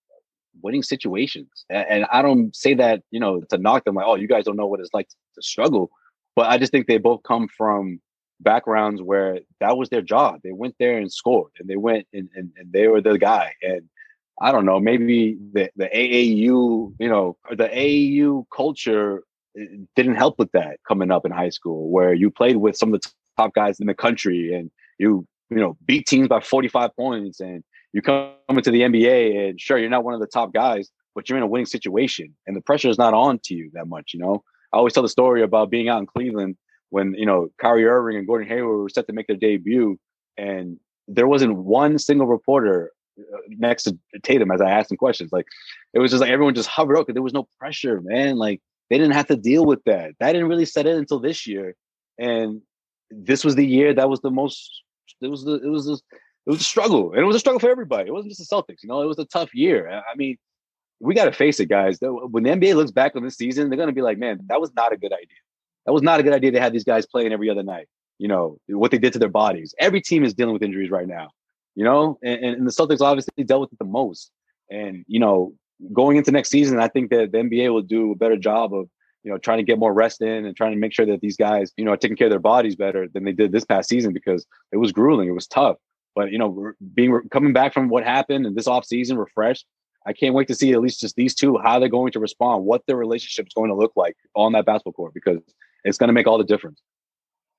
winning 0.62 0.84
situations. 0.84 1.66
And, 1.70 2.06
I 2.12 2.22
don't 2.22 2.56
say 2.56 2.74
that, 2.76 3.04
you 3.12 3.20
know, 3.20 3.42
to 3.50 3.58
knock 3.58 3.86
them 3.86 3.96
like, 3.96 4.06
oh, 4.08 4.16
you 4.16 4.28
guys 4.28 4.46
don't 4.46 4.58
know 4.58 4.68
what 4.68 4.80
it's 4.80 4.94
like 4.94 5.10
to 5.10 5.42
struggle. 5.42 5.92
But 6.36 6.50
I 6.50 6.58
just 6.58 6.72
think 6.72 6.88
they 6.88 6.98
both 6.98 7.24
come 7.24 7.48
from 7.48 8.00
backgrounds 8.40 9.02
where 9.02 9.40
that 9.60 9.78
was 9.78 9.90
their 9.90 10.02
job. 10.02 10.42
They 10.44 10.52
went 10.52 10.76
there 10.80 10.98
and 10.98 11.12
scored 11.12 11.52
and 11.60 11.70
they 11.70 11.78
went 11.78 12.08
and, 12.14 12.30
and, 12.36 12.52
and 12.58 12.72
they 12.72 12.88
were 12.88 13.02
the 13.02 13.18
guy. 13.18 13.54
And 13.62 13.84
I 14.42 14.52
don't 14.52 14.66
know, 14.66 14.80
maybe 14.80 15.38
the, 15.54 15.70
the 15.76 15.90
AAU, 15.94 16.94
you 17.00 17.10
know, 17.10 17.38
the 17.50 17.70
AAU 17.70 18.46
culture 18.54 19.24
eh, 19.58 19.66
didn't 19.96 20.16
help 20.16 20.38
with 20.38 20.52
that 20.52 20.80
coming 20.88 21.12
up 21.12 21.26
in 21.26 21.32
high 21.32 21.50
school 21.50 21.90
where 21.90 22.14
you 22.14 22.30
played 22.30 22.58
with 22.58 22.76
some 22.76 22.94
of 22.94 23.02
the 23.02 23.10
top 23.38 23.54
guys 23.54 23.80
in 23.80 23.88
the 23.88 23.94
country 23.94 24.54
and 24.54 24.72
you, 25.00 25.26
you 25.50 25.58
know, 25.58 25.78
beat 25.86 26.06
teams 26.06 26.28
by 26.28 26.42
45 26.42 26.96
points 26.96 27.40
and 27.40 27.64
you 27.96 28.02
come 28.02 28.34
into 28.50 28.72
the 28.72 28.82
NBA 28.82 29.48
and 29.48 29.60
sure 29.60 29.78
you're 29.78 29.90
not 29.90 30.04
one 30.04 30.14
of 30.14 30.20
the 30.20 30.28
top 30.28 30.54
guys, 30.54 30.92
but 31.16 31.30
you're 31.30 31.38
in 31.38 31.44
a 31.44 31.48
winning 31.48 31.66
situation 31.66 32.36
and 32.46 32.54
the 32.54 32.60
pressure 32.60 32.90
is 32.90 32.98
not 32.98 33.14
on 33.14 33.40
to 33.46 33.56
you 33.56 33.72
that 33.74 33.88
much. 33.88 34.14
You 34.14 34.20
know, 34.20 34.44
I 34.74 34.78
always 34.78 34.92
tell 34.92 35.02
the 35.02 35.08
story 35.08 35.42
about 35.42 35.70
being 35.70 35.88
out 35.88 36.00
in 36.00 36.06
Cleveland 36.06 36.58
when 36.90 37.14
you 37.14 37.26
know 37.26 37.48
Kyrie 37.58 37.86
Irving 37.86 38.18
and 38.18 38.28
Gordon 38.28 38.50
Hayward 38.50 38.82
were 38.82 38.90
set 38.90 39.08
to 39.08 39.14
make 39.14 39.28
their 39.28 39.38
debut, 39.38 39.98
and 40.36 40.78
there 41.08 41.26
wasn't 41.26 41.56
one 41.56 41.98
single 41.98 42.28
reporter 42.28 42.92
uh, 43.18 43.38
next 43.48 43.84
to 43.84 43.98
Tatum 44.24 44.52
as 44.52 44.60
I 44.60 44.70
asked 44.70 44.92
him 44.92 44.98
questions. 44.98 45.32
Like 45.32 45.46
it 45.94 46.00
was 46.00 46.12
just 46.12 46.20
like 46.20 46.32
everyone 46.32 46.54
just 46.54 46.68
hovered 46.68 46.98
because 46.98 47.14
there 47.14 47.24
was 47.24 47.34
no 47.34 47.48
pressure, 47.58 48.02
man. 48.02 48.36
Like 48.36 48.62
they 48.90 48.98
didn't 48.98 49.14
have 49.14 49.28
to 49.28 49.38
deal 49.38 49.66
with 49.66 49.82
that. 49.86 50.12
That 50.20 50.34
didn't 50.34 50.50
really 50.50 50.66
set 50.66 50.86
in 50.86 50.98
until 50.98 51.20
this 51.20 51.48
year, 51.48 51.78
and 52.20 52.62
this 53.10 53.46
was 53.46 53.56
the 53.56 53.66
year 53.66 53.94
that 53.94 54.10
was 54.10 54.20
the 54.20 54.32
most. 54.32 54.70
It 55.22 55.30
was 55.30 55.46
the 55.46 55.62
it 55.64 55.70
was 55.70 55.86
the, 55.86 55.98
it 56.46 56.52
was 56.52 56.62
a 56.62 56.64
struggle, 56.64 57.12
and 57.12 57.22
it 57.22 57.26
was 57.26 57.36
a 57.36 57.40
struggle 57.40 57.60
for 57.60 57.70
everybody. 57.70 58.10
It 58.10 58.14
wasn't 58.14 58.34
just 58.34 58.50
the 58.50 58.56
Celtics, 58.56 58.84
you 58.84 58.90
know. 58.90 59.02
It 59.02 59.08
was 59.08 59.18
a 59.18 59.26
tough 59.26 59.54
year. 59.54 59.90
I 59.90 60.16
mean, 60.16 60.38
we 61.00 61.16
got 61.16 61.26
to 61.26 61.32
face 61.32 61.60
it, 61.60 61.68
guys. 61.68 61.98
When 62.02 62.44
the 62.44 62.52
NBA 62.52 62.76
looks 62.76 62.92
back 62.92 63.16
on 63.16 63.24
this 63.24 63.36
season, 63.36 63.70
they're 63.70 63.78
going 63.78 63.90
to 63.90 63.96
be 63.96 64.02
like, 64.02 64.18
"Man, 64.18 64.40
that 64.48 64.62
was 64.62 64.72
not 64.76 64.94
a 64.94 64.98
good 64.98 65.12
idea. 65.12 65.42
That 65.86 65.94
was 65.94 66.04
not 66.04 66.20
a 66.20 66.24
good 66.24 66.34
idea 66.34 66.52
to 66.52 66.60
have 66.60 66.72
these 66.72 66.84
guys 66.84 67.06
playing 67.06 67.34
every 67.34 67.50
other 67.50 67.64
night." 67.64 67.88
You 68.20 68.28
know 68.28 68.60
what 68.68 68.92
they 68.92 68.98
did 69.00 69.14
to 69.14 69.20
their 69.20 69.30
bodies. 69.30 69.74
Every 69.80 70.02
team 70.02 70.24
is 70.24 70.34
dealing 70.34 70.54
with 70.54 70.64
injuries 70.64 70.92
right 70.92 71.08
now. 71.08 71.32
You 71.76 71.84
know, 71.84 72.20
and, 72.24 72.44
and 72.44 72.68
the 72.68 72.72
Celtics 72.72 73.02
obviously 73.02 73.44
dealt 73.44 73.62
with 73.62 73.74
it 73.74 73.80
the 73.80 73.86
most. 73.86 74.32
And 74.70 75.04
you 75.08 75.20
know, 75.20 75.54
going 75.94 76.18
into 76.18 76.32
next 76.32 76.50
season, 76.50 76.80
I 76.80 76.88
think 76.88 77.10
that 77.10 77.32
the 77.32 77.40
NBA 77.40 77.74
will 77.74 77.82
do 77.82 78.12
a 78.12 78.16
better 78.16 78.38
job 78.38 78.74
of 78.74 78.88
you 79.24 79.32
know 79.32 79.40
trying 79.40 79.58
to 79.58 79.64
get 79.64 79.80
more 79.80 79.94
rest 79.94 80.22
in 80.22 80.46
and 80.46 80.56
trying 80.56 80.74
to 80.74 80.78
make 80.78 80.94
sure 80.94 81.08
that 81.08 81.22
these 81.22 81.38
guys 81.38 81.74
you 81.76 81.86
know 81.86 81.92
are 81.94 81.98
taking 81.98 82.18
care 82.18 82.28
of 82.28 82.32
their 82.32 82.40
bodies 82.40 82.76
better 82.76 83.08
than 83.12 83.24
they 83.24 83.32
did 83.32 83.52
this 83.52 83.66
past 83.66 83.90
season 83.90 84.14
because 84.14 84.46
it 84.72 84.78
was 84.78 84.92
grueling, 84.92 85.28
it 85.28 85.34
was 85.34 85.48
tough. 85.48 85.78
But 86.16 86.32
you 86.32 86.40
know, 86.40 86.72
being 86.94 87.20
coming 87.30 87.54
back 87.54 87.74
from 87.74 87.90
what 87.90 88.04
happened 88.04 88.46
and 88.46 88.56
this 88.56 88.68
off 88.68 88.86
season 88.86 89.18
refreshed, 89.18 89.66
I 90.06 90.14
can't 90.14 90.34
wait 90.34 90.48
to 90.48 90.56
see 90.56 90.72
at 90.72 90.82
least 90.82 91.02
just 91.02 91.16
these 91.16 91.36
two 91.36 91.58
how 91.58 91.80
they're 91.80 91.90
going 91.90 92.14
to 92.14 92.20
respond, 92.20 92.64
what 92.64 92.84
their 92.88 92.96
relationship 92.96 93.48
is 93.48 93.54
going 93.54 93.70
to 93.70 93.76
look 93.76 93.94
like 93.96 94.16
on 94.34 94.54
that 94.54 94.66
basketball 94.66 94.94
court 94.94 95.14
because 95.14 95.40
it's 95.84 95.98
going 95.98 96.08
to 96.08 96.14
make 96.14 96.26
all 96.26 96.38
the 96.38 96.46
difference. 96.46 96.82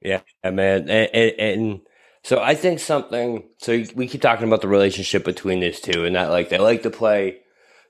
Yeah, 0.01 0.21
man, 0.43 0.89
and, 0.89 1.11
and, 1.13 1.33
and 1.39 1.81
so 2.23 2.41
I 2.41 2.55
think 2.55 2.81
something. 2.81 3.45
So 3.59 3.85
we 3.95 4.09
keep 4.09 4.23
talking 4.23 4.47
about 4.47 4.63
the 4.63 4.69
relationship 4.69 5.25
between 5.25 5.61
these 5.61 5.81
two, 5.81 6.05
and 6.05 6.17
that 6.17 6.31
like 6.31 6.49
they 6.49 6.59
like 6.59 6.83
to 6.83 6.91
play. 6.91 7.39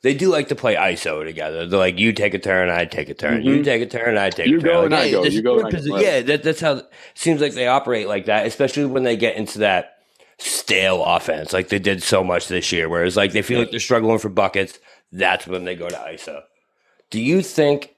They 0.03 0.15
do 0.15 0.29
like 0.29 0.49
to 0.49 0.55
play 0.55 0.77
ISO 0.77 1.25
together. 1.25 1.67
They're 1.67 1.79
like, 1.79 1.99
you 1.99 2.13
take 2.13 2.35
a 2.35 2.39
turn, 2.39 2.69
I 2.69 2.85
take 2.85 3.09
a 3.09 3.15
turn. 3.15 3.41
Mm-hmm. 3.41 3.49
You 3.49 3.63
take 3.65 3.83
a 3.83 3.87
turn, 3.87 4.19
I 4.19 4.31
take 4.31 4.47
you 4.47 4.59
a 4.59 4.61
turn. 4.61 4.71
Go 4.71 4.77
like, 4.81 4.85
and 4.85 4.95
I 4.95 5.11
go. 5.11 5.25
You 5.25 5.43
go. 5.43 5.59
And 5.59 5.75
I 5.75 5.81
go. 5.81 5.99
Yeah, 5.99 6.21
that, 6.21 6.43
that's 6.43 6.61
how 6.61 6.75
it 6.75 6.91
seems 7.15 7.41
like 7.41 7.55
they 7.55 7.67
operate 7.67 8.07
like 8.07 8.27
that, 8.27 8.47
especially 8.47 8.85
when 8.85 9.03
they 9.05 9.17
get 9.17 9.37
into 9.37 9.61
that 9.61 9.96
stale 10.39 11.03
offense, 11.05 11.53
like 11.53 11.69
they 11.69 11.79
did 11.79 12.03
so 12.03 12.23
much 12.23 12.49
this 12.49 12.73
year. 12.73 12.89
Whereas 12.89 13.17
like 13.17 13.33
they 13.33 13.43
feel 13.43 13.61
like 13.61 13.71
they're 13.71 13.81
struggling 13.81 14.19
for 14.19 14.29
buckets. 14.29 14.79
That's 15.13 15.47
when 15.47 15.65
they 15.65 15.75
go 15.75 15.89
to 15.89 15.97
ISO. 15.97 16.43
Do 17.11 17.21
you 17.21 17.43
think 17.43 17.95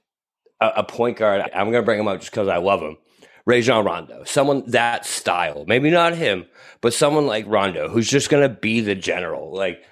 a, 0.61 0.69
a 0.77 0.85
point 0.85 1.17
guard? 1.17 1.43
I'm 1.55 1.71
going 1.71 1.83
to 1.83 1.87
bring 1.87 1.99
him 1.99 2.09
up 2.09 2.21
just 2.21 2.31
because 2.31 2.49
I 2.49 2.59
love 2.59 2.81
him. 2.81 2.97
Rajon 3.47 3.85
Rondo, 3.85 4.25
someone 4.25 4.63
that 4.67 5.07
style, 5.07 5.65
maybe 5.67 5.91
not 5.91 6.15
him, 6.15 6.45
but 6.83 6.93
someone 6.93 7.27
like 7.27 7.47
Rondo, 7.49 7.89
who's 7.89 8.09
just 8.09 8.29
going 8.29 8.43
to 8.43 8.55
be 8.55 8.81
the 8.81 8.95
general. 8.95 9.55
Like 9.55 9.83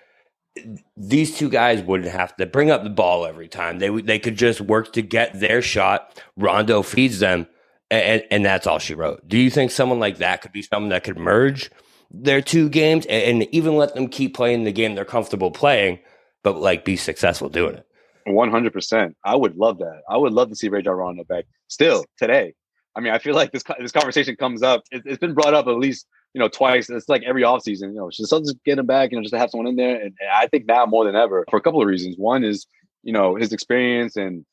these 0.97 1.36
two 1.36 1.49
guys 1.49 1.82
wouldn't 1.82 2.11
have 2.11 2.36
to 2.36 2.44
bring 2.44 2.70
up 2.70 2.84
the 2.84 2.90
ball 2.90 3.24
every 3.24 3.49
time. 3.49 3.78
They 3.78 3.88
they 3.88 4.18
could 4.18 4.36
just 4.36 4.61
work 4.61 4.92
to 4.92 5.03
get 5.03 5.40
their 5.40 5.62
shot. 5.62 6.22
Rondo 6.36 6.82
feeds 6.82 7.18
them, 7.18 7.47
and, 7.90 8.22
and 8.30 8.44
that's 8.44 8.66
all 8.66 8.78
she 8.78 8.94
wrote. 8.94 9.26
Do 9.26 9.38
you 9.38 9.51
think 9.51 9.70
someone 9.70 10.01
like 10.01 10.18
that 10.18 10.42
could 10.42 10.53
be 10.53 10.62
someone 10.62 10.90
that 10.90 11.05
could 11.05 11.18
merge 11.18 11.70
their 12.11 12.40
two 12.40 12.68
games 12.68 13.07
and, 13.07 13.42
and 13.42 13.54
even 13.54 13.76
let 13.76 13.94
them 13.94 14.09
keep 14.09 14.34
playing 14.34 14.64
the 14.64 14.72
game 14.72 14.94
they're 14.94 15.04
comfortable 15.04 15.50
playing, 15.50 15.98
but 16.42 16.57
like 16.57 16.84
be 16.84 16.96
successful 16.96 17.48
doing 17.48 17.76
it? 17.76 17.86
One 18.26 18.50
hundred 18.50 18.72
percent. 18.72 19.16
I 19.24 19.36
would 19.36 19.57
love 19.57 19.78
that. 19.78 20.02
I 20.09 20.16
would 20.16 20.32
love 20.32 20.48
to 20.48 20.57
see 20.57 20.68
Rajon 20.68 20.94
Rondo 20.94 21.24
back 21.24 21.44
still 21.68 22.04
today. 22.18 22.54
I 22.96 23.00
mean, 23.00 23.12
I 23.12 23.18
feel 23.18 23.34
like 23.34 23.52
this 23.52 23.62
this 23.78 23.92
conversation 23.92 24.36
comes 24.36 24.62
up. 24.62 24.82
It, 24.90 25.07
has 25.07 25.18
been 25.18 25.34
brought 25.34 25.54
up 25.54 25.66
at 25.66 25.76
least 25.76 26.07
you 26.34 26.40
know 26.40 26.48
twice. 26.48 26.90
It's 26.90 27.09
like 27.09 27.22
every 27.24 27.42
offseason, 27.42 27.92
you 27.92 27.94
know, 27.94 28.11
the 28.16 28.24
Celtics 28.24 28.50
oh, 28.50 28.59
get 28.64 28.78
him 28.78 28.86
back? 28.86 29.12
You 29.12 29.18
know, 29.18 29.22
just 29.22 29.34
to 29.34 29.38
have 29.38 29.50
someone 29.50 29.68
in 29.68 29.76
there. 29.76 29.96
And, 29.96 30.14
and 30.18 30.30
I 30.34 30.48
think 30.48 30.66
now 30.66 30.86
more 30.86 31.04
than 31.04 31.14
ever 31.14 31.44
for 31.50 31.57
a 31.57 31.61
couple 31.61 31.80
of 31.80 31.86
reasons. 31.86 32.16
One 32.18 32.42
is 32.42 32.66
you 33.02 33.12
know 33.12 33.36
his 33.36 33.52
experience 33.52 34.16
and 34.16 34.44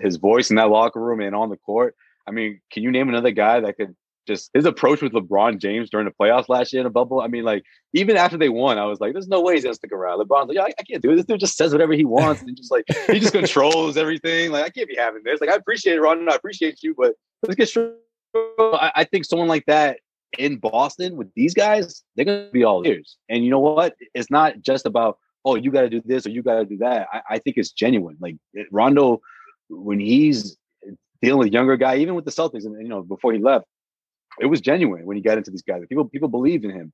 his 0.00 0.16
voice 0.16 0.48
in 0.48 0.56
that 0.56 0.70
locker 0.70 1.00
room 1.00 1.20
and 1.20 1.34
on 1.34 1.50
the 1.50 1.56
court. 1.58 1.94
I 2.26 2.30
mean, 2.30 2.60
can 2.70 2.82
you 2.82 2.90
name 2.90 3.08
another 3.08 3.30
guy 3.30 3.60
that 3.60 3.76
could 3.76 3.94
just 4.28 4.50
his 4.54 4.64
approach 4.64 5.02
with 5.02 5.12
LeBron 5.12 5.58
James 5.58 5.90
during 5.90 6.06
the 6.06 6.12
playoffs 6.12 6.48
last 6.48 6.72
year 6.72 6.80
in 6.80 6.86
a 6.86 6.90
bubble? 6.90 7.20
I 7.20 7.26
mean, 7.26 7.42
like 7.42 7.64
even 7.94 8.16
after 8.16 8.36
they 8.36 8.48
won, 8.48 8.78
I 8.78 8.84
was 8.84 9.00
like, 9.00 9.12
"There's 9.12 9.26
no 9.26 9.40
way 9.40 9.54
he's 9.54 9.64
gonna 9.64 9.74
stick 9.74 9.90
around." 9.90 10.20
LeBron's 10.20 10.48
like, 10.48 10.58
I, 10.58 10.72
I 10.78 10.82
can't 10.84 11.02
do 11.02 11.10
it. 11.10 11.16
This 11.16 11.24
dude 11.24 11.40
just 11.40 11.56
says 11.56 11.72
whatever 11.72 11.94
he 11.94 12.04
wants 12.04 12.42
and 12.42 12.56
just 12.56 12.70
like 12.70 12.84
he 13.08 13.18
just 13.18 13.32
controls 13.32 13.96
everything. 13.96 14.52
Like 14.52 14.64
I 14.64 14.68
can't 14.68 14.88
be 14.88 14.96
having 14.96 15.22
this. 15.24 15.40
Like 15.40 15.50
I 15.50 15.56
appreciate 15.56 15.96
it, 15.96 16.00
Ron, 16.00 16.30
I 16.30 16.36
appreciate 16.36 16.82
you, 16.82 16.94
but 16.96 17.14
let's 17.42 17.56
get 17.56 17.68
straight 17.68 17.94
I, 18.34 18.92
I 18.96 19.04
think 19.04 19.24
someone 19.24 19.48
like 19.48 19.64
that 19.66 20.00
in 20.38 20.58
Boston 20.58 21.16
with 21.16 21.32
these 21.34 21.54
guys, 21.54 22.04
they're 22.14 22.24
gonna 22.24 22.50
be 22.52 22.64
all 22.64 22.86
ears. 22.86 23.16
And 23.28 23.44
you 23.44 23.50
know 23.50 23.58
what? 23.58 23.96
It's 24.14 24.30
not 24.30 24.60
just 24.60 24.86
about 24.86 25.18
oh, 25.44 25.54
you 25.54 25.70
got 25.70 25.82
to 25.82 25.88
do 25.88 26.02
this 26.04 26.26
or 26.26 26.30
you 26.30 26.42
got 26.42 26.56
to 26.56 26.64
do 26.64 26.76
that. 26.78 27.08
I, 27.12 27.22
I, 27.30 27.38
think 27.38 27.56
it's 27.56 27.70
genuine. 27.70 28.16
Like 28.20 28.36
eh, 28.56 28.64
Rondo, 28.70 29.22
when 29.70 29.98
he's 29.98 30.58
dealing 31.22 31.38
with 31.38 31.52
younger 31.52 31.76
guy, 31.76 31.96
even 31.96 32.14
with 32.14 32.24
the 32.24 32.30
Celtics, 32.30 32.64
and 32.64 32.80
you 32.82 32.88
know 32.88 33.02
before 33.02 33.32
he 33.32 33.38
left, 33.38 33.66
it 34.40 34.46
was 34.46 34.60
genuine 34.60 35.06
when 35.06 35.16
he 35.16 35.22
got 35.22 35.38
into 35.38 35.50
these 35.50 35.62
guys. 35.62 35.82
People 35.88 36.06
people 36.06 36.28
believed 36.28 36.64
in 36.64 36.70
him, 36.70 36.92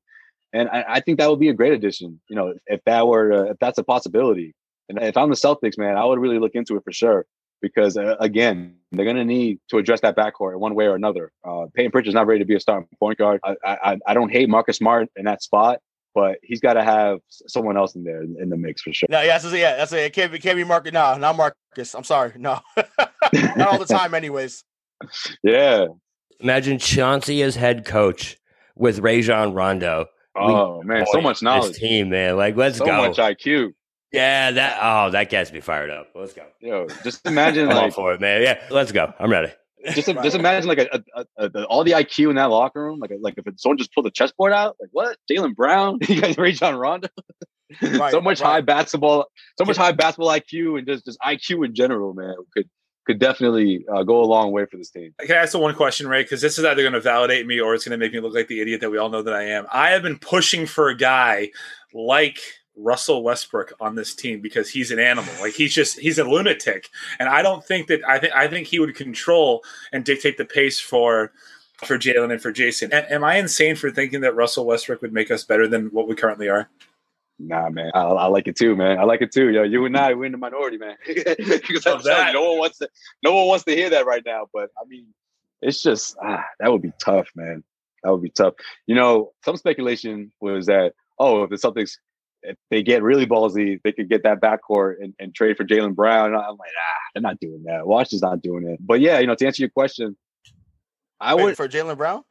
and 0.52 0.68
I, 0.68 0.84
I 0.88 1.00
think 1.00 1.18
that 1.18 1.30
would 1.30 1.40
be 1.40 1.48
a 1.48 1.54
great 1.54 1.72
addition. 1.72 2.20
You 2.28 2.36
know, 2.36 2.54
if 2.66 2.80
that 2.86 3.06
were 3.06 3.32
uh, 3.32 3.50
if 3.50 3.58
that's 3.60 3.78
a 3.78 3.84
possibility, 3.84 4.54
and 4.88 4.98
if 5.02 5.16
I'm 5.16 5.30
the 5.30 5.36
Celtics, 5.36 5.78
man, 5.78 5.96
I 5.96 6.04
would 6.04 6.18
really 6.18 6.38
look 6.38 6.52
into 6.54 6.76
it 6.76 6.84
for 6.84 6.92
sure 6.92 7.26
because 7.64 7.96
uh, 7.96 8.16
again, 8.20 8.76
they're 8.92 9.06
going 9.06 9.16
to 9.16 9.24
need 9.24 9.58
to 9.70 9.78
address 9.78 10.00
that 10.02 10.14
backcourt 10.14 10.52
in 10.52 10.60
one 10.60 10.74
way 10.74 10.84
or 10.86 10.94
another. 10.94 11.32
Uh, 11.42 11.64
Payton 11.74 11.92
Pritchard's 11.92 12.14
not 12.14 12.26
ready 12.26 12.40
to 12.40 12.44
be 12.44 12.54
a 12.54 12.60
starting 12.60 12.86
point 13.00 13.18
guard. 13.18 13.40
I, 13.42 13.56
I, 13.64 13.98
I 14.06 14.14
don't 14.14 14.30
hate 14.30 14.50
Marcus 14.50 14.76
Smart 14.76 15.08
in 15.16 15.24
that 15.24 15.42
spot, 15.42 15.78
but 16.14 16.36
he's 16.42 16.60
got 16.60 16.74
to 16.74 16.84
have 16.84 17.20
someone 17.30 17.78
else 17.78 17.94
in 17.94 18.04
there 18.04 18.22
in, 18.22 18.50
the 18.50 18.56
mix 18.58 18.82
for 18.82 18.92
sure. 18.92 19.06
No, 19.08 19.22
yeah, 19.22 19.38
that's 19.38 19.54
yeah, 19.54 19.76
that's 19.76 19.92
it. 19.94 20.00
It 20.00 20.12
can't 20.12 20.30
be, 20.30 20.38
can't 20.38 20.56
be 20.56 20.64
Marcus. 20.64 20.92
No, 20.92 21.16
not 21.16 21.36
Marcus. 21.36 21.94
I'm 21.94 22.04
sorry, 22.04 22.32
no, 22.36 22.60
not 22.76 23.68
all 23.68 23.78
the 23.78 23.86
time, 23.88 24.14
anyways. 24.14 24.62
Yeah. 25.42 25.86
Imagine 26.40 26.78
Chauncey 26.78 27.42
as 27.42 27.56
head 27.56 27.84
coach 27.84 28.38
with 28.76 28.98
Rajon 28.98 29.54
Rondo. 29.54 30.06
Oh 30.36 30.78
we, 30.78 30.86
man, 30.86 31.06
so 31.12 31.20
much 31.20 31.42
knowledge. 31.42 31.76
team, 31.76 32.10
man. 32.10 32.36
Like, 32.36 32.56
let's 32.56 32.78
so 32.78 32.84
go. 32.84 32.90
So 32.90 33.08
much 33.08 33.16
IQ. 33.18 33.72
Yeah, 34.12 34.52
that 34.52 34.78
oh, 34.80 35.10
that 35.10 35.28
gets 35.30 35.52
me 35.52 35.60
fired 35.60 35.90
up. 35.90 36.08
Let's 36.14 36.32
go. 36.32 36.46
Yo, 36.60 36.86
just 37.02 37.26
imagine 37.26 37.68
I'm 37.68 37.74
like 37.74 37.84
all 37.84 37.90
for 37.90 38.12
it, 38.14 38.20
man. 38.20 38.42
Yeah, 38.42 38.60
let's 38.70 38.92
go. 38.92 39.12
I'm 39.18 39.30
ready. 39.30 39.52
Just 39.92 40.06
just 40.06 40.36
imagine 40.36 40.68
like 40.68 40.78
a, 40.78 41.04
a, 41.14 41.50
a, 41.52 41.64
all 41.64 41.84
the 41.84 41.90
IQ 41.92 42.30
in 42.30 42.36
that 42.36 42.46
locker 42.46 42.82
room. 42.82 43.00
Like 43.00 43.10
like 43.20 43.34
if 43.36 43.44
someone 43.56 43.76
just 43.76 43.92
pulled 43.92 44.06
the 44.06 44.10
chessboard 44.10 44.52
out, 44.52 44.76
like 44.80 44.90
what? 44.92 45.16
Jaylen 45.30 45.54
Brown, 45.54 45.98
you 46.08 46.20
guys 46.20 46.38
Rajon 46.38 46.76
Rondo. 46.76 47.08
Right, 47.82 48.12
so 48.12 48.20
much 48.20 48.40
right. 48.40 48.46
high 48.46 48.60
basketball, 48.60 49.26
so 49.58 49.64
much 49.64 49.76
high 49.76 49.90
basketball 49.90 50.28
IQ 50.28 50.78
and 50.78 50.86
just 50.86 51.06
just 51.06 51.18
IQ 51.18 51.64
in 51.64 51.74
general, 51.74 52.14
man. 52.14 52.34
Could 52.52 52.70
could 53.04 53.18
definitely 53.18 53.84
uh, 53.92 54.02
go 54.02 54.22
a 54.22 54.24
long 54.24 54.50
way 54.50 54.64
for 54.66 54.76
this 54.76 54.90
team. 54.90 55.14
Can 55.20 55.36
I 55.36 55.40
ask 55.40 55.56
one 55.56 55.74
question, 55.74 56.08
Ray? 56.08 56.22
Because 56.22 56.40
this 56.40 56.58
is 56.58 56.64
either 56.64 56.82
going 56.82 56.94
to 56.94 57.00
validate 57.00 57.46
me 57.46 57.60
or 57.60 57.74
it's 57.74 57.84
going 57.84 57.98
to 57.98 58.04
make 58.04 58.12
me 58.12 58.20
look 58.20 58.34
like 58.34 58.48
the 58.48 58.60
idiot 58.60 58.80
that 58.80 58.90
we 58.90 58.98
all 58.98 59.10
know 59.10 59.22
that 59.22 59.34
I 59.34 59.44
am. 59.44 59.66
I 59.72 59.90
have 59.90 60.02
been 60.02 60.18
pushing 60.18 60.66
for 60.66 60.88
a 60.88 60.96
guy 60.96 61.50
like 61.92 62.38
Russell 62.76 63.22
Westbrook 63.22 63.74
on 63.80 63.94
this 63.94 64.14
team 64.14 64.40
because 64.40 64.68
he's 64.70 64.90
an 64.90 64.98
animal. 64.98 65.32
Like 65.40 65.54
he's 65.54 65.74
just 65.74 65.98
he's 65.98 66.18
a 66.18 66.24
lunatic, 66.24 66.88
and 67.18 67.28
I 67.28 67.42
don't 67.42 67.64
think 67.64 67.88
that 67.88 68.00
I 68.08 68.18
think 68.18 68.34
I 68.34 68.48
think 68.48 68.66
he 68.66 68.78
would 68.78 68.94
control 68.94 69.62
and 69.92 70.04
dictate 70.04 70.38
the 70.38 70.44
pace 70.44 70.80
for 70.80 71.32
for 71.84 71.98
Jaylen 71.98 72.32
and 72.32 72.40
for 72.40 72.52
Jayson. 72.52 72.92
A- 72.92 73.12
am 73.12 73.24
I 73.24 73.36
insane 73.36 73.76
for 73.76 73.90
thinking 73.90 74.22
that 74.22 74.34
Russell 74.34 74.66
Westbrook 74.66 75.02
would 75.02 75.12
make 75.12 75.30
us 75.30 75.44
better 75.44 75.68
than 75.68 75.86
what 75.86 76.08
we 76.08 76.14
currently 76.14 76.48
are? 76.48 76.68
Nah, 77.38 77.68
man, 77.68 77.90
I, 77.94 78.02
I, 78.02 78.26
like 78.26 78.46
it 78.46 78.56
too, 78.56 78.76
man. 78.76 78.98
I 78.98 79.04
like 79.04 79.20
it 79.20 79.32
too. 79.32 79.50
Yo, 79.50 79.64
you 79.64 79.84
and 79.86 79.96
I, 79.96 80.14
we're 80.14 80.26
in 80.26 80.32
the 80.32 80.38
minority, 80.38 80.78
man. 80.78 80.96
because 81.06 81.86
I'm 81.86 82.00
that. 82.02 82.32
no 82.32 82.50
one 82.50 82.58
wants 82.58 82.78
to, 82.78 82.88
no 83.24 83.34
one 83.34 83.48
wants 83.48 83.64
to 83.64 83.74
hear 83.74 83.90
that 83.90 84.06
right 84.06 84.22
now. 84.24 84.46
But 84.52 84.70
I 84.80 84.86
mean, 84.86 85.06
it's 85.60 85.82
just 85.82 86.16
ah, 86.22 86.44
that 86.60 86.70
would 86.70 86.82
be 86.82 86.92
tough, 87.00 87.28
man. 87.34 87.64
That 88.02 88.12
would 88.12 88.22
be 88.22 88.30
tough. 88.30 88.54
You 88.86 88.94
know, 88.94 89.32
some 89.44 89.56
speculation 89.56 90.32
was 90.40 90.66
that 90.66 90.92
oh, 91.18 91.42
if 91.42 91.50
the 91.50 91.56
Celtics 91.56 91.96
if 92.44 92.56
they 92.70 92.82
get 92.82 93.02
really 93.02 93.26
ballsy, 93.26 93.80
they 93.82 93.92
could 93.92 94.08
get 94.08 94.22
that 94.22 94.40
backcourt 94.40 94.96
and, 95.00 95.14
and 95.18 95.34
trade 95.34 95.56
for 95.56 95.64
Jaylen 95.64 95.94
Brown. 95.94 96.26
And 96.26 96.36
I'm 96.36 96.56
like, 96.56 96.70
ah, 96.78 97.00
they're 97.14 97.22
not 97.22 97.40
doing 97.40 97.64
that. 97.64 97.86
Washington's 97.86 98.22
not 98.22 98.42
doing 98.42 98.68
it. 98.68 98.78
But 98.80 99.00
yeah, 99.00 99.18
you 99.18 99.26
know, 99.26 99.34
to 99.34 99.46
answer 99.46 99.62
your 99.62 99.70
question, 99.70 100.16
I 101.20 101.34
Wait, 101.34 101.44
would 101.44 101.56
for 101.56 101.68
Jaylen 101.68 101.96
Brown. 101.96 102.22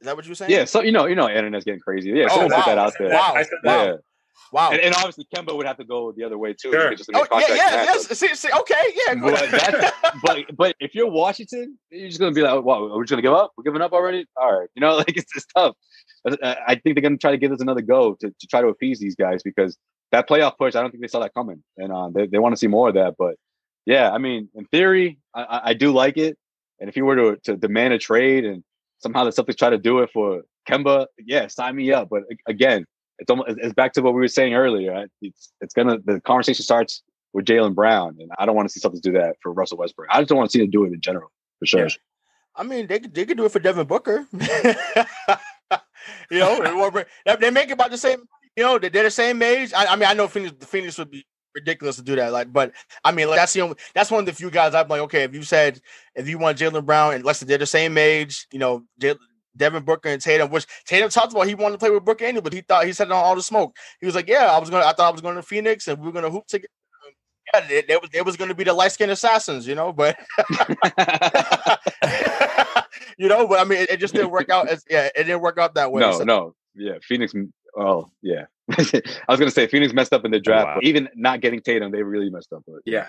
Is 0.00 0.06
that 0.06 0.16
what 0.16 0.24
you 0.24 0.32
were 0.32 0.34
saying? 0.34 0.50
Yeah. 0.50 0.64
So 0.64 0.82
you 0.82 0.92
know, 0.92 1.06
you 1.06 1.14
know, 1.14 1.28
internet's 1.28 1.64
getting 1.64 1.80
crazy. 1.80 2.10
Yeah. 2.10 2.24
Oh, 2.24 2.34
someone 2.34 2.50
wow. 2.50 2.56
put 2.56 2.66
that 2.66 2.78
out 2.78 2.92
there. 2.98 3.08
Wow. 3.10 3.42
Yeah. 3.64 3.96
Wow. 4.52 4.70
And, 4.70 4.80
and, 4.80 4.94
obviously 4.94 5.26
Kemba 5.34 5.56
would 5.56 5.66
have 5.66 5.78
to 5.78 5.84
go 5.84 6.12
the 6.12 6.24
other 6.24 6.36
way 6.36 6.52
too. 6.52 6.72
Sure. 6.72 6.94
oh, 7.14 7.26
yeah, 7.32 7.54
yeah, 7.54 7.84
yes. 7.84 8.06
See, 8.18 8.34
see, 8.34 8.48
okay, 8.52 8.74
yeah. 9.06 9.14
But, 9.14 9.94
but, 10.22 10.56
but 10.56 10.76
if 10.80 10.94
you're 10.94 11.10
Washington, 11.10 11.78
you're 11.90 12.08
just 12.08 12.20
gonna 12.20 12.32
be 12.32 12.42
like, 12.42 12.62
"Wow, 12.62 12.84
are 12.84 12.98
we 12.98 13.04
just 13.04 13.10
gonna 13.10 13.22
give 13.22 13.32
up? 13.32 13.52
We're 13.56 13.64
giving 13.64 13.80
up 13.80 13.92
already? 13.92 14.26
All 14.36 14.58
right." 14.58 14.68
You 14.74 14.80
know, 14.80 14.96
like 14.96 15.16
it's, 15.16 15.34
it's 15.34 15.46
tough. 15.56 15.74
I 16.26 16.74
think 16.74 16.96
they're 16.96 17.02
gonna 17.02 17.16
try 17.16 17.30
to 17.30 17.38
give 17.38 17.52
us 17.52 17.60
another 17.60 17.82
go 17.82 18.14
to, 18.20 18.28
to 18.28 18.46
try 18.46 18.60
to 18.60 18.68
appease 18.68 19.00
these 19.00 19.16
guys 19.16 19.42
because 19.42 19.78
that 20.12 20.28
playoff 20.28 20.58
push, 20.58 20.74
I 20.74 20.82
don't 20.82 20.90
think 20.90 21.02
they 21.02 21.08
saw 21.08 21.20
that 21.20 21.34
coming, 21.34 21.62
and 21.78 21.92
uh, 21.92 22.10
they 22.14 22.26
they 22.26 22.38
want 22.38 22.52
to 22.52 22.58
see 22.58 22.68
more 22.68 22.88
of 22.88 22.94
that. 22.94 23.14
But 23.18 23.36
yeah, 23.86 24.10
I 24.10 24.18
mean, 24.18 24.48
in 24.54 24.66
theory, 24.66 25.18
I, 25.34 25.60
I 25.64 25.74
do 25.74 25.92
like 25.92 26.16
it. 26.16 26.36
And 26.80 26.88
if 26.88 26.96
you 26.96 27.04
were 27.04 27.16
to, 27.16 27.36
to 27.44 27.56
demand 27.56 27.94
a 27.94 27.98
trade 27.98 28.44
and 28.44 28.62
somehow 28.98 29.24
the 29.24 29.30
Celtics 29.30 29.56
try 29.56 29.70
to 29.70 29.78
do 29.78 30.00
it 30.00 30.10
for 30.12 30.42
Kemba, 30.68 31.06
yeah, 31.18 31.46
sign 31.48 31.76
me 31.76 31.92
up. 31.92 32.08
But 32.10 32.22
again, 32.46 32.86
it's 33.22 33.30
almost 33.30 33.50
it's 33.58 33.72
back 33.72 33.92
to 33.92 34.02
what 34.02 34.14
we 34.14 34.20
were 34.20 34.28
saying 34.28 34.54
earlier. 34.54 35.06
It's 35.20 35.52
it's 35.60 35.72
gonna 35.72 35.98
the 36.04 36.20
conversation 36.20 36.64
starts 36.64 37.02
with 37.32 37.44
Jaylen 37.44 37.74
Brown, 37.74 38.16
and 38.20 38.30
I 38.36 38.44
don't 38.44 38.56
want 38.56 38.68
to 38.68 38.72
see 38.72 38.86
Celtics 38.86 39.00
do 39.00 39.12
that 39.12 39.36
for 39.40 39.52
Russell 39.52 39.78
Westbrook. 39.78 40.08
I 40.10 40.20
just 40.20 40.28
don't 40.28 40.38
want 40.38 40.50
to 40.50 40.58
see 40.58 40.60
them 40.62 40.70
do 40.70 40.84
it 40.84 40.92
in 40.92 41.00
general 41.00 41.30
for 41.60 41.66
sure. 41.66 41.86
Yeah. 41.86 41.94
I 42.56 42.64
mean, 42.64 42.88
they 42.88 42.98
they 42.98 43.24
could 43.24 43.36
do 43.36 43.44
it 43.44 43.52
for 43.52 43.60
Devin 43.60 43.86
Booker. 43.86 44.26
you 46.30 46.38
know, 46.38 46.90
they 47.40 47.50
make 47.50 47.70
about 47.70 47.90
the 47.90 47.98
same. 47.98 48.24
You 48.56 48.64
know, 48.64 48.78
they're 48.78 48.90
the 48.90 49.10
same 49.10 49.40
age. 49.40 49.72
I, 49.72 49.86
I 49.86 49.96
mean, 49.96 50.08
I 50.08 50.14
know 50.14 50.28
Phoenix, 50.28 50.54
the 50.58 50.66
Phoenix 50.66 50.98
would 50.98 51.10
be 51.10 51.24
ridiculous 51.54 51.96
to 51.96 52.02
do 52.02 52.16
that. 52.16 52.32
Like, 52.32 52.52
but 52.52 52.72
I 53.04 53.12
mean, 53.12 53.28
like, 53.28 53.38
that's 53.38 53.52
the 53.52 53.62
only 53.62 53.76
that's 53.94 54.10
one 54.10 54.20
of 54.20 54.26
the 54.26 54.32
few 54.32 54.50
guys 54.50 54.74
I'm 54.74 54.88
like, 54.88 55.00
okay, 55.02 55.22
if 55.22 55.34
you 55.34 55.42
said 55.44 55.80
if 56.16 56.28
you 56.28 56.38
want 56.38 56.58
Jaylen 56.58 56.84
Brown 56.84 57.14
and 57.14 57.24
Lester, 57.24 57.46
they're 57.46 57.56
the 57.56 57.66
same 57.66 57.96
age, 57.96 58.48
you 58.52 58.58
know, 58.58 58.82
Devin 59.56 59.84
Booker 59.84 60.08
and 60.08 60.20
Tatum, 60.20 60.50
which 60.50 60.66
Tatum 60.84 61.08
talked 61.10 61.32
about 61.32 61.46
he 61.46 61.54
wanted 61.54 61.72
to 61.72 61.78
play 61.78 61.90
with 61.90 62.04
Booker 62.04 62.24
anyway, 62.24 62.42
but 62.42 62.52
he 62.52 62.62
thought 62.62 62.86
he 62.86 62.92
said 62.92 63.10
on 63.10 63.24
all 63.24 63.36
the 63.36 63.42
smoke. 63.42 63.76
He 64.00 64.06
was 64.06 64.14
like, 64.14 64.28
Yeah, 64.28 64.46
I 64.46 64.58
was 64.58 64.70
gonna 64.70 64.84
I 64.84 64.92
thought 64.92 65.08
I 65.08 65.10
was 65.10 65.20
going 65.20 65.36
to 65.36 65.42
Phoenix 65.42 65.88
and 65.88 65.98
we 65.98 66.06
were 66.06 66.12
gonna 66.12 66.30
hoop 66.30 66.46
together. 66.46 66.68
Yeah, 67.52 67.66
it, 67.68 67.90
it 67.90 68.00
was 68.00 68.10
it 68.12 68.24
was 68.24 68.36
gonna 68.36 68.54
be 68.54 68.64
the 68.64 68.72
light 68.72 68.92
skinned 68.92 69.10
assassins, 69.10 69.66
you 69.66 69.74
know, 69.74 69.92
but 69.92 70.16
you 73.18 73.28
know, 73.28 73.46
but 73.46 73.60
I 73.60 73.64
mean 73.64 73.80
it, 73.80 73.90
it, 73.90 74.00
just 74.00 74.14
didn't 74.14 74.30
work 74.30 74.48
out 74.48 74.68
as 74.68 74.84
yeah, 74.88 75.08
it 75.14 75.24
didn't 75.24 75.40
work 75.40 75.58
out 75.58 75.74
that 75.74 75.92
way. 75.92 76.00
No, 76.00 76.18
so. 76.18 76.24
no, 76.24 76.54
yeah. 76.74 76.94
Phoenix 77.02 77.34
oh 77.76 78.10
yeah. 78.22 78.44
I 78.70 79.02
was 79.28 79.38
gonna 79.38 79.50
say 79.50 79.66
Phoenix 79.66 79.92
messed 79.92 80.12
up 80.12 80.24
in 80.24 80.30
the 80.30 80.40
draft. 80.40 80.68
Oh, 80.68 80.74
wow. 80.74 80.80
Even 80.82 81.08
not 81.14 81.40
getting 81.40 81.60
Tatum, 81.60 81.90
they 81.92 82.02
really 82.02 82.30
messed 82.30 82.52
up. 82.52 82.62
But 82.66 82.82
yeah. 82.86 83.08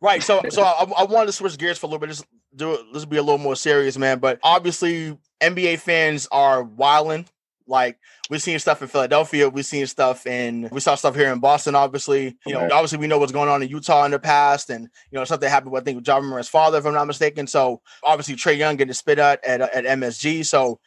Right. 0.00 0.22
So 0.22 0.40
so 0.48 0.62
I, 0.62 0.84
I, 0.96 1.04
wanted 1.04 1.26
to 1.26 1.32
switch 1.32 1.58
gears 1.58 1.78
for 1.78 1.86
a 1.86 1.88
little 1.88 2.00
bit. 2.00 2.08
Just 2.08 2.24
do 2.56 2.74
it. 2.74 2.80
Let's 2.90 3.04
be 3.04 3.18
a 3.18 3.22
little 3.22 3.38
more 3.38 3.56
serious, 3.56 3.98
man. 3.98 4.18
But 4.18 4.38
obviously, 4.42 5.18
NBA 5.40 5.80
fans 5.80 6.26
are 6.32 6.62
wilding. 6.62 7.26
Like 7.66 7.98
we've 8.28 8.42
seen 8.42 8.58
stuff 8.58 8.82
in 8.82 8.88
Philadelphia, 8.88 9.48
we've 9.48 9.64
seen 9.64 9.86
stuff 9.86 10.26
in 10.26 10.68
we 10.72 10.80
saw 10.80 10.96
stuff 10.96 11.14
here 11.14 11.32
in 11.32 11.38
Boston. 11.38 11.76
Obviously, 11.76 12.36
you 12.44 12.52
know, 12.52 12.64
obviously 12.72 12.98
we 12.98 13.06
know 13.06 13.18
what's 13.18 13.30
going 13.30 13.48
on 13.48 13.62
in 13.62 13.68
Utah 13.68 14.04
in 14.04 14.10
the 14.10 14.18
past, 14.18 14.70
and 14.70 14.88
you 15.10 15.18
know 15.18 15.24
something 15.24 15.48
happened. 15.48 15.70
With, 15.70 15.82
I 15.82 15.84
think 15.84 15.96
with 15.96 16.08
Ja 16.08 16.18
Morant's 16.20 16.48
father, 16.48 16.78
if 16.78 16.86
I'm 16.86 16.94
not 16.94 17.06
mistaken. 17.06 17.46
So 17.46 17.80
obviously 18.02 18.34
Trae 18.34 18.58
Young 18.58 18.76
getting 18.76 18.92
spit 18.94 19.20
at 19.20 19.44
at, 19.44 19.60
at 19.60 19.84
MSG. 19.84 20.44
So 20.46 20.80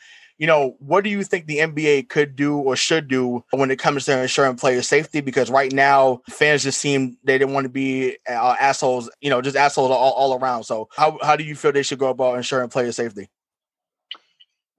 you 0.43 0.47
know, 0.47 0.75
what 0.79 1.05
do 1.05 1.09
you 1.09 1.23
think 1.23 1.45
the 1.45 1.59
NBA 1.59 2.09
could 2.09 2.35
do 2.35 2.57
or 2.57 2.75
should 2.75 3.07
do 3.07 3.45
when 3.51 3.71
it 3.71 3.79
comes 3.79 4.03
to 4.03 4.21
ensuring 4.21 4.57
player 4.57 4.81
safety? 4.81 5.21
Because 5.21 5.49
right 5.49 5.71
now, 5.71 6.21
fans 6.29 6.63
just 6.63 6.81
seem 6.81 7.17
they 7.23 7.37
didn't 7.37 7.53
want 7.53 7.63
to 7.63 7.69
be 7.69 8.17
uh, 8.29 8.57
assholes, 8.59 9.09
you 9.21 9.29
know, 9.29 9.41
just 9.41 9.55
assholes 9.55 9.89
all, 9.89 10.11
all 10.11 10.37
around. 10.37 10.65
So, 10.65 10.89
how, 10.97 11.17
how 11.21 11.37
do 11.37 11.45
you 11.45 11.55
feel 11.55 11.71
they 11.71 11.81
should 11.81 11.97
go 11.97 12.09
about 12.09 12.35
ensuring 12.35 12.67
player 12.67 12.91
safety? 12.91 13.29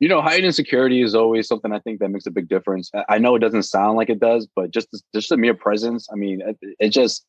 You 0.00 0.10
know, 0.10 0.20
heightened 0.20 0.54
security 0.54 1.00
is 1.00 1.14
always 1.14 1.48
something 1.48 1.72
I 1.72 1.78
think 1.78 2.00
that 2.00 2.10
makes 2.10 2.26
a 2.26 2.30
big 2.30 2.50
difference. 2.50 2.90
I 3.08 3.16
know 3.16 3.34
it 3.34 3.38
doesn't 3.38 3.62
sound 3.62 3.96
like 3.96 4.10
it 4.10 4.20
does, 4.20 4.46
but 4.54 4.70
just 4.70 4.88
just 5.14 5.32
a 5.32 5.38
mere 5.38 5.54
presence. 5.54 6.08
I 6.12 6.16
mean, 6.16 6.42
it, 6.42 6.58
it 6.78 6.88
just 6.90 7.24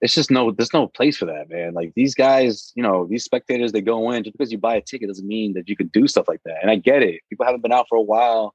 it's 0.00 0.14
just 0.14 0.30
no 0.30 0.50
there's 0.50 0.72
no 0.72 0.86
place 0.86 1.16
for 1.16 1.26
that 1.26 1.48
man. 1.48 1.74
Like 1.74 1.92
these 1.94 2.14
guys 2.14 2.72
you 2.74 2.82
know 2.82 3.06
these 3.06 3.24
spectators 3.24 3.72
they 3.72 3.80
go 3.80 4.10
in 4.10 4.24
just 4.24 4.36
because 4.36 4.52
you 4.52 4.58
buy 4.58 4.76
a 4.76 4.80
ticket 4.80 5.08
doesn't 5.08 5.26
mean 5.26 5.54
that 5.54 5.68
you 5.68 5.76
can 5.76 5.88
do 5.88 6.06
stuff 6.06 6.28
like 6.28 6.42
that 6.44 6.58
and 6.62 6.70
i 6.70 6.76
get 6.76 7.02
it. 7.02 7.20
People 7.28 7.46
haven't 7.46 7.62
been 7.62 7.72
out 7.72 7.86
for 7.88 7.96
a 7.96 8.02
while 8.02 8.54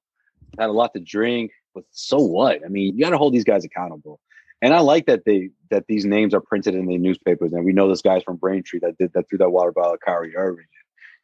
had 0.59 0.69
a 0.69 0.73
lot 0.73 0.93
to 0.93 0.99
drink 0.99 1.51
but 1.73 1.83
so 1.91 2.17
what? 2.17 2.63
I 2.63 2.69
mean 2.69 2.97
you 2.97 3.03
got 3.03 3.11
to 3.11 3.17
hold 3.17 3.33
these 3.33 3.43
guys 3.43 3.65
accountable. 3.65 4.19
And 4.61 4.73
i 4.73 4.79
like 4.79 5.05
that 5.07 5.25
they 5.25 5.49
that 5.69 5.85
these 5.87 6.05
names 6.05 6.33
are 6.33 6.41
printed 6.41 6.75
in 6.75 6.85
the 6.85 6.97
newspapers 6.97 7.51
and 7.53 7.65
we 7.65 7.73
know 7.73 7.89
this 7.89 8.01
guy's 8.01 8.23
from 8.23 8.37
braintree 8.37 8.79
that 8.79 8.97
did 8.97 9.11
that 9.13 9.27
threw 9.29 9.37
that 9.39 9.51
water 9.51 9.71
bottle 9.71 9.97
Kyrie 10.03 10.35
Irving. 10.35 10.65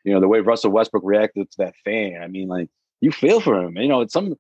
You 0.04 0.14
know 0.14 0.20
the 0.20 0.28
way 0.28 0.40
Russell 0.40 0.72
Westbrook 0.72 1.04
reacted 1.06 1.50
to 1.52 1.58
that 1.60 1.76
fan 1.86 2.22
I 2.22 2.28
mean 2.28 2.50
like 2.50 2.70
you 3.00 3.12
feel 3.12 3.40
for 3.40 3.62
him 3.62 3.78
you 3.78 3.88
know 3.88 4.02
it's 4.02 4.14
some 4.14 4.36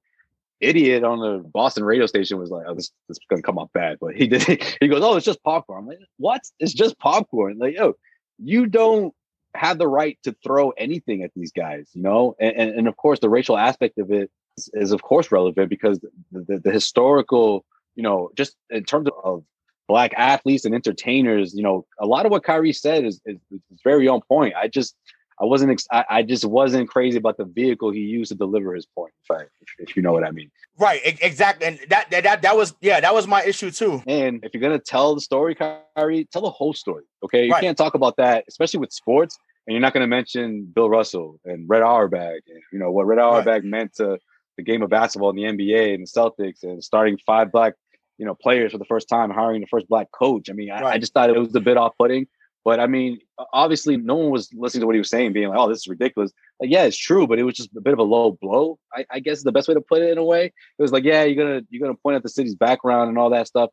idiot 0.62 1.04
on 1.04 1.20
the 1.20 1.48
Boston 1.50 1.84
radio 1.84 2.06
station 2.06 2.38
was 2.38 2.50
like, 2.50 2.66
"Oh, 2.68 2.76
this, 2.76 2.92
this 3.08 3.18
is 3.18 3.26
gonna 3.30 3.42
come 3.42 3.58
off 3.58 3.72
bad," 3.74 3.98
but 4.00 4.16
he 4.16 4.28
did. 4.28 4.44
He 4.80 4.88
goes, 4.88 5.02
"Oh, 5.04 5.16
it's 5.16 5.26
just 5.26 5.44
popcorn." 5.44 5.80
I'm 5.80 5.88
like, 5.88 6.00
"What? 6.18 6.42
It's 6.60 6.74
just 6.74 6.98
popcorn." 7.00 7.58
Like, 7.58 7.76
yo, 7.76 7.94
you 8.38 8.66
don't 8.66 9.14
have 9.56 9.78
the 9.78 9.88
right 9.88 10.18
to 10.24 10.36
throw 10.44 10.72
anything 10.72 11.24
at 11.24 11.32
these 11.36 11.52
guys, 11.52 11.90
you 11.94 12.02
know. 12.02 12.36
And 12.40 12.56
and, 12.56 12.72
and 12.72 12.88
of 12.88 12.98
course, 12.98 13.20
the 13.20 13.30
racial 13.30 13.58
aspect 13.58 13.98
of 13.98 14.12
it 14.12 14.30
is, 14.58 14.70
is 14.74 14.92
of 14.92 15.02
course 15.02 15.32
relevant 15.32 15.70
because 15.70 16.00
the, 16.00 16.10
the, 16.32 16.60
the 16.60 16.72
historical, 16.72 17.66
you 17.96 18.04
know, 18.04 18.30
just 18.36 18.56
in 18.70 18.84
terms 18.84 19.10
of 19.24 19.44
black 19.88 20.14
athletes 20.16 20.66
and 20.66 20.76
entertainers, 20.76 21.54
you 21.56 21.64
know, 21.64 21.86
a 22.00 22.06
lot 22.06 22.26
of 22.26 22.32
what 22.32 22.44
Kyrie 22.44 22.74
said 22.74 23.06
is, 23.06 23.20
is, 23.26 23.38
is 23.52 23.60
very 23.84 24.08
on 24.08 24.22
point. 24.30 24.54
I 24.56 24.68
just 24.68 24.96
I 25.42 25.46
wasn't. 25.46 25.72
Ex- 25.72 25.88
I, 25.92 26.06
I, 26.10 26.24
just 26.24 26.44
wasn't 26.44 26.90
crazy 26.90 27.18
about 27.18 27.38
the 27.38 27.46
vehicle 27.46 27.92
he 27.92 28.02
used 28.02 28.30
to 28.30 28.36
deliver 28.36 28.74
his 28.76 28.86
point. 28.86 29.14
If, 29.24 29.32
I, 29.32 29.42
if, 29.44 29.90
if 29.90 29.96
you 29.96 30.02
know 30.02 30.12
what 30.12 30.26
I 30.26 30.32
mean. 30.32 30.52
Right. 30.78 31.02
Exactly. 31.04 31.68
And 31.68 31.80
that, 31.90 32.10
that 32.12 32.24
that 32.24 32.42
that 32.42 32.58
was 32.58 32.74
yeah 32.82 33.00
that 33.00 33.14
was 33.14 33.28
my 33.28 33.44
issue 33.44 33.72
too. 33.72 34.04
And 34.06 34.44
if 34.44 34.54
you're 34.54 34.62
gonna 34.62 34.80
tell 34.80 35.16
the 35.16 35.22
story, 35.22 35.56
Kyrie, 35.56 36.28
tell 36.32 36.42
the 36.42 36.50
whole 36.50 36.74
story. 36.74 37.04
Okay. 37.24 37.46
You 37.46 37.52
right. 37.52 37.62
can't 37.62 37.78
talk 37.78 37.96
about 37.96 38.18
that, 38.18 38.46
especially 38.48 38.80
with 38.80 38.92
sports, 38.92 39.38
and 39.66 39.74
you're 39.74 39.82
not 39.82 39.94
gonna 39.94 40.08
mention 40.08 40.66
Bill 40.66 40.90
Russell 40.90 41.40
and 41.46 41.68
Red 41.70 41.84
Auerbach 41.84 42.44
and 42.48 42.62
you 42.74 42.80
know 42.80 42.92
what 42.92 43.08
Red 43.08 43.20
Auerbach 43.20 43.48
right. 43.48 43.64
meant 43.64 43.94
to 43.96 44.20
the 44.58 44.64
game 44.64 44.82
of 44.82 44.90
basketball 44.90 45.30
in 45.30 45.38
the 45.38 45.44
NBA 45.44 45.94
and 45.96 46.06
the 46.06 46.12
Celtics 46.12 46.64
and 46.64 46.84
starting 46.84 47.18
five 47.26 47.52
black 47.52 47.76
you 48.18 48.26
know 48.26 48.36
players 48.36 48.74
for 48.74 48.78
the 48.78 48.86
first 48.86 49.10
time, 49.10 49.32
hiring 49.32 49.62
the 49.62 49.68
first 49.68 49.88
black 49.88 50.12
coach. 50.12 50.50
I 50.50 50.54
mean, 50.54 50.70
I, 50.70 50.84
I 50.84 50.98
just 50.98 51.14
thought 51.14 51.30
it 51.30 51.38
was 51.40 51.56
a 51.56 51.62
bit 51.62 51.78
off 51.78 51.94
putting. 51.98 52.28
But 52.70 52.80
I 52.80 52.86
mean, 52.86 53.18
obviously, 53.52 53.98
no 53.98 54.14
one 54.14 54.30
was 54.30 54.54
listening 54.54 54.82
to 54.82 54.86
what 54.86 54.94
he 54.94 55.00
was 55.00 55.10
saying, 55.10 55.34
being 55.34 55.50
like, 55.50 55.58
"Oh, 55.58 55.68
this 55.68 55.80
is 55.80 55.88
ridiculous." 55.88 56.32
Like, 56.60 56.70
yeah, 56.70 56.84
it's 56.84 56.96
true, 56.96 57.26
but 57.26 57.40
it 57.40 57.44
was 57.44 57.56
just 57.56 57.76
a 57.76 57.82
bit 57.82 57.94
of 57.94 57.98
a 57.98 58.04
low 58.04 58.38
blow. 58.40 58.78
I, 58.94 59.08
I 59.10 59.20
guess 59.22 59.42
the 59.42 59.52
best 59.52 59.68
way 59.68 59.74
to 59.74 59.82
put 59.82 60.04
it 60.04 60.12
in 60.12 60.20
a 60.20 60.24
way. 60.24 60.46
It 60.78 60.82
was 60.84 60.92
like, 60.92 61.04
yeah, 61.04 61.24
you're 61.24 61.44
gonna 61.44 61.62
you're 61.72 61.82
gonna 61.82 61.98
point 61.98 62.18
at 62.18 62.22
the 62.22 62.30
city's 62.30 62.54
background 62.54 63.10
and 63.10 63.18
all 63.18 63.32
that 63.32 63.48
stuff 63.48 63.72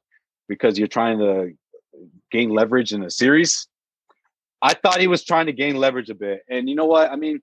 because 0.49 0.79
you're 0.79 0.89
trying 0.89 1.19
to 1.19 1.53
gain 2.31 2.49
leverage 2.49 2.95
in 2.95 3.03
a 3.03 3.11
series. 3.11 3.69
I 4.63 4.73
thought 4.73 4.99
he 4.99 5.09
was 5.09 5.23
trying 5.23 5.45
to 5.45 5.53
gain 5.53 5.77
leverage 5.77 6.09
a 6.09 6.15
bit, 6.15 6.41
and 6.49 6.67
you 6.67 6.75
know 6.75 6.87
what? 6.87 7.11
I 7.11 7.17
mean, 7.17 7.41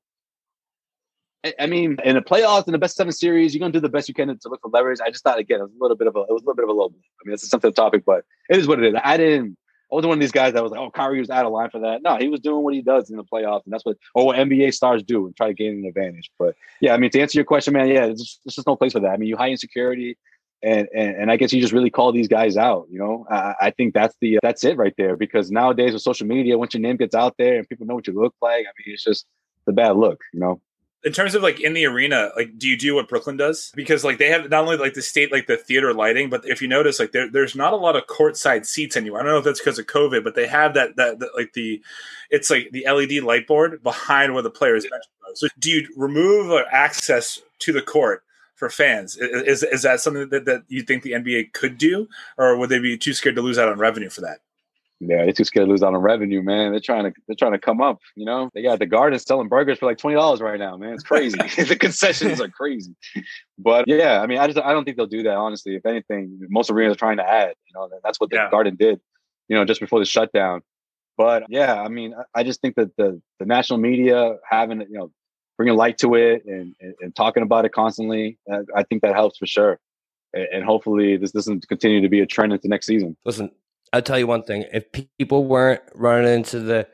I 1.59 1.67
mean, 1.67 1.97
in 2.03 2.15
the 2.15 2.23
playoffs, 2.23 2.65
in 2.65 2.71
the 2.71 2.79
best 2.79 2.95
seven 2.95 3.13
series, 3.13 3.53
you're 3.53 3.59
gonna 3.59 3.73
do 3.73 3.79
the 3.79 3.89
best 3.89 4.07
you 4.07 4.15
can 4.15 4.29
to 4.29 4.49
look 4.49 4.61
for 4.63 4.71
leverage. 4.71 5.01
I 5.05 5.11
just 5.11 5.23
thought 5.23 5.37
again, 5.37 5.59
it 5.59 5.65
was 5.65 5.75
a 5.79 5.83
little 5.83 5.97
bit 5.97 6.07
of 6.07 6.15
a, 6.15 6.21
it 6.21 6.31
was 6.31 6.41
a 6.41 6.45
little 6.45 6.55
bit 6.55 6.63
of 6.63 6.69
a 6.69 6.73
low. 6.73 6.89
Blow. 6.89 6.99
I 6.99 7.27
mean, 7.27 7.35
it's 7.35 7.43
a 7.43 7.47
sensitive 7.47 7.75
topic, 7.75 8.05
but 8.07 8.25
it 8.49 8.57
is 8.57 8.67
what 8.67 8.81
it 8.81 8.91
is. 8.95 8.99
I 9.03 9.17
didn't 9.17 9.55
I 9.93 9.95
wasn't 9.95 10.09
one 10.09 10.17
of 10.17 10.21
these 10.21 10.31
guys 10.31 10.53
that 10.53 10.63
was 10.63 10.71
like, 10.71 10.81
oh, 10.81 10.89
Kyrie 10.89 11.19
was 11.19 11.29
out 11.29 11.45
of 11.45 11.51
line 11.51 11.69
for 11.69 11.79
that. 11.81 12.01
No, 12.01 12.17
he 12.17 12.27
was 12.27 12.39
doing 12.39 12.63
what 12.63 12.73
he 12.73 12.81
does 12.81 13.11
in 13.11 13.17
the 13.17 13.23
playoffs, 13.23 13.63
and 13.65 13.71
that's 13.71 13.85
what 13.85 13.97
what 14.13 14.37
NBA 14.37 14.73
stars 14.73 15.03
do 15.03 15.27
and 15.27 15.35
try 15.35 15.47
to 15.47 15.53
gain 15.53 15.73
an 15.73 15.85
advantage. 15.85 16.31
But 16.39 16.55
yeah, 16.81 16.95
I 16.95 16.97
mean, 16.97 17.11
to 17.11 17.21
answer 17.21 17.37
your 17.37 17.45
question, 17.45 17.75
man, 17.75 17.87
yeah, 17.87 18.07
there's 18.07 18.39
just 18.49 18.65
no 18.65 18.75
place 18.75 18.93
for 18.93 19.01
that. 19.01 19.11
I 19.11 19.17
mean, 19.17 19.29
you 19.29 19.37
high 19.37 19.51
insecurity, 19.51 20.17
and, 20.63 20.87
and 20.95 21.15
and 21.15 21.31
I 21.31 21.37
guess 21.37 21.53
you 21.53 21.61
just 21.61 21.73
really 21.73 21.91
call 21.91 22.11
these 22.11 22.27
guys 22.27 22.57
out. 22.57 22.87
You 22.89 22.97
know, 22.97 23.27
I, 23.29 23.53
I 23.61 23.69
think 23.69 23.93
that's 23.93 24.15
the 24.19 24.39
that's 24.41 24.63
it 24.63 24.77
right 24.77 24.95
there. 24.97 25.15
Because 25.15 25.51
nowadays 25.51 25.93
with 25.93 26.01
social 26.01 26.25
media, 26.25 26.57
once 26.57 26.73
your 26.73 26.81
name 26.81 26.97
gets 26.97 27.13
out 27.13 27.35
there 27.37 27.59
and 27.59 27.69
people 27.69 27.85
know 27.85 27.93
what 27.93 28.07
you 28.07 28.19
look 28.19 28.33
like, 28.41 28.65
I 28.65 28.73
mean, 28.79 28.95
it's 28.95 29.03
just 29.03 29.27
the 29.67 29.73
bad 29.73 29.95
look. 29.95 30.21
You 30.33 30.39
know 30.39 30.61
in 31.03 31.11
terms 31.11 31.35
of 31.35 31.43
like 31.43 31.59
in 31.59 31.73
the 31.73 31.85
arena, 31.85 32.31
like 32.35 32.57
do 32.57 32.67
you 32.67 32.77
do 32.77 32.95
what 32.95 33.09
Brooklyn 33.09 33.35
does? 33.35 33.71
Because 33.75 34.03
like 34.03 34.19
they 34.19 34.29
have 34.29 34.49
not 34.49 34.63
only 34.63 34.77
like 34.77 34.93
the 34.93 35.01
state 35.01 35.31
like 35.31 35.47
the 35.47 35.57
theater 35.57 35.93
lighting, 35.93 36.29
but 36.29 36.47
if 36.47 36.61
you 36.61 36.67
notice, 36.67 36.99
like 36.99 37.11
there, 37.11 37.29
there's 37.29 37.55
not 37.55 37.73
a 37.73 37.77
lot 37.77 37.95
of 37.95 38.07
courtside 38.07 38.65
seats 38.65 38.95
anymore. 38.95 39.19
I 39.19 39.23
don't 39.23 39.33
know 39.33 39.37
if 39.39 39.43
that's 39.43 39.59
because 39.59 39.79
of 39.79 39.87
COVID, 39.87 40.23
but 40.23 40.35
they 40.35 40.47
have 40.47 40.73
that, 40.75 40.95
that, 40.95 41.19
that 41.19 41.35
like 41.35 41.53
the 41.53 41.81
it's 42.29 42.49
like 42.49 42.69
the 42.71 42.85
LED 42.89 43.23
light 43.23 43.47
board 43.47 43.83
behind 43.83 44.33
where 44.33 44.43
the 44.43 44.49
players. 44.49 44.85
So 45.35 45.47
do 45.59 45.71
you 45.71 45.87
remove 45.97 46.51
access 46.71 47.41
to 47.59 47.73
the 47.73 47.81
court 47.81 48.23
for 48.55 48.69
fans? 48.69 49.17
Is 49.17 49.63
is 49.63 49.81
that 49.81 49.99
something 49.99 50.29
that, 50.29 50.45
that 50.45 50.63
you 50.69 50.83
think 50.83 51.03
the 51.03 51.11
NBA 51.11 51.51
could 51.51 51.77
do, 51.77 52.07
or 52.37 52.57
would 52.57 52.69
they 52.69 52.79
be 52.79 52.97
too 52.97 53.13
scared 53.13 53.35
to 53.35 53.41
lose 53.41 53.57
out 53.57 53.67
on 53.67 53.77
revenue 53.77 54.09
for 54.09 54.21
that? 54.21 54.39
Yeah, 55.07 55.23
they're 55.23 55.33
too 55.33 55.43
scared 55.43 55.67
to 55.67 55.71
lose 55.71 55.83
out 55.83 55.93
on 55.93 56.01
revenue, 56.01 56.41
man. 56.41 56.71
They're 56.71 56.79
trying 56.79 57.03
to 57.03 57.13
they're 57.27 57.35
trying 57.35 57.51
to 57.53 57.59
come 57.59 57.81
up. 57.81 57.99
You 58.15 58.25
know, 58.25 58.49
they 58.53 58.61
got 58.61 58.79
the 58.79 58.85
garden 58.85 59.17
selling 59.19 59.47
burgers 59.47 59.79
for 59.79 59.85
like 59.85 59.97
twenty 59.97 60.15
dollars 60.15 60.41
right 60.41 60.59
now, 60.59 60.77
man. 60.77 60.93
It's 60.93 61.03
crazy. 61.03 61.37
the 61.63 61.75
concessions 61.75 62.39
are 62.39 62.49
crazy. 62.49 62.95
But 63.57 63.85
yeah, 63.87 64.21
I 64.21 64.27
mean, 64.27 64.39
I 64.39 64.47
just 64.47 64.59
I 64.59 64.73
don't 64.73 64.85
think 64.85 64.97
they'll 64.97 65.05
do 65.07 65.23
that. 65.23 65.35
Honestly, 65.35 65.75
if 65.75 65.85
anything, 65.85 66.39
most 66.49 66.69
arenas 66.69 66.95
are 66.95 66.99
trying 66.99 67.17
to 67.17 67.29
add. 67.29 67.53
You 67.67 67.73
know, 67.75 67.89
that's 68.03 68.19
what 68.19 68.29
the 68.29 68.37
yeah. 68.37 68.49
garden 68.49 68.75
did. 68.75 68.99
You 69.47 69.57
know, 69.57 69.65
just 69.65 69.81
before 69.81 69.99
the 69.99 70.05
shutdown. 70.05 70.61
But 71.17 71.43
yeah, 71.49 71.81
I 71.81 71.89
mean, 71.89 72.15
I 72.33 72.43
just 72.43 72.61
think 72.61 72.75
that 72.75 72.95
the 72.97 73.21
the 73.39 73.45
national 73.45 73.79
media 73.79 74.37
having 74.49 74.81
you 74.81 74.97
know 74.97 75.11
bringing 75.57 75.75
light 75.75 75.97
to 75.99 76.15
it 76.15 76.43
and, 76.45 76.75
and, 76.81 76.95
and 76.99 77.15
talking 77.15 77.43
about 77.43 77.65
it 77.65 77.71
constantly, 77.71 78.37
I 78.75 78.83
think 78.83 79.03
that 79.03 79.13
helps 79.13 79.37
for 79.37 79.45
sure. 79.45 79.79
And, 80.33 80.47
and 80.51 80.65
hopefully, 80.65 81.17
this 81.17 81.31
doesn't 81.31 81.67
continue 81.67 82.01
to 82.01 82.09
be 82.09 82.21
a 82.21 82.25
trend 82.25 82.53
into 82.53 82.67
next 82.67 82.87
season. 82.87 83.15
Listen, 83.25 83.51
I'll 83.93 84.01
tell 84.01 84.19
you 84.19 84.27
one 84.27 84.43
thing: 84.43 84.65
if 84.73 84.85
people 85.17 85.45
weren't 85.45 85.81
running 85.95 86.33
into 86.33 86.59
the 86.59 86.87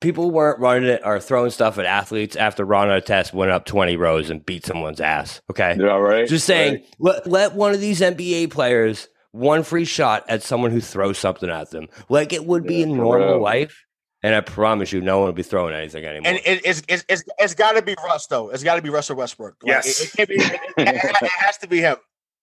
people 0.00 0.30
weren't 0.30 0.58
running 0.60 0.88
it 0.88 1.02
or 1.04 1.20
throwing 1.20 1.50
stuff 1.50 1.76
at 1.78 1.84
athletes 1.84 2.34
after 2.36 2.64
Ron 2.64 2.88
Artest 2.88 3.34
went 3.34 3.50
up 3.50 3.66
20 3.66 3.96
rows 3.96 4.30
and 4.30 4.44
beat 4.46 4.64
someone's 4.64 5.00
ass. 5.00 5.42
Okay. 5.50 5.76
Yeah, 5.78 5.96
right. 5.96 6.26
Just 6.26 6.46
saying, 6.46 6.74
right. 6.76 6.84
let, 6.98 7.26
let 7.26 7.54
one 7.54 7.74
of 7.74 7.80
these 7.82 8.00
NBA 8.00 8.50
players 8.50 9.08
one 9.32 9.62
free 9.62 9.84
shot 9.84 10.24
at 10.28 10.42
someone 10.42 10.70
who 10.70 10.80
throws 10.80 11.18
something 11.18 11.50
at 11.50 11.70
them. 11.70 11.88
Like 12.08 12.32
it 12.32 12.46
would 12.46 12.66
be 12.66 12.76
yeah, 12.76 12.84
in 12.84 12.96
normal 12.96 13.28
real. 13.34 13.42
life. 13.42 13.84
And 14.22 14.34
I 14.34 14.40
promise 14.42 14.92
you, 14.92 15.00
no 15.00 15.18
one 15.18 15.26
will 15.28 15.32
be 15.32 15.42
throwing 15.42 15.74
anything 15.74 16.04
anymore. 16.04 16.28
And 16.28 16.38
it, 16.44 16.60
it's 16.64 16.82
it's 16.88 17.04
it's, 17.08 17.22
it's 17.38 17.54
got 17.54 17.72
to 17.72 17.82
be 17.82 17.94
Russ 18.04 18.26
though. 18.26 18.50
It's 18.50 18.62
got 18.62 18.76
to 18.76 18.82
be 18.82 18.88
Russell 18.90 19.16
Westbrook. 19.16 19.56
Like, 19.62 19.70
Yes. 19.70 20.00
it, 20.00 20.04
it, 20.04 20.16
can't 20.16 20.28
be, 20.28 20.34
it, 20.36 20.60
it- 20.78 21.22
it 21.22 21.30
has 21.38 21.56
to 21.58 21.68
be 21.68 21.80
him. 21.80 21.96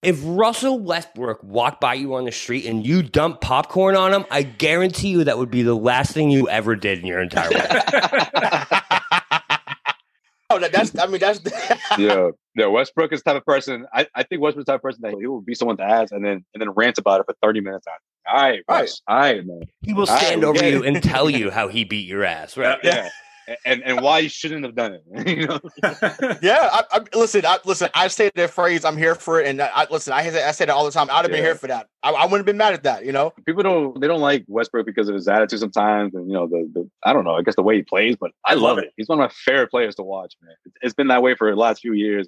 If 0.03 0.19
Russell 0.23 0.79
Westbrook 0.79 1.43
walked 1.43 1.81
by 1.81 1.95
you 1.95 2.15
on 2.15 2.25
the 2.25 2.31
street 2.31 2.65
and 2.65 2.85
you 2.85 3.01
dumped 3.01 3.41
popcorn 3.41 3.95
on 3.95 4.13
him, 4.13 4.25
I 4.29 4.43
guarantee 4.43 5.09
you 5.09 5.23
that 5.23 5.37
would 5.37 5.51
be 5.51 5.63
the 5.63 5.75
last 5.75 6.13
thing 6.13 6.29
you 6.29 6.47
ever 6.49 6.75
did 6.75 6.99
in 6.99 7.05
your 7.05 7.21
entire 7.21 7.49
life. 7.49 7.67
oh, 10.49 10.59
that, 10.59 10.71
that's. 10.71 10.97
I 10.97 11.07
mean, 11.07 11.19
that's. 11.19 11.41
yeah, 11.97 12.29
yeah. 12.55 12.67
Westbrook 12.67 13.11
is 13.11 13.21
the 13.23 13.31
type 13.31 13.37
of 13.37 13.45
person. 13.45 13.85
I, 13.93 14.07
I 14.15 14.23
think 14.23 14.41
Westbrook's 14.41 14.67
the 14.67 14.71
type 14.71 14.79
of 14.79 14.83
person 14.83 15.01
that 15.01 15.15
he 15.19 15.27
will 15.27 15.41
beat 15.41 15.59
to 15.59 15.75
ass 15.79 16.11
and 16.11 16.23
then 16.23 16.45
and 16.53 16.61
then 16.61 16.69
rant 16.71 16.97
about 16.97 17.21
it 17.21 17.25
for 17.25 17.35
thirty 17.41 17.61
minutes. 17.61 17.87
All 18.27 18.35
right, 18.35 18.63
Right. 18.67 18.81
Russ. 18.81 19.01
All 19.07 19.17
right, 19.17 19.45
man. 19.45 19.61
He 19.81 19.93
will 19.93 20.05
stand 20.05 20.41
get 20.41 20.47
over 20.47 20.63
it. 20.63 20.73
you 20.73 20.83
and 20.83 21.01
tell 21.01 21.29
you 21.29 21.49
how 21.49 21.69
he 21.69 21.85
beat 21.85 22.07
your 22.07 22.23
ass, 22.23 22.57
right? 22.57 22.77
Yeah. 22.83 23.09
And 23.65 23.81
and 23.83 24.01
why 24.01 24.19
you 24.19 24.27
shouldn't 24.27 24.65
have 24.65 24.75
done 24.75 24.99
it. 24.99 25.27
you 25.27 25.47
know? 25.47 25.59
yeah, 26.41 26.69
I, 26.69 26.83
I, 26.91 26.99
listen. 27.17 27.45
I, 27.45 27.59
listen, 27.63 27.89
I 27.93 28.09
say 28.09 28.29
that 28.35 28.49
phrase. 28.49 28.83
I'm 28.83 28.97
here 28.97 29.15
for 29.15 29.39
it, 29.39 29.47
and 29.47 29.61
I, 29.61 29.71
I 29.73 29.87
listen. 29.89 30.11
I 30.11 30.29
say, 30.29 30.43
I 30.43 30.51
say 30.51 30.65
that 30.65 30.73
all 30.73 30.83
the 30.83 30.91
time. 30.91 31.07
I'd 31.09 31.23
have 31.23 31.31
been 31.31 31.43
here 31.43 31.55
for 31.55 31.67
that. 31.67 31.87
I, 32.03 32.11
I 32.11 32.25
wouldn't 32.25 32.39
have 32.39 32.45
been 32.45 32.57
mad 32.57 32.73
at 32.73 32.83
that. 32.83 33.05
You 33.05 33.13
know. 33.13 33.31
People 33.45 33.63
don't 33.63 34.01
they 34.01 34.07
don't 34.07 34.19
like 34.19 34.43
Westbrook 34.49 34.85
because 34.85 35.07
of 35.07 35.15
his 35.15 35.29
attitude 35.29 35.59
sometimes, 35.59 36.13
and 36.13 36.27
you 36.27 36.33
know 36.33 36.47
the, 36.47 36.69
the 36.73 36.89
I 37.05 37.13
don't 37.13 37.23
know. 37.23 37.35
I 37.35 37.41
guess 37.41 37.55
the 37.55 37.63
way 37.63 37.77
he 37.77 37.83
plays, 37.83 38.17
but 38.19 38.31
I, 38.45 38.51
I 38.51 38.55
love 38.55 38.63
love 38.63 38.77
it. 38.79 38.85
it. 38.85 38.93
He's 38.97 39.07
one 39.07 39.19
of 39.19 39.23
my 39.23 39.33
favorite 39.33 39.71
players 39.71 39.95
to 39.95 40.03
watch, 40.03 40.35
man. 40.41 40.55
It's, 40.65 40.75
it's 40.81 40.93
been 40.93 41.07
that 41.07 41.21
way 41.21 41.35
for 41.35 41.49
the 41.49 41.55
last 41.55 41.81
few 41.81 41.93
years. 41.93 42.27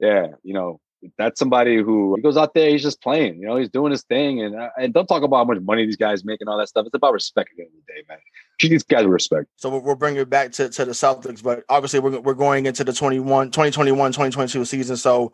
Yeah, 0.00 0.28
you 0.42 0.54
know 0.54 0.80
that's 1.18 1.38
somebody 1.38 1.76
who 1.76 2.14
he 2.16 2.22
goes 2.22 2.36
out 2.36 2.54
there. 2.54 2.70
He's 2.70 2.82
just 2.82 3.00
playing. 3.02 3.40
You 3.40 3.46
know, 3.46 3.56
he's 3.56 3.68
doing 3.68 3.92
his 3.92 4.02
thing, 4.02 4.42
and 4.42 4.54
uh, 4.54 4.70
and 4.78 4.92
don't 4.92 5.06
talk 5.06 5.22
about 5.22 5.36
how 5.36 5.44
much 5.44 5.60
money 5.60 5.84
these 5.86 5.96
guys 5.96 6.24
make 6.24 6.40
and 6.40 6.48
all 6.48 6.58
that 6.58 6.68
stuff. 6.68 6.86
It's 6.86 6.94
about 6.94 7.12
respect 7.12 7.50
at 7.50 7.56
the 7.56 7.62
end 7.64 7.72
of 7.72 7.86
the 7.86 7.92
day, 7.92 8.02
man. 8.08 8.18
Treat 8.58 8.70
these 8.70 8.82
guys 8.82 9.04
with 9.04 9.12
respect. 9.12 9.46
So 9.56 9.70
we'll, 9.70 9.82
we'll 9.82 9.96
bring 9.96 10.16
it 10.16 10.30
back 10.30 10.52
to, 10.52 10.68
to 10.68 10.84
the 10.84 10.92
Celtics, 10.92 11.42
but 11.42 11.64
obviously 11.68 12.00
we're, 12.00 12.20
we're 12.20 12.34
going 12.34 12.66
into 12.66 12.84
the 12.84 12.92
21, 12.92 13.50
2021, 13.50 14.12
2022 14.12 14.64
season. 14.64 14.96
So 14.96 15.32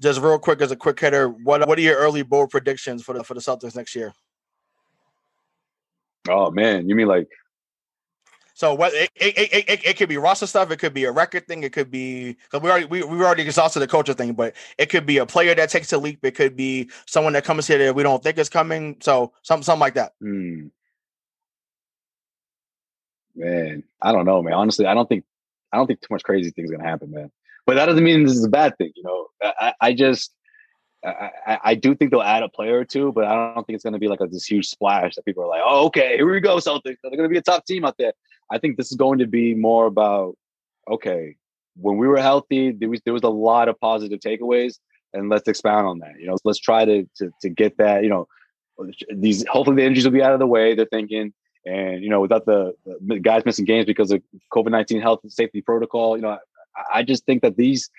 just 0.00 0.20
real 0.20 0.38
quick 0.38 0.60
as 0.60 0.70
a 0.70 0.76
quick 0.76 0.98
hitter, 0.98 1.28
what 1.28 1.66
what 1.68 1.78
are 1.78 1.82
your 1.82 1.96
early 1.96 2.22
bold 2.22 2.50
predictions 2.50 3.02
for 3.02 3.14
the 3.14 3.24
for 3.24 3.34
the 3.34 3.40
Celtics 3.40 3.76
next 3.76 3.94
year? 3.94 4.12
Oh 6.28 6.50
man, 6.50 6.88
you 6.88 6.94
mean 6.94 7.08
like 7.08 7.28
So 8.54 8.74
what 8.74 8.92
it, 8.94 9.10
it, 9.14 9.38
it, 9.38 9.64
it, 9.68 9.86
it 9.86 9.96
could 9.96 10.08
be 10.08 10.16
roster 10.18 10.46
stuff, 10.46 10.70
it 10.70 10.78
could 10.78 10.94
be 10.94 11.04
a 11.04 11.12
record 11.12 11.46
thing, 11.48 11.62
it 11.62 11.72
could 11.72 11.90
be 11.90 12.34
because 12.34 12.62
we 12.62 12.70
already 12.70 12.86
we, 12.86 13.02
we 13.02 13.18
already 13.18 13.42
exhausted 13.42 13.80
the 13.80 13.86
culture 13.86 14.14
thing, 14.14 14.34
but 14.34 14.54
it 14.78 14.90
could 14.90 15.06
be 15.06 15.18
a 15.18 15.26
player 15.26 15.54
that 15.54 15.70
takes 15.70 15.92
a 15.92 15.98
leap, 15.98 16.20
it 16.22 16.34
could 16.34 16.56
be 16.56 16.90
someone 17.06 17.32
that 17.32 17.44
comes 17.44 17.66
here 17.66 17.78
that 17.78 17.94
we 17.94 18.02
don't 18.02 18.22
think 18.22 18.38
is 18.38 18.48
coming. 18.48 18.96
So 19.00 19.32
something 19.42 19.64
something 19.64 19.80
like 19.80 19.94
that. 19.94 20.12
Hmm. 20.20 20.66
Man, 23.34 23.82
I 24.00 24.12
don't 24.12 24.26
know, 24.26 24.42
man. 24.42 24.54
Honestly, 24.54 24.86
I 24.86 24.94
don't 24.94 25.08
think 25.08 25.24
I 25.72 25.78
don't 25.78 25.86
think 25.86 26.00
too 26.00 26.08
much 26.10 26.22
crazy 26.22 26.50
things 26.50 26.70
gonna 26.70 26.84
happen, 26.84 27.10
man. 27.10 27.30
But 27.64 27.76
that 27.76 27.86
doesn't 27.86 28.04
mean 28.04 28.24
this 28.24 28.36
is 28.36 28.44
a 28.44 28.50
bad 28.50 28.76
thing, 28.76 28.92
you 28.94 29.02
know. 29.02 29.28
I, 29.42 29.72
I 29.80 29.94
just 29.94 30.34
I, 31.04 31.30
I, 31.46 31.58
I 31.64 31.74
do 31.74 31.94
think 31.94 32.10
they'll 32.10 32.22
add 32.22 32.42
a 32.42 32.48
player 32.48 32.78
or 32.78 32.84
two, 32.84 33.12
but 33.12 33.24
I 33.24 33.54
don't 33.54 33.66
think 33.66 33.76
it's 33.76 33.84
gonna 33.84 33.98
be 33.98 34.08
like 34.08 34.20
a, 34.20 34.26
this 34.26 34.44
huge 34.44 34.66
splash 34.68 35.14
that 35.14 35.24
people 35.24 35.42
are 35.44 35.48
like, 35.48 35.62
oh, 35.64 35.86
okay, 35.86 36.16
here 36.16 36.30
we 36.30 36.40
go, 36.40 36.56
Celtics. 36.56 36.96
They're 37.02 37.16
gonna 37.16 37.28
be 37.28 37.38
a 37.38 37.42
top 37.42 37.64
team 37.64 37.84
out 37.84 37.96
there. 37.98 38.12
I 38.50 38.58
think 38.58 38.76
this 38.76 38.90
is 38.90 38.96
going 38.96 39.18
to 39.18 39.26
be 39.26 39.54
more 39.54 39.86
about 39.86 40.36
okay, 40.90 41.36
when 41.76 41.96
we 41.96 42.08
were 42.08 42.18
healthy, 42.18 42.72
there 42.72 42.88
was 42.88 43.00
there 43.04 43.14
was 43.14 43.22
a 43.22 43.28
lot 43.28 43.68
of 43.68 43.78
positive 43.80 44.20
takeaways, 44.20 44.78
and 45.12 45.28
let's 45.28 45.48
expound 45.48 45.86
on 45.86 45.98
that. 46.00 46.18
You 46.18 46.26
know, 46.26 46.36
let's 46.44 46.58
try 46.58 46.84
to 46.84 47.08
to 47.16 47.30
to 47.42 47.48
get 47.48 47.78
that. 47.78 48.02
You 48.02 48.10
know, 48.10 48.28
these 49.14 49.44
hopefully 49.48 49.76
the 49.76 49.84
injuries 49.84 50.04
will 50.04 50.12
be 50.12 50.22
out 50.22 50.32
of 50.32 50.38
the 50.38 50.46
way. 50.46 50.74
They're 50.74 50.86
thinking, 50.86 51.32
and 51.66 52.02
you 52.02 52.10
know, 52.10 52.20
without 52.20 52.46
the, 52.46 52.74
the 52.84 53.18
guys 53.18 53.44
missing 53.44 53.64
games 53.64 53.86
because 53.86 54.10
of 54.10 54.22
COVID 54.52 54.70
nineteen 54.70 55.00
health 55.00 55.20
and 55.22 55.32
safety 55.32 55.60
protocol, 55.62 56.16
you 56.16 56.22
know, 56.22 56.38
I, 56.76 56.98
I 56.98 57.02
just 57.02 57.24
think 57.24 57.42
that 57.42 57.56
these 57.56 57.90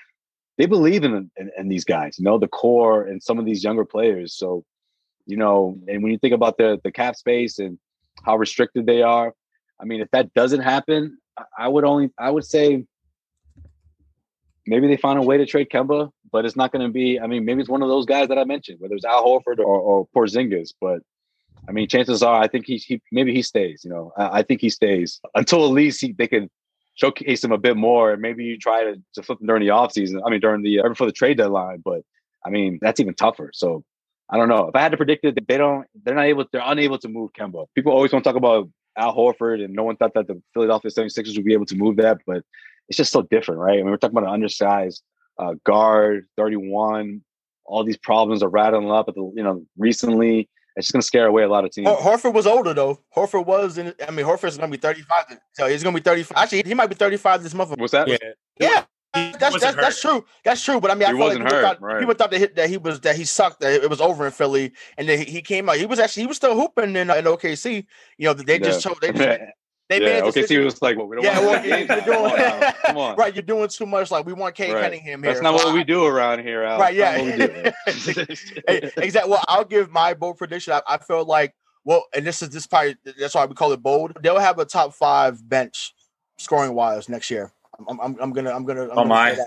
they 0.57 0.65
believe 0.65 1.03
in, 1.03 1.31
in 1.37 1.51
in 1.57 1.67
these 1.69 1.85
guys. 1.85 2.19
You 2.19 2.25
know, 2.25 2.37
the 2.37 2.47
core 2.47 3.03
and 3.03 3.21
some 3.21 3.39
of 3.39 3.45
these 3.45 3.63
younger 3.63 3.85
players. 3.85 4.35
So, 4.35 4.63
you 5.25 5.37
know, 5.37 5.77
and 5.87 6.03
when 6.03 6.11
you 6.11 6.19
think 6.19 6.33
about 6.33 6.57
the 6.57 6.79
the 6.83 6.91
cap 6.91 7.15
space 7.15 7.59
and 7.59 7.79
how 8.23 8.37
restricted 8.37 8.85
they 8.85 9.01
are, 9.01 9.33
I 9.83 9.85
mean, 9.85 9.99
if 9.99 10.09
that 10.11 10.33
doesn't 10.33 10.61
happen, 10.61 11.17
I- 11.57 11.67
would 11.67 11.83
only 11.83 12.09
I 12.17 12.31
would 12.31 12.45
say 12.45 12.85
maybe 14.65 14.87
they 14.87 14.95
find 14.95 15.19
a 15.19 15.21
way 15.21 15.37
to 15.37 15.45
trade 15.45 15.69
Kemba, 15.69 16.09
but 16.31 16.45
it's 16.45 16.55
not 16.55 16.71
going 16.71 16.87
to 16.87 16.91
be. 16.91 17.19
I 17.19 17.27
mean, 17.27 17.43
maybe 17.43 17.59
it's 17.59 17.69
one 17.69 17.83
of 17.83 17.89
those 17.89 18.05
guys 18.05 18.29
that 18.29 18.37
I 18.37 18.45
mentioned, 18.45 18.79
whether 18.79 18.95
it's 18.95 19.03
Al 19.03 19.25
Horford 19.25 19.59
or, 19.59 19.77
or 19.89 20.07
Porzingis. 20.15 20.73
But 20.79 21.01
I 21.67 21.73
mean, 21.73 21.89
chances 21.89 22.23
are, 22.23 22.41
I 22.41 22.47
think 22.47 22.65
he, 22.65 22.77
he 22.77 23.01
maybe 23.11 23.33
he 23.33 23.41
stays. 23.41 23.83
You 23.83 23.89
know, 23.89 24.13
I, 24.17 24.39
I 24.39 24.43
think 24.43 24.61
he 24.61 24.69
stays 24.69 25.19
until 25.35 25.65
at 25.65 25.71
least 25.71 25.99
he, 25.99 26.13
they 26.13 26.27
can 26.27 26.49
showcase 26.95 27.43
him 27.43 27.51
a 27.51 27.57
bit 27.57 27.75
more, 27.75 28.13
and 28.13 28.21
maybe 28.21 28.45
you 28.45 28.57
try 28.57 28.85
to, 28.85 29.01
to 29.15 29.23
flip 29.23 29.41
him 29.41 29.47
during 29.47 29.63
the 29.63 29.73
offseason. 29.73 30.21
I 30.25 30.29
mean, 30.29 30.39
during 30.39 30.61
the 30.61 30.79
uh, 30.79 30.87
before 30.87 31.07
the 31.07 31.13
trade 31.13 31.37
deadline. 31.37 31.81
But 31.83 32.03
I 32.45 32.49
mean, 32.49 32.79
that's 32.81 33.01
even 33.01 33.15
tougher. 33.15 33.51
So. 33.53 33.83
I 34.29 34.37
don't 34.37 34.47
know. 34.47 34.69
If 34.69 34.75
I 34.75 34.79
had 34.79 34.91
to 34.91 34.97
predict 34.97 35.25
it, 35.25 35.47
they 35.47 35.57
don't. 35.57 35.85
They're 36.01 36.15
not 36.15 36.25
able. 36.25 36.45
They're 36.51 36.61
unable 36.65 36.97
to 36.99 37.09
move 37.09 37.33
Kemba. 37.33 37.67
People 37.75 37.91
always 37.91 38.11
want 38.11 38.23
to 38.23 38.29
talk 38.29 38.37
about 38.37 38.69
Al 38.97 39.15
Horford, 39.15 39.63
and 39.63 39.73
no 39.73 39.83
one 39.83 39.95
thought 39.95 40.13
that 40.13 40.27
the 40.27 40.41
Philadelphia 40.53 40.91
76ers 40.91 41.35
would 41.35 41.45
be 41.45 41.53
able 41.53 41.65
to 41.65 41.75
move 41.75 41.97
that, 41.97 42.19
but 42.25 42.43
it's 42.89 42.97
just 42.97 43.11
so 43.11 43.21
different, 43.23 43.59
right? 43.59 43.73
I 43.73 43.77
mean, 43.77 43.91
we're 43.91 43.97
talking 43.97 44.17
about 44.17 44.27
an 44.27 44.33
undersized 44.33 45.03
uh, 45.39 45.55
guard, 45.63 46.25
31, 46.37 47.21
all 47.65 47.83
these 47.83 47.97
problems 47.97 48.43
are 48.43 48.49
rattling 48.49 48.91
up 48.91 49.07
at 49.07 49.15
the, 49.15 49.31
you 49.35 49.43
know, 49.43 49.65
recently. 49.77 50.49
It's 50.75 50.87
just 50.87 50.93
going 50.93 51.01
to 51.01 51.07
scare 51.07 51.27
away 51.27 51.43
a 51.43 51.47
lot 51.47 51.65
of 51.65 51.71
teams. 51.71 51.87
Horford 51.87 52.33
was 52.33 52.47
older 52.47 52.73
though. 52.73 52.99
Horford 53.15 53.45
was 53.45 53.77
in. 53.77 53.93
I 54.07 54.09
mean, 54.09 54.25
Horford's 54.25 54.57
gonna 54.57 54.71
be 54.71 54.77
thirty 54.77 55.03
five. 55.03 55.25
So 55.51 55.67
he's 55.67 55.83
gonna 55.83 55.95
be 55.95 56.01
thirty 56.01 56.23
five. 56.23 56.35
Actually, 56.35 56.63
he 56.65 56.73
might 56.73 56.87
be 56.87 56.95
thirty 56.95 57.17
five 57.17 57.43
this 57.43 57.53
month. 57.53 57.77
What's 57.77 57.91
that? 57.91 58.07
Yeah. 58.07 58.17
Yeah. 58.59 58.85
He 59.15 59.31
That's 59.39 59.53
wasn't 59.53 59.61
that's, 59.61 59.75
that's 59.75 60.01
true. 60.01 60.25
That's 60.43 60.63
true. 60.63 60.81
But 60.81 60.89
I 60.89 60.95
mean, 60.95 61.03
I 61.03 61.11
He 61.11 61.17
feel 61.17 61.27
like 61.27 61.37
people 61.37 61.51
hurt, 61.55 61.61
thought, 61.63 61.81
right. 61.81 61.99
people 61.99 62.15
thought 62.15 62.31
that 62.31 62.39
he, 62.39 62.45
that 62.47 62.69
he 62.69 62.77
was 62.77 62.99
that 63.01 63.15
he 63.15 63.25
sucked. 63.25 63.59
That 63.59 63.83
it 63.83 63.89
was 63.89 64.01
over 64.01 64.25
in 64.25 64.31
Philly, 64.31 64.71
and 64.97 65.07
then 65.07 65.19
he, 65.19 65.25
he 65.25 65.41
came 65.41 65.69
out. 65.69 65.77
He 65.77 65.85
was 65.85 65.99
actually 65.99 66.23
he 66.23 66.27
was 66.27 66.37
still 66.37 66.55
hooping 66.55 66.95
in, 66.95 67.11
uh, 67.11 67.15
in 67.15 67.25
OKC. 67.25 67.85
You 68.17 68.27
know, 68.27 68.33
they 68.33 68.57
just 68.57 68.83
Yeah. 68.83 68.91
chose. 68.91 68.99
They, 69.01 69.11
just, 69.13 69.39
they 69.89 69.99
yeah, 70.01 70.05
made 70.05 70.19
a 70.19 70.25
okay, 70.25 70.55
it 70.55 70.63
was 70.63 70.81
like, 70.81 70.97
well, 70.97 71.07
we 71.07 71.17
don't 71.17 71.25
yeah, 71.25 71.45
want 71.45 71.63
well, 71.63 71.79
you're 71.79 71.87
come 71.87 72.25
on, 72.25 72.29
doing 72.29 72.73
come 72.85 72.97
on. 72.97 73.15
right. 73.17 73.35
You're 73.35 73.43
doing 73.43 73.67
too 73.67 73.85
much. 73.85 74.09
Like 74.09 74.25
we 74.25 74.33
want 74.33 74.55
Cade 74.55 74.73
Right. 74.73 74.81
Cunningham 74.83 75.21
here. 75.21 75.31
That's 75.31 75.43
not 75.43 75.53
what 75.53 75.73
we 75.73 75.83
do 75.83 76.05
around 76.05 76.39
here, 76.39 76.63
Al. 76.63 76.79
Right, 76.79 76.95
yeah. 76.95 77.17
not 77.17 77.25
what 77.25 78.07
we 78.07 78.13
do. 78.13 78.21
exactly. 78.97 79.29
Well, 79.29 79.43
I'll 79.47 79.65
give 79.65 79.91
my 79.91 80.15
bold 80.15 80.37
prediction. 80.37 80.73
I, 80.73 80.81
I 80.87 80.97
feel 80.97 81.25
like, 81.25 81.53
well, 81.85 82.05
and 82.15 82.25
this 82.25 82.41
is 82.41 82.49
this 82.49 82.65
probably 82.65 82.95
that's 83.19 83.35
why 83.35 83.45
we 83.45 83.53
call 83.53 83.73
it 83.73 83.83
bold. 83.83 84.17
They'll 84.23 84.39
have 84.39 84.57
a 84.57 84.65
top 84.65 84.93
five 84.95 85.47
bench 85.47 85.93
scoring 86.37 86.73
wise 86.73 87.09
next 87.09 87.29
year. 87.29 87.51
I'm, 87.87 87.99
I'm, 87.99 88.17
I'm 88.19 88.31
gonna, 88.33 88.51
I'm 88.51 88.65
gonna. 88.65 88.83
I'm 88.83 88.91
Oh, 88.91 88.95
gonna 88.95 89.09
my. 89.09 89.37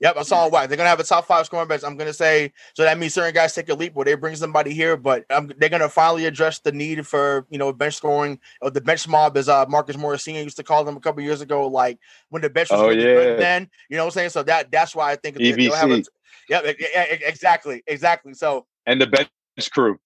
Yep, 0.00 0.16
I 0.18 0.22
saw 0.22 0.48
why 0.48 0.66
they're 0.66 0.76
gonna 0.76 0.88
have 0.88 0.98
a 1.00 1.04
top 1.04 1.24
five 1.24 1.46
scoring 1.46 1.68
bench. 1.68 1.82
I'm 1.84 1.96
gonna 1.96 2.12
say 2.12 2.52
so 2.74 2.82
that 2.82 2.98
means 2.98 3.14
certain 3.14 3.32
guys 3.32 3.54
take 3.54 3.68
a 3.68 3.74
leap 3.74 3.94
where 3.94 4.04
they 4.04 4.14
bring 4.16 4.34
somebody 4.34 4.74
here, 4.74 4.96
but 4.96 5.24
um, 5.30 5.50
they're 5.56 5.68
gonna 5.68 5.88
finally 5.88 6.26
address 6.26 6.58
the 6.58 6.72
need 6.72 7.06
for 7.06 7.46
you 7.48 7.58
know 7.58 7.72
bench 7.72 7.94
scoring. 7.94 8.40
Or 8.60 8.70
the 8.70 8.80
bench 8.80 9.06
mob, 9.06 9.36
as 9.36 9.48
uh, 9.48 9.64
Marcus 9.68 9.96
Morris 9.96 10.24
Senior 10.24 10.42
used 10.42 10.56
to 10.56 10.64
call 10.64 10.84
them 10.84 10.96
a 10.96 11.00
couple 11.00 11.22
years 11.22 11.40
ago, 11.40 11.68
like 11.68 11.98
when 12.30 12.42
the 12.42 12.50
bench 12.50 12.70
was 12.70 12.80
Oh, 12.80 12.88
really 12.88 13.02
yeah. 13.06 13.14
good 13.14 13.38
then. 13.40 13.70
You 13.88 13.96
know 13.96 14.02
what 14.04 14.08
I'm 14.08 14.12
saying? 14.18 14.30
So 14.30 14.42
that 14.42 14.70
that's 14.72 14.96
why 14.96 15.12
I 15.12 15.16
think 15.16 15.36
they- 15.36 15.52
they'll 15.52 15.74
have 15.74 15.90
a, 15.90 15.94
EBC. 15.94 16.06
Yep, 16.48 16.64
e- 16.66 16.76
exactly, 17.24 17.82
exactly. 17.86 18.34
So 18.34 18.66
and 18.86 19.00
the 19.00 19.06
bench 19.06 19.28
crew. 19.70 19.98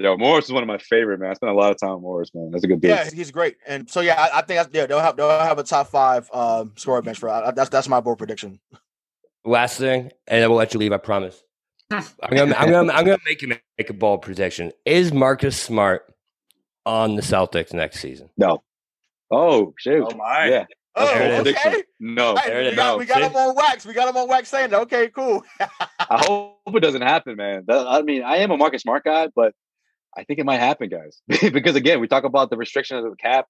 Yo, 0.00 0.16
Morris 0.16 0.44
is 0.44 0.52
one 0.52 0.62
of 0.62 0.68
my 0.68 0.78
favorite, 0.78 1.18
man. 1.18 1.30
I 1.30 1.34
spent 1.34 1.50
a 1.50 1.54
lot 1.56 1.72
of 1.72 1.78
time 1.80 1.94
with 1.94 2.02
Morris, 2.02 2.30
man. 2.32 2.52
That's 2.52 2.62
a 2.62 2.68
good 2.68 2.80
dude. 2.80 2.90
yeah, 2.90 3.10
he's 3.12 3.32
great. 3.32 3.56
And 3.66 3.90
so 3.90 4.00
yeah, 4.00 4.14
I, 4.14 4.38
I 4.38 4.42
think 4.42 4.58
that's, 4.60 4.68
yeah, 4.72 4.86
they'll 4.86 5.00
have 5.00 5.16
they'll 5.16 5.28
have 5.28 5.58
a 5.58 5.64
top 5.64 5.88
five 5.88 6.30
um 6.32 6.72
scorer 6.76 7.02
bench 7.02 7.18
for 7.18 7.28
I, 7.28 7.50
that's 7.50 7.68
that's 7.68 7.88
my 7.88 7.98
bold 8.00 8.18
prediction. 8.18 8.60
Last 9.44 9.78
thing, 9.78 10.12
and 10.28 10.42
then 10.42 10.48
we'll 10.50 10.58
let 10.58 10.72
you 10.72 10.78
leave. 10.78 10.92
I 10.92 10.98
promise. 10.98 11.42
I'm 11.90 12.04
gonna, 12.30 12.54
I'm 12.56 12.70
gonna, 12.70 12.92
I'm 12.92 13.04
gonna 13.04 13.18
make 13.26 13.42
you 13.42 13.48
make 13.48 13.90
a 13.90 13.92
bold 13.92 14.22
prediction. 14.22 14.72
Is 14.84 15.12
Marcus 15.12 15.60
Smart 15.60 16.04
on 16.86 17.16
the 17.16 17.22
Celtics 17.22 17.72
next 17.72 17.98
season? 18.00 18.28
No. 18.36 18.62
Oh, 19.32 19.74
shoot. 19.78 20.06
Oh 20.08 20.16
my! 20.16 20.48
Yeah. 20.48 20.66
Oh, 20.94 21.06
That's 21.06 21.10
a 21.10 21.18
There 21.18 21.22
it 21.22 21.36
bold 21.36 21.46
is. 21.46 21.52
prediction. 21.54 21.72
okay. 21.72 21.82
No. 21.98 22.36
Hey, 22.36 22.48
there 22.48 22.60
it 22.60 22.62
we 22.64 22.68
is. 22.70 22.76
got, 22.76 22.92
No, 22.92 22.98
we 22.98 23.04
got 23.06 23.22
him 23.22 23.36
on 23.36 23.54
wax. 23.56 23.86
We 23.86 23.94
got 23.94 24.08
him 24.08 24.16
on 24.16 24.28
wax 24.28 24.48
saying 24.48 24.70
that. 24.70 24.80
Okay, 24.82 25.08
cool. 25.08 25.42
I 25.60 26.22
hope 26.24 26.58
it 26.74 26.80
doesn't 26.80 27.02
happen, 27.02 27.36
man. 27.36 27.64
That, 27.66 27.86
I 27.86 28.02
mean, 28.02 28.22
I 28.22 28.36
am 28.38 28.50
a 28.52 28.56
Marcus 28.56 28.82
Smart 28.82 29.04
guy, 29.04 29.28
but 29.34 29.54
I 30.18 30.24
think 30.24 30.40
it 30.40 30.46
might 30.46 30.58
happen, 30.58 30.88
guys. 30.88 31.22
because 31.52 31.76
again, 31.76 32.00
we 32.00 32.08
talk 32.08 32.24
about 32.24 32.50
the 32.50 32.56
restriction 32.56 32.96
of 32.96 33.04
the 33.04 33.16
cap, 33.16 33.46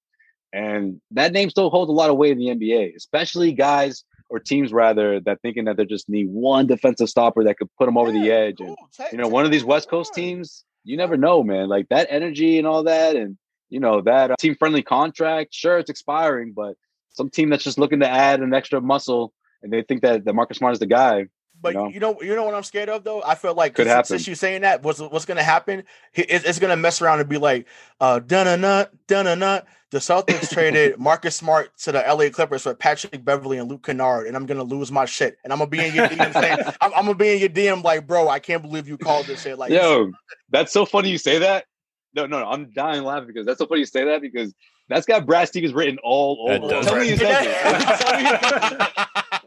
and 0.52 1.00
that 1.12 1.32
name 1.32 1.48
still 1.48 1.70
holds 1.70 1.88
a 1.88 1.92
lot 1.92 2.10
of 2.10 2.16
weight 2.16 2.32
in 2.32 2.38
the 2.38 2.46
NBA, 2.48 2.94
especially 2.94 3.52
guys 3.52 4.04
or 4.28 4.38
teams 4.38 4.72
rather 4.72 5.20
that 5.20 5.40
thinking 5.40 5.64
that 5.64 5.78
they 5.78 5.86
just 5.86 6.08
need 6.08 6.28
one 6.28 6.66
defensive 6.66 7.08
stopper 7.08 7.44
that 7.44 7.56
could 7.56 7.68
put 7.78 7.86
them 7.86 7.96
over 7.96 8.12
the 8.12 8.30
edge. 8.30 8.58
cool. 8.58 8.68
And 8.68 8.76
Take- 8.92 9.12
you 9.12 9.18
know, 9.18 9.28
one 9.28 9.46
of 9.46 9.50
these 9.50 9.64
West. 9.64 9.88
Coast 9.88 10.12
teams, 10.12 10.64
you 10.84 10.98
never 10.98 11.16
know, 11.16 11.42
man. 11.42 11.68
Like 11.68 11.88
that 11.88 12.08
energy 12.10 12.58
and 12.58 12.66
all 12.66 12.82
that, 12.84 13.16
and 13.16 13.38
you 13.70 13.80
know 13.80 14.02
that 14.02 14.32
uh, 14.32 14.36
team 14.38 14.54
friendly 14.54 14.82
contract. 14.82 15.54
Sure, 15.54 15.78
it's 15.78 15.90
expiring, 15.90 16.52
but 16.52 16.74
some 17.10 17.30
team 17.30 17.48
that's 17.48 17.64
just 17.64 17.78
looking 17.78 18.00
to 18.00 18.08
add 18.08 18.40
an 18.40 18.52
extra 18.52 18.80
muscle, 18.80 19.32
and 19.62 19.72
they 19.72 19.82
think 19.82 20.02
that 20.02 20.26
that 20.26 20.34
Marcus 20.34 20.58
Smart 20.58 20.74
is 20.74 20.78
the 20.78 20.86
guy. 20.86 21.26
But 21.61 21.74
know? 21.74 21.88
you 21.88 22.00
know, 22.00 22.20
you 22.22 22.34
know 22.34 22.44
what 22.44 22.54
I'm 22.54 22.62
scared 22.62 22.88
of 22.88 23.04
though. 23.04 23.22
I 23.22 23.34
feel 23.34 23.54
like 23.54 23.74
Could 23.74 23.88
since, 23.88 24.09
since 24.09 24.26
you're 24.26 24.36
saying 24.36 24.62
that, 24.62 24.82
what's 24.82 25.00
what's 25.00 25.24
gonna 25.24 25.42
happen? 25.42 25.80
It, 26.14 26.26
it's, 26.30 26.44
it's 26.44 26.59
gonna 26.59 26.76
mess 26.76 27.02
around 27.02 27.20
and 27.20 27.28
be 27.28 27.38
like, 27.38 27.66
uh, 28.00 28.20
dun 28.20 28.46
dun 28.46 28.61
dun 28.61 29.24
dun 29.24 29.38
dun 29.38 29.62
the 29.90 29.98
Celtics 29.98 30.50
traded 30.52 30.98
Marcus 30.98 31.36
Smart 31.36 31.76
to 31.78 31.92
the 31.92 32.00
LA 32.00 32.30
Clippers 32.30 32.62
for 32.62 32.74
Patrick 32.74 33.24
Beverley 33.24 33.59
and 33.59 33.70
Luke 33.70 33.84
Kennard, 33.84 34.26
and 34.26 34.36
I'm 34.36 34.46
gonna 34.46 34.62
lose 34.62 34.92
my 34.92 35.04
shit. 35.04 35.38
And 35.44 35.52
I'm 35.52 35.59
gonna 35.59 35.70
be 35.70 35.84
in 35.84 35.94
your 35.94 36.09
DM 36.09 36.32
saying, 36.32 36.59
I'm, 36.80 36.92
I'm, 36.94 37.04
gonna 37.04 37.14
be 37.14 37.30
in 37.30 37.38
your 37.38 37.48
DM 37.48 37.82
like, 37.82 38.06
bro, 38.06 38.28
I 38.28 38.38
can't 38.38 38.62
believe 38.62 38.88
you 38.88 38.98
called 38.98 39.26
this 39.26 39.42
shit. 39.42 39.59
Like, 39.59 39.70
yo, 39.72 40.12
that's 40.50 40.72
so 40.72 40.84
funny 40.84 41.11
you 41.11 41.18
say 41.18 41.38
that. 41.38 41.64
No, 42.14 42.26
no, 42.26 42.40
no, 42.40 42.46
I'm 42.46 42.70
dying 42.70 43.04
laughing 43.04 43.28
because 43.28 43.46
that's 43.46 43.59
so 43.59 43.66
funny 43.66 43.80
you 43.80 43.86
say 43.86 44.04
that 44.04 44.20
because 44.20 44.54
that's 44.88 45.06
got 45.06 45.26
Brad 45.26 45.48
Stevens 45.48 45.74
written 45.74 45.98
all 46.02 46.48
over. 46.48 46.82
Tell 46.82 46.96
me 46.96 47.16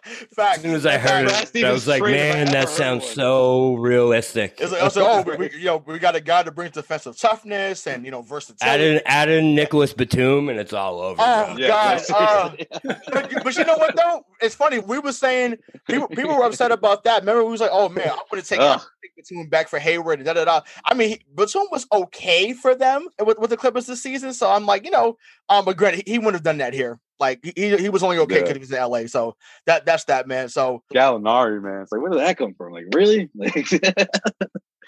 Fact. 0.04 0.58
As 0.58 0.62
soon 0.64 0.74
as 0.74 0.86
I 0.86 0.98
heard 0.98 1.28
it, 1.28 1.64
I 1.64 1.72
was 1.72 1.88
like, 1.88 2.02
man, 2.02 2.48
that 2.48 2.70
sounds 2.70 3.06
so 3.06 3.76
realistic. 3.76 4.56
It's 4.60 4.72
like, 4.72 4.82
I 4.82 4.86
was 4.86 4.96
like, 4.96 5.28
oh, 5.28 5.36
we, 5.38 5.52
you 5.52 5.66
know, 5.66 5.84
we 5.86 6.00
got 6.00 6.16
a 6.16 6.22
guy 6.22 6.42
that 6.42 6.54
brings 6.54 6.72
defensive 6.72 7.18
toughness 7.18 7.86
and 7.86 8.04
you 8.04 8.12
know 8.12 8.22
versatility. 8.24 8.66
Add 8.66 8.82
in, 8.82 9.02
add 9.06 9.30
in 9.30 9.54
Nicolas 9.54 9.94
Batum, 9.94 10.50
and 10.50 10.60
it's 10.60 10.74
all 10.74 11.00
over. 11.00 11.22
Oh 11.22 11.56
yeah, 11.56 11.68
God! 11.68 12.02
Uh, 12.14 12.52
but, 12.84 13.44
but, 13.44 13.56
you 13.56 13.64
know 13.64 13.78
what 13.78 13.96
though? 13.96 14.26
It's 14.42 14.56
funny. 14.56 14.80
We 14.80 14.98
were 14.98 15.14
saying 15.14 15.58
people 15.88 16.08
people 16.08 16.36
were 16.36 16.46
upset 16.46 16.72
about 16.72 17.04
that. 17.04 17.22
Remember, 17.22 17.44
we 17.44 17.52
was 17.52 17.62
like, 17.62 17.72
oh 17.72 17.90
man, 17.90 18.10
I 18.10 18.16
want 18.16 18.44
to 18.44 18.44
take 18.44 18.60
Batum 19.16 19.50
back 19.50 19.68
for 19.68 19.78
Hayward. 19.78 20.24
Da 20.24 20.34
da 20.34 20.46
da. 20.46 20.62
I 20.86 20.96
mean, 20.96 21.20
Batum 21.36 21.68
was 21.72 21.86
okay 21.92 22.54
for 22.54 22.74
them 22.74 23.08
with, 23.24 23.38
with 23.38 23.52
the 23.52 23.58
Clippers 23.58 23.86
this 23.86 24.02
season, 24.02 24.34
so 24.34 24.50
I'm 24.50 24.66
like, 24.66 24.84
you 24.84 24.92
know, 24.92 25.18
um, 25.50 25.66
but 25.66 25.78
granted, 25.78 26.04
he, 26.06 26.14
he 26.14 26.18
wouldn't 26.18 26.36
have 26.36 26.44
done 26.44 26.58
that 26.58 26.74
here. 26.74 27.00
Like 27.22 27.40
he, 27.56 27.78
he 27.78 27.90
was 27.90 28.02
only 28.02 28.18
okay 28.18 28.42
because 28.42 28.50
yeah. 28.50 28.54
he 28.54 28.60
was 28.60 28.72
in 28.72 29.04
LA. 29.04 29.08
So 29.08 29.36
that 29.68 29.86
that's 29.86 30.06
that 30.06 30.28
man. 30.28 30.50
So 30.50 30.84
Gallinari, 30.94 31.62
man. 31.62 31.84
It's 31.84 31.92
like 31.92 32.02
where 32.02 32.10
did 32.10 32.20
that 32.20 32.38
come 32.38 32.56
from? 32.56 32.74
Like 32.74 32.86
really? 32.94 33.30
Like 33.36 33.54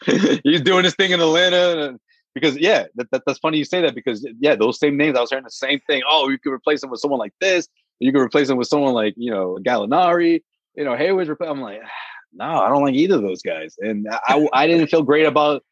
he's 0.43 0.61
doing 0.61 0.83
this 0.83 0.95
thing 0.95 1.11
in 1.11 1.21
Atlanta. 1.21 1.97
because 2.33 2.57
yeah, 2.57 2.85
that, 2.95 3.09
that, 3.11 3.21
that's 3.25 3.39
funny 3.39 3.59
you 3.59 3.65
say 3.65 3.81
that 3.81 3.95
because 3.95 4.27
yeah, 4.39 4.55
those 4.55 4.79
same 4.79 4.97
names 4.97 5.15
I 5.15 5.21
was 5.21 5.29
hearing 5.29 5.45
the 5.45 5.51
same 5.51 5.79
thing. 5.87 6.01
Oh, 6.09 6.27
you 6.27 6.39
could 6.39 6.51
replace 6.51 6.83
him 6.83 6.89
with 6.89 6.99
someone 6.99 7.19
like 7.19 7.33
this. 7.39 7.69
You 7.99 8.11
could 8.11 8.21
replace 8.21 8.49
him 8.49 8.57
with 8.57 8.67
someone 8.67 8.93
like 8.93 9.13
you 9.15 9.31
know 9.31 9.59
Gallinari. 9.61 10.41
You 10.75 10.83
know 10.83 10.95
Hayward's. 10.95 11.29
I'm 11.39 11.61
like, 11.61 11.81
no, 12.33 12.45
I 12.45 12.67
don't 12.67 12.83
like 12.83 12.95
either 12.95 13.15
of 13.15 13.21
those 13.21 13.43
guys, 13.43 13.75
and 13.79 14.07
I 14.11 14.47
I 14.51 14.67
didn't 14.67 14.87
feel 14.87 15.03
great 15.03 15.27
about 15.27 15.63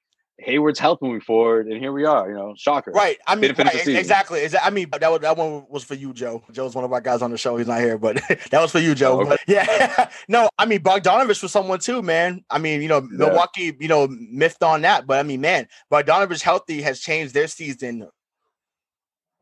Hayward's 0.43 0.79
health 0.79 0.99
moving 1.01 1.21
forward, 1.21 1.67
and 1.67 1.77
here 1.77 1.91
we 1.91 2.05
are. 2.05 2.29
You 2.29 2.35
know, 2.35 2.53
shocker. 2.57 2.91
Right. 2.91 3.17
I 3.27 3.35
mean, 3.35 3.53
right, 3.57 3.87
exactly. 3.87 4.47
I 4.61 4.69
mean, 4.69 4.89
that 4.99 5.11
was, 5.11 5.21
that 5.21 5.37
one 5.37 5.65
was 5.69 5.83
for 5.83 5.95
you, 5.95 6.13
Joe. 6.13 6.43
Joe's 6.51 6.75
one 6.75 6.83
of 6.83 6.91
our 6.91 7.01
guys 7.01 7.21
on 7.21 7.31
the 7.31 7.37
show. 7.37 7.57
He's 7.57 7.67
not 7.67 7.79
here, 7.79 7.97
but 7.97 8.15
that 8.51 8.61
was 8.61 8.71
for 8.71 8.79
you, 8.79 8.95
Joe. 8.95 9.19
Oh, 9.19 9.21
okay. 9.21 9.37
Yeah, 9.47 10.09
no, 10.27 10.49
I 10.57 10.65
mean, 10.65 10.79
Bogdanovich 10.79 11.41
was 11.41 11.51
someone 11.51 11.79
too, 11.79 12.01
man. 12.01 12.43
I 12.49 12.57
mean, 12.57 12.81
you 12.81 12.87
know, 12.87 13.01
yeah. 13.01 13.07
Milwaukee, 13.11 13.75
you 13.79 13.87
know, 13.87 14.07
miffed 14.07 14.63
on 14.63 14.81
that, 14.81 15.05
but 15.05 15.19
I 15.19 15.23
mean, 15.23 15.41
man, 15.41 15.67
Bogdanovich 15.91 16.41
healthy 16.41 16.81
has 16.81 16.99
changed 16.99 17.33
their 17.33 17.47
season. 17.47 18.07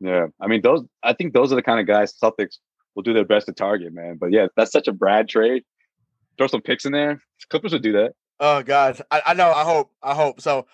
Yeah, 0.00 0.26
I 0.40 0.46
mean, 0.46 0.62
those. 0.62 0.84
I 1.02 1.12
think 1.12 1.32
those 1.32 1.52
are 1.52 1.56
the 1.56 1.62
kind 1.62 1.80
of 1.80 1.86
guys 1.86 2.14
Celtics 2.22 2.58
will 2.94 3.02
do 3.02 3.12
their 3.12 3.24
best 3.24 3.46
to 3.46 3.52
target, 3.52 3.92
man. 3.92 4.16
But 4.18 4.32
yeah, 4.32 4.48
that's 4.56 4.72
such 4.72 4.88
a 4.88 4.92
Brad 4.92 5.28
trade. 5.28 5.62
Throw 6.38 6.46
some 6.46 6.62
picks 6.62 6.84
in 6.84 6.92
there. 6.92 7.22
Clippers 7.48 7.72
would 7.72 7.82
do 7.82 7.92
that. 7.92 8.12
Oh 8.38 8.62
God, 8.62 9.00
I, 9.10 9.22
I 9.26 9.34
know. 9.34 9.52
I 9.52 9.64
hope. 9.64 9.90
I 10.02 10.14
hope 10.14 10.40
so 10.40 10.66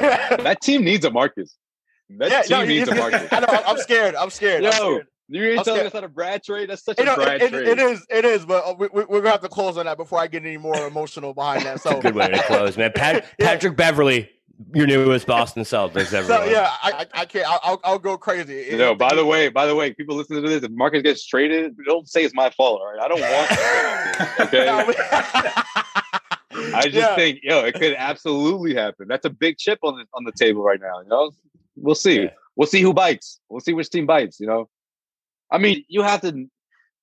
that 0.00 0.60
team 0.62 0.84
needs 0.84 1.04
a 1.04 1.10
Marcus. 1.10 1.56
That 2.10 2.30
yeah, 2.30 2.42
team 2.42 2.58
no, 2.58 2.64
needs 2.64 2.88
a 2.88 2.94
Marcus. 2.96 3.28
I 3.30 3.40
know. 3.40 3.46
I'm 3.66 3.78
scared. 3.78 4.14
I'm 4.14 4.30
scared. 4.30 4.62
Yo, 4.62 4.68
I'm 4.70 4.74
scared. 4.74 5.06
you 5.28 5.44
ain't 5.44 5.64
telling 5.64 5.86
us 5.86 5.94
not 5.94 6.04
a 6.04 6.08
Brad 6.08 6.42
trade? 6.42 6.70
That's 6.70 6.84
such 6.84 6.98
a 6.98 7.02
Brad 7.02 7.42
it, 7.42 7.50
trade. 7.50 7.66
It 7.66 7.78
is. 7.78 8.06
It 8.08 8.24
is. 8.24 8.46
But 8.46 8.64
uh, 8.64 8.74
we, 8.78 8.88
we, 8.92 9.02
are 9.02 9.06
gonna 9.06 9.30
have 9.30 9.42
to 9.42 9.48
close 9.48 9.76
on 9.76 9.86
that 9.86 9.96
before 9.96 10.20
I 10.20 10.26
get 10.26 10.44
any 10.44 10.56
more 10.56 10.86
emotional 10.86 11.34
behind 11.34 11.62
that. 11.62 11.80
So 11.80 12.00
good 12.00 12.14
way 12.14 12.28
to 12.28 12.42
close, 12.44 12.76
man. 12.76 12.92
Pat, 12.94 13.26
Patrick 13.38 13.72
yeah. 13.72 13.76
Beverley, 13.76 14.30
your 14.72 14.86
newest 14.86 15.26
Boston 15.26 15.64
Celtics. 15.64 16.12
Everyone. 16.12 16.44
So, 16.46 16.50
yeah, 16.50 16.70
I, 16.82 17.06
I 17.12 17.24
can't. 17.24 17.48
I'll, 17.48 17.60
I'll, 17.62 17.80
I'll 17.82 17.98
go 17.98 18.16
crazy. 18.16 18.76
No, 18.76 18.94
by 18.94 19.14
the 19.14 19.24
way, 19.24 19.48
by 19.48 19.66
the 19.66 19.74
way, 19.74 19.92
people 19.92 20.14
listening 20.16 20.42
to 20.42 20.48
this, 20.48 20.62
if 20.62 20.70
Marcus 20.70 21.02
gets 21.02 21.26
traded, 21.26 21.76
don't 21.86 22.08
say 22.08 22.24
it's 22.24 22.34
my 22.34 22.50
fault. 22.50 22.80
All 22.80 22.94
right, 22.94 23.00
I 23.00 23.08
don't 23.08 23.20
want. 23.20 23.50
okay. 25.92 26.02
I 26.74 26.82
just 26.82 26.94
yeah. 26.94 27.14
think, 27.14 27.40
yo, 27.42 27.64
it 27.64 27.74
could 27.74 27.94
absolutely 27.96 28.74
happen. 28.74 29.08
That's 29.08 29.24
a 29.24 29.30
big 29.30 29.58
chip 29.58 29.78
on 29.82 29.96
the 29.98 30.04
on 30.14 30.24
the 30.24 30.32
table 30.32 30.62
right 30.62 30.80
now. 30.80 31.00
You 31.00 31.08
know, 31.08 31.30
we'll 31.76 31.94
see. 31.94 32.22
Yeah. 32.22 32.30
We'll 32.56 32.66
see 32.66 32.80
who 32.80 32.94
bites. 32.94 33.40
We'll 33.48 33.60
see 33.60 33.74
which 33.74 33.90
team 33.90 34.06
bites. 34.06 34.40
You 34.40 34.46
know, 34.46 34.68
I 35.50 35.58
mean, 35.58 35.84
you 35.88 36.02
have 36.02 36.20
to. 36.22 36.46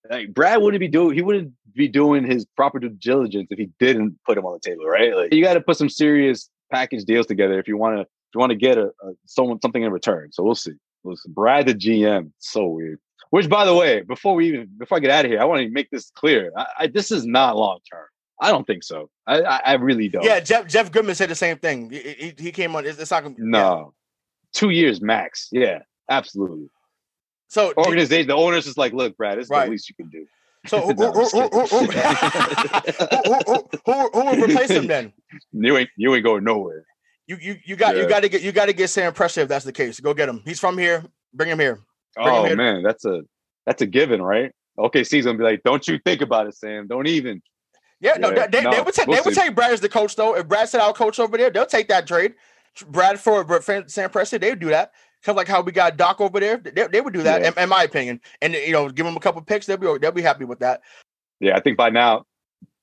Like 0.10 0.34
Brad 0.34 0.62
wouldn't 0.62 0.82
be 0.82 0.88
doing. 0.88 1.16
He 1.16 1.22
wouldn't 1.22 1.54
be 1.74 1.88
doing 1.88 2.26
his 2.26 2.46
proper 2.46 2.80
due 2.80 2.90
diligence 2.90 3.48
if 3.52 3.58
he 3.58 3.70
didn't 3.80 4.20
put 4.26 4.38
him 4.38 4.46
on 4.46 4.54
the 4.54 4.70
table, 4.70 4.86
right? 4.86 5.16
Like 5.16 5.34
you 5.34 5.44
got 5.44 5.54
to 5.54 5.62
put 5.62 5.78
some 5.78 5.90
serious 5.90 6.50
package 6.72 7.06
deals 7.06 7.26
together 7.26 7.60
if 7.60 7.68
you 7.68 7.78
want 7.78 7.98
to. 7.98 8.02
If 8.02 8.36
you 8.36 8.40
want 8.40 8.50
to 8.50 8.58
get 8.58 8.78
a, 8.78 8.88
a 8.88 9.14
someone 9.26 9.62
something 9.62 9.84
in 9.84 9.92
return. 9.92 10.32
So 10.32 10.44
we'll 10.44 10.56
see. 10.56 10.74
Listen, 11.04 11.34
Brad 11.34 11.68
the 11.68 11.76
GM, 11.76 12.32
so 12.40 12.66
weird. 12.66 13.00
Which, 13.30 13.50
by 13.50 13.66
the 13.66 13.74
way, 13.74 14.02
before 14.02 14.36
we 14.36 14.50
even 14.50 14.70
before 14.78 14.98
I 14.98 15.02
get 15.02 15.10
out 15.10 15.26
of 15.26 15.32
here, 15.32 15.42
I 15.42 15.46
want 15.46 15.62
to 15.62 15.70
make 15.70 15.90
this 15.90 16.12
clear. 16.12 16.52
I, 16.56 16.66
I, 16.80 16.88
this 16.88 17.12
is 17.12 17.26
not 17.26 17.58
long 17.58 17.80
term. 17.92 18.06
I 18.42 18.50
don't 18.50 18.66
think 18.66 18.84
so. 18.84 19.10
I, 19.28 19.42
I, 19.42 19.62
I 19.66 19.74
really 19.74 20.10
don't. 20.10 20.24
Yeah, 20.24 20.40
Jeff 20.40 20.68
Jeff 20.68 20.92
Goodman 20.92 21.16
said 21.16 21.30
the 21.30 21.36
same 21.36 21.58
thing. 21.58 21.90
He, 21.90 22.00
he, 22.00 22.34
he 22.38 22.52
came 22.52 22.76
on. 22.76 22.86
It's, 22.86 23.00
it's 23.00 23.12
not 23.12 23.24
gonna. 23.24 23.36
No, 23.38 23.60
yeah. 23.60 23.90
two 24.54 24.70
years 24.72 25.02
max. 25.02 25.50
Yeah, 25.52 25.80
absolutely. 26.10 26.70
So 27.48 27.74
organization, 27.78 28.28
the 28.28 28.36
owners 28.36 28.66
is 28.66 28.78
like, 28.78 28.94
look, 28.94 29.16
Brad, 29.16 29.38
it's 29.38 29.50
right. 29.50 29.66
the 29.66 29.72
least 29.72 29.88
you 29.88 29.96
can 29.96 30.10
do. 30.10 30.26
So 30.66 30.82
who, 30.88 30.94
who, 30.94 31.12
who, 31.12 31.48
who, 31.48 31.66
who, 33.86 34.10
will 34.14 34.44
replace 34.44 34.72
him 34.72 34.88
then? 34.88 35.14
You 35.52 35.78
ain't 35.78 35.90
you 35.98 36.16
ain't 36.16 36.24
going 36.24 36.44
nowhere. 36.44 36.86
You 37.28 37.38
you 37.40 37.58
you 37.66 37.76
got 37.76 37.96
yeah. 37.96 38.02
you 38.02 38.10
got 38.10 38.22
to 38.22 38.30
get 38.30 38.42
you 38.42 38.52
got 38.52 38.66
to 38.66 38.74
get 38.74 38.90
Sam 38.90 39.14
Presti 39.14 39.38
if 39.40 39.48
that's 39.48 39.66
the 39.66 39.72
case. 39.72 40.00
Go 40.00 40.14
get 40.14 40.30
him. 40.30 40.42
He's 40.46 40.60
from 40.60 40.78
here. 40.78 41.04
Bring 41.34 41.50
him 41.50 41.60
here. 41.60 41.80
Bring 42.16 42.28
oh 42.28 42.42
him 42.42 42.48
here. 42.48 42.56
man, 42.58 42.84
that's 42.84 43.06
a 43.06 43.22
that's 43.66 43.82
a 43.82 43.86
given, 43.86 44.22
right? 44.22 44.52
Okay, 44.78 45.04
C's 45.04 45.26
gonna 45.26 45.38
be 45.38 45.44
like, 45.44 45.64
don't 45.64 45.88
you 45.88 46.00
think 46.00 46.22
about 46.22 46.48
it, 46.48 46.56
Sam. 46.56 46.88
Don't 46.88 47.08
even. 47.08 47.42
Yeah, 48.04 48.18
no, 48.20 48.32
they, 48.32 48.62
no, 48.62 48.72
they 48.72 48.82
would 48.82 48.94
take 48.94 49.08
we'll 49.08 49.16
they 49.16 49.30
would 49.30 49.34
take 49.34 49.56
Brad 49.56 49.72
as 49.72 49.80
the 49.80 49.88
coach 49.88 50.18
though. 50.18 50.36
If 50.36 50.50
Brad 50.50 50.68
said 50.68 50.82
our 50.82 50.92
coach 50.92 51.20
over 51.20 51.38
there, 51.38 51.50
they'll 51.50 51.66
take 51.66 51.88
that 51.88 52.06
trade. 52.06 52.34
Brad 52.88 53.18
for 53.18 53.46
Sam 53.62 54.10
Presti, 54.10 54.42
they 54.42 54.50
would 54.50 54.60
do 54.60 54.70
that. 54.70 54.92
Kind 55.24 55.36
of 55.36 55.38
like 55.38 55.48
how 55.48 55.62
we 55.62 55.72
got 55.72 55.96
Doc 55.96 56.20
over 56.20 56.38
there, 56.38 56.58
they, 56.58 56.88
they 56.88 57.00
would 57.00 57.14
do 57.14 57.24
that, 57.24 57.42
yeah. 57.42 57.48
in, 57.48 57.58
in, 57.58 57.70
my 57.70 57.84
opinion. 57.84 58.20
And 58.42 58.54
you 58.56 58.74
know, 58.74 58.90
give 58.90 59.06
them 59.06 59.16
a 59.16 59.22
couple 59.22 59.42
picks, 59.42 59.68
they'll 59.68 59.78
be 59.78 59.88
they'll 60.02 60.12
be 60.12 60.22
happy 60.22 60.44
with 60.44 60.60
that. 60.60 60.82
Yeah, 61.40 61.56
I 61.56 61.62
think 61.62 61.78
by 61.78 61.92
now, 61.92 62.26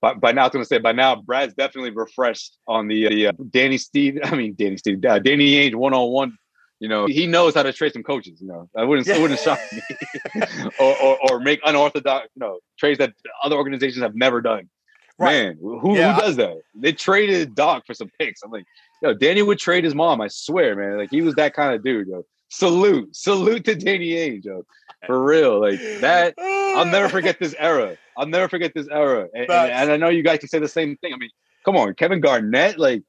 by, 0.00 0.14
by 0.14 0.32
now, 0.32 0.42
I 0.42 0.44
was 0.46 0.52
going 0.52 0.64
to 0.64 0.68
say 0.68 0.78
by 0.78 0.92
now, 0.92 1.16
Brad's 1.16 1.52
definitely 1.52 1.90
refreshed 1.90 2.56
on 2.66 2.88
the, 2.88 3.08
the 3.08 3.26
uh, 3.26 3.32
Danny 3.50 3.76
Steve. 3.76 4.18
I 4.22 4.34
mean, 4.34 4.54
Danny 4.54 4.78
Steve, 4.78 5.04
uh, 5.04 5.18
Danny 5.18 5.52
Ainge 5.52 5.74
one 5.74 5.92
on 5.92 6.10
one. 6.10 6.38
You 6.78 6.88
know, 6.88 7.04
he 7.04 7.26
knows 7.26 7.54
how 7.54 7.62
to 7.62 7.74
trade 7.74 7.92
some 7.92 8.02
coaches. 8.02 8.40
You 8.40 8.48
know, 8.48 8.70
I 8.74 8.84
wouldn't, 8.84 9.06
yeah. 9.06 9.16
it 9.16 9.20
wouldn't 9.20 9.40
shock 9.40 9.60
me, 9.70 9.82
or, 10.80 10.96
or, 10.96 11.30
or 11.30 11.40
make 11.40 11.60
unorthodox, 11.66 12.28
you 12.34 12.40
know, 12.40 12.60
trades 12.78 12.96
that 12.98 13.12
other 13.44 13.56
organizations 13.56 14.02
have 14.02 14.14
never 14.14 14.40
done. 14.40 14.70
Right. 15.20 15.32
Man, 15.32 15.58
who, 15.60 15.96
yeah. 15.96 16.14
who 16.14 16.20
does 16.22 16.36
that? 16.36 16.56
They 16.74 16.92
traded 16.92 17.54
Doc 17.54 17.86
for 17.86 17.92
some 17.92 18.10
picks. 18.18 18.42
I'm 18.42 18.50
like, 18.50 18.64
yo, 19.02 19.12
Danny 19.12 19.42
would 19.42 19.58
trade 19.58 19.84
his 19.84 19.94
mom. 19.94 20.20
I 20.22 20.28
swear, 20.28 20.74
man. 20.74 20.96
Like 20.96 21.10
he 21.10 21.20
was 21.20 21.34
that 21.34 21.52
kind 21.52 21.74
of 21.74 21.84
dude. 21.84 22.08
Yo. 22.08 22.24
Salute, 22.48 23.14
salute 23.14 23.64
to 23.66 23.74
Danny 23.74 24.12
Ainge, 24.12 24.44
yo. 24.44 24.64
For 25.06 25.22
real, 25.22 25.60
like 25.60 25.78
that. 26.00 26.34
I'll 26.38 26.86
never 26.86 27.08
forget 27.08 27.38
this 27.38 27.54
era. 27.58 27.96
I'll 28.16 28.26
never 28.26 28.48
forget 28.48 28.72
this 28.74 28.88
era. 28.90 29.28
And, 29.34 29.50
and, 29.50 29.70
and 29.70 29.92
I 29.92 29.96
know 29.98 30.08
you 30.08 30.22
guys 30.22 30.38
can 30.38 30.48
say 30.48 30.58
the 30.58 30.68
same 30.68 30.96
thing. 30.96 31.12
I 31.12 31.16
mean, 31.16 31.30
come 31.64 31.76
on, 31.76 31.94
Kevin 31.94 32.20
Garnett, 32.20 32.78
like 32.78 33.02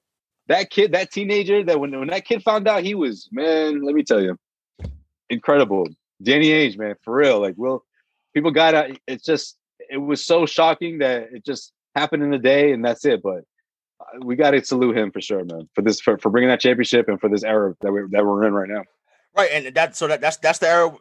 that 0.47 0.69
kid, 0.69 0.91
that 0.91 1.11
teenager. 1.11 1.63
That 1.63 1.79
when 1.79 1.97
when 1.97 2.09
that 2.09 2.25
kid 2.25 2.43
found 2.43 2.67
out 2.67 2.83
he 2.83 2.93
was 2.93 3.29
man, 3.31 3.83
let 3.83 3.95
me 3.95 4.03
tell 4.03 4.21
you, 4.21 4.37
incredible. 5.29 5.87
Danny 6.21 6.49
Ainge, 6.49 6.77
man, 6.77 6.95
for 7.03 7.15
real. 7.15 7.39
Like, 7.39 7.55
well, 7.57 7.83
people 8.33 8.51
got 8.51 8.75
out. 8.75 8.91
It's 9.07 9.23
just 9.23 9.57
it 9.89 9.97
was 9.97 10.25
so 10.25 10.45
shocking 10.45 10.99
that 10.99 11.29
it 11.33 11.45
just 11.45 11.73
happen 11.95 12.21
in 12.21 12.33
a 12.33 12.39
day 12.39 12.71
and 12.71 12.83
that's 12.83 13.05
it. 13.05 13.21
But 13.21 13.43
uh, 13.99 14.19
we 14.23 14.35
got 14.35 14.51
to 14.51 14.63
salute 14.63 14.97
him 14.97 15.11
for 15.11 15.21
sure, 15.21 15.43
man, 15.43 15.69
for 15.73 15.81
this 15.81 15.99
for, 15.99 16.17
for 16.17 16.29
bringing 16.29 16.49
that 16.49 16.59
championship 16.59 17.07
and 17.07 17.19
for 17.19 17.29
this 17.29 17.43
era 17.43 17.75
that 17.81 17.91
we 17.91 18.01
that 18.11 18.25
we're 18.25 18.45
in 18.45 18.53
right 18.53 18.69
now. 18.69 18.83
Right, 19.35 19.49
and 19.51 19.73
that's 19.73 19.97
so 19.97 20.07
that 20.07 20.21
that's 20.21 20.37
that's 20.37 20.59
the 20.59 20.67
era. 20.67 20.91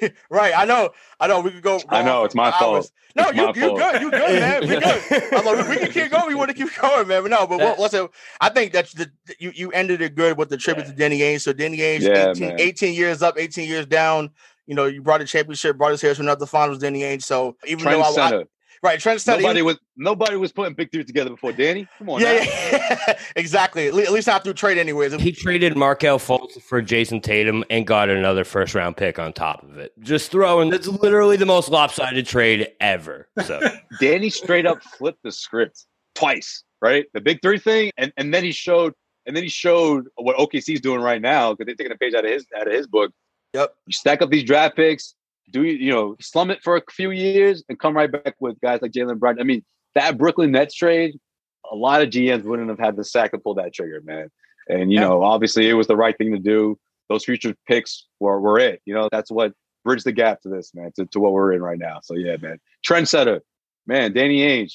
right, 0.30 0.52
I 0.56 0.64
know, 0.64 0.90
I 1.20 1.26
know. 1.26 1.40
We 1.40 1.50
could 1.50 1.62
go. 1.62 1.80
I 1.88 2.02
know 2.02 2.24
it's 2.24 2.34
my 2.34 2.50
fault. 2.52 2.90
No, 3.14 3.28
it's 3.28 3.36
you 3.36 3.46
you 3.48 3.68
fault. 3.68 3.78
good, 3.78 4.02
you 4.02 4.10
good, 4.10 4.40
man. 4.40 4.60
We 4.62 4.68
good. 4.68 5.32
I'm 5.34 5.44
like, 5.44 5.68
we 5.68 5.76
can 5.76 5.92
keep 5.92 6.10
going. 6.10 6.28
We 6.28 6.34
want 6.34 6.50
to 6.50 6.54
keep 6.54 6.74
going, 6.80 7.08
man. 7.08 7.22
But 7.22 7.30
no, 7.30 7.46
but 7.46 7.58
what, 7.58 7.78
what's 7.78 7.94
it? 7.94 8.10
I 8.40 8.48
think 8.48 8.72
that's 8.72 8.94
the 8.94 9.10
you 9.38 9.52
you 9.54 9.70
ended 9.72 10.00
it 10.00 10.14
good 10.14 10.38
with 10.38 10.48
the 10.48 10.56
tribute 10.56 10.86
yeah. 10.86 10.92
to 10.92 10.96
Danny 10.96 11.18
Ainge. 11.20 11.42
So 11.42 11.52
Danny 11.52 11.78
Ainge, 11.78 12.02
yeah, 12.02 12.30
18, 12.30 12.60
18, 12.60 12.94
years 12.94 13.22
up, 13.22 13.38
18 13.38 13.68
years 13.68 13.86
down. 13.86 14.30
You 14.66 14.74
know, 14.74 14.86
you 14.86 15.02
brought 15.02 15.20
a 15.20 15.24
championship, 15.24 15.76
brought 15.76 15.92
us 15.92 16.00
here 16.00 16.14
to 16.14 16.20
another 16.20 16.46
finals, 16.46 16.78
Danny 16.78 17.00
Ainge. 17.00 17.22
So 17.22 17.56
even 17.66 17.84
though 17.84 18.00
I, 18.00 18.06
I, 18.06 18.44
Right, 18.82 18.98
Trent 18.98 19.20
said 19.20 19.40
nobody 19.40 19.62
was 19.62 19.78
nobody 19.96 20.36
was 20.36 20.50
putting 20.50 20.74
big 20.74 20.90
three 20.90 21.04
together 21.04 21.30
before 21.30 21.52
Danny. 21.52 21.86
Come 21.98 22.10
on, 22.10 22.20
yeah, 22.20 22.42
yeah. 22.42 23.18
exactly. 23.36 23.86
At 23.86 23.94
least 23.94 24.26
not 24.26 24.42
through 24.42 24.54
trade, 24.54 24.76
anyways. 24.76 25.14
He 25.14 25.30
traded 25.30 25.76
Markelle 25.76 26.18
Fultz 26.18 26.60
for 26.60 26.82
Jayson 26.82 27.20
Tatum 27.20 27.62
and 27.70 27.86
got 27.86 28.08
another 28.08 28.42
first 28.42 28.74
round 28.74 28.96
pick 28.96 29.20
on 29.20 29.32
top 29.32 29.62
of 29.62 29.78
it. 29.78 29.92
Just 30.00 30.32
throwing. 30.32 30.68
That's 30.68 30.88
literally 30.88 31.36
the 31.36 31.46
most 31.46 31.68
lopsided 31.68 32.26
trade 32.26 32.72
ever. 32.80 33.28
So 33.44 33.60
Danny 34.00 34.30
straight 34.30 34.66
up 34.66 34.82
flipped 34.82 35.22
the 35.22 35.30
script 35.30 35.86
twice. 36.16 36.64
Right, 36.80 37.06
the 37.14 37.20
big 37.20 37.40
three 37.40 37.60
thing, 37.60 37.92
and 37.96 38.12
and 38.16 38.34
then 38.34 38.42
he 38.42 38.50
showed, 38.50 38.94
and 39.26 39.36
then 39.36 39.44
he 39.44 39.48
showed 39.48 40.08
what 40.16 40.36
OKC's 40.36 40.80
doing 40.80 41.00
right 41.00 41.22
now 41.22 41.52
because 41.52 41.66
they're 41.66 41.76
taking 41.76 41.92
a 41.92 41.96
page 41.96 42.14
out 42.14 42.24
of 42.24 42.32
his 42.32 42.44
out 42.58 42.66
of 42.66 42.72
his 42.72 42.88
book. 42.88 43.12
Yep. 43.54 43.74
You 43.86 43.92
stack 43.92 44.22
up 44.22 44.30
these 44.30 44.42
draft 44.42 44.74
picks, 44.74 45.14
do 45.50 45.62
you, 45.64 45.72
you 45.72 45.92
know, 45.92 46.16
slum 46.20 46.50
it 46.50 46.62
for 46.62 46.76
a 46.76 46.82
few 46.90 47.10
years 47.10 47.62
and 47.68 47.78
come 47.78 47.96
right 47.96 48.10
back 48.10 48.34
with 48.40 48.60
guys 48.60 48.80
like 48.82 48.92
Jaylen 48.92 49.18
Brown. 49.18 49.40
I 49.40 49.44
mean, 49.44 49.64
that 49.94 50.18
Brooklyn 50.18 50.52
Nets 50.52 50.74
trade, 50.74 51.18
a 51.70 51.76
lot 51.76 52.02
of 52.02 52.10
GMs 52.10 52.44
wouldn't 52.44 52.68
have 52.68 52.78
had 52.78 52.96
the 52.96 53.04
sack 53.04 53.32
to 53.32 53.38
pull 53.38 53.54
that 53.54 53.74
trigger, 53.74 54.00
man. 54.04 54.28
And, 54.68 54.92
you 54.92 55.00
yeah. 55.00 55.08
know, 55.08 55.22
obviously 55.22 55.68
it 55.68 55.74
was 55.74 55.86
the 55.86 55.96
right 55.96 56.16
thing 56.16 56.32
to 56.32 56.38
do. 56.38 56.78
Those 57.08 57.24
future 57.24 57.54
picks 57.66 58.06
were, 58.20 58.40
were 58.40 58.58
it. 58.58 58.80
You 58.86 58.94
know, 58.94 59.08
that's 59.10 59.30
what 59.30 59.52
bridged 59.84 60.04
the 60.04 60.12
gap 60.12 60.40
to 60.42 60.48
this, 60.48 60.72
man, 60.74 60.92
to, 60.96 61.06
to 61.06 61.20
what 61.20 61.32
we're 61.32 61.52
in 61.52 61.62
right 61.62 61.78
now. 61.78 62.00
So, 62.02 62.14
yeah, 62.14 62.36
man. 62.40 62.58
Trendsetter, 62.86 63.40
man, 63.86 64.12
Danny 64.12 64.38
Ainge, 64.38 64.74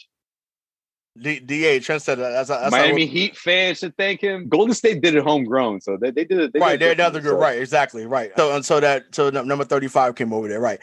D- 1.21 1.39
DA 1.39 1.79
Trendsetter. 1.79 2.17
That's, 2.17 2.49
that's 2.49 2.71
Miami 2.71 3.05
Heat 3.05 3.35
fans 3.35 3.79
should 3.79 3.95
thank 3.97 4.21
him. 4.21 4.47
Golden 4.47 4.73
State 4.73 5.01
did 5.01 5.15
it 5.15 5.23
homegrown, 5.23 5.81
so 5.81 5.97
they, 5.97 6.11
they 6.11 6.25
did 6.25 6.39
it. 6.39 6.53
They 6.53 6.59
right, 6.59 6.79
they're 6.79 6.93
another 6.93 7.21
good. 7.21 7.31
So. 7.31 7.37
Right, 7.37 7.59
exactly. 7.59 8.05
Right. 8.05 8.31
So 8.37 8.55
and 8.55 8.65
so 8.65 8.79
that 8.79 9.13
so 9.13 9.29
number 9.29 9.65
thirty 9.65 9.87
five 9.87 10.15
came 10.15 10.33
over 10.33 10.47
there. 10.47 10.59
Right. 10.59 10.79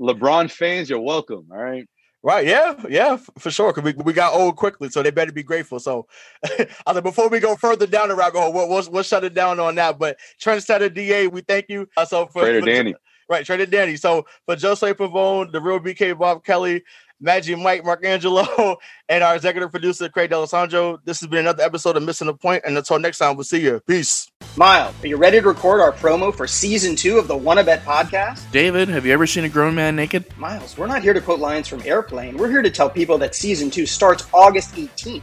LeBron 0.00 0.50
fans, 0.50 0.88
you're 0.88 1.00
welcome. 1.00 1.46
All 1.50 1.58
right. 1.58 1.86
Right, 2.22 2.46
yeah, 2.46 2.74
yeah, 2.90 3.16
for 3.38 3.50
sure. 3.50 3.72
Cause 3.72 3.82
we, 3.82 3.94
we 3.94 4.12
got 4.12 4.34
old 4.34 4.56
quickly, 4.56 4.90
so 4.90 5.02
they 5.02 5.10
better 5.10 5.32
be 5.32 5.42
grateful. 5.42 5.80
So, 5.80 6.06
I 6.44 6.92
think 6.92 7.02
before 7.02 7.30
we 7.30 7.40
go 7.40 7.56
further 7.56 7.86
down 7.86 8.10
the 8.10 8.14
rabbit 8.14 8.38
hole, 8.38 8.52
we'll, 8.52 8.68
we'll, 8.68 8.86
we'll 8.90 9.02
shut 9.02 9.24
it 9.24 9.32
down 9.32 9.58
on 9.58 9.74
that. 9.76 9.98
But 9.98 10.18
Trent 10.38 10.60
Trendsetter 10.60 10.92
DA, 10.92 11.28
we 11.28 11.40
thank 11.40 11.70
you. 11.70 11.88
Uh, 11.96 12.04
so 12.04 12.26
for, 12.26 12.42
Trader 12.42 12.60
for, 12.60 12.66
Danny, 12.66 12.94
right, 13.30 13.46
Trader 13.46 13.64
Danny. 13.64 13.96
So 13.96 14.26
for 14.44 14.54
Josue 14.54 14.92
Pavon, 14.92 15.50
the 15.50 15.62
real 15.62 15.80
BK 15.80 16.18
Bob 16.18 16.44
Kelly, 16.44 16.82
Magic 17.20 17.58
Mike 17.58 17.82
Marcangelo, 17.82 18.76
and 19.08 19.22
our 19.22 19.36
executive 19.36 19.70
producer, 19.70 20.08
Craig 20.08 20.30
D'Alessandro. 20.30 21.00
This 21.04 21.20
has 21.20 21.28
been 21.28 21.40
another 21.40 21.62
episode 21.62 21.96
of 21.96 22.02
Missing 22.02 22.28
the 22.28 22.34
Point, 22.34 22.62
and 22.64 22.76
until 22.76 22.98
next 22.98 23.18
time, 23.18 23.36
we'll 23.36 23.44
see 23.44 23.60
you. 23.60 23.80
Peace. 23.86 24.30
Miles, 24.56 24.94
are 25.04 25.06
you 25.06 25.16
ready 25.16 25.40
to 25.40 25.46
record 25.46 25.80
our 25.80 25.92
promo 25.92 26.34
for 26.34 26.46
season 26.46 26.96
two 26.96 27.18
of 27.18 27.28
the 27.28 27.36
Wanna 27.36 27.62
Bet 27.62 27.84
podcast? 27.84 28.50
David, 28.50 28.88
have 28.88 29.04
you 29.04 29.12
ever 29.12 29.26
seen 29.26 29.44
a 29.44 29.48
grown 29.48 29.74
man 29.74 29.94
naked? 29.94 30.24
Miles, 30.38 30.76
we're 30.76 30.86
not 30.86 31.02
here 31.02 31.12
to 31.12 31.20
quote 31.20 31.40
lines 31.40 31.68
from 31.68 31.82
Airplane. 31.82 32.36
We're 32.36 32.50
here 32.50 32.62
to 32.62 32.70
tell 32.70 32.90
people 32.90 33.18
that 33.18 33.34
season 33.34 33.70
two 33.70 33.86
starts 33.86 34.26
August 34.32 34.74
18th. 34.74 35.22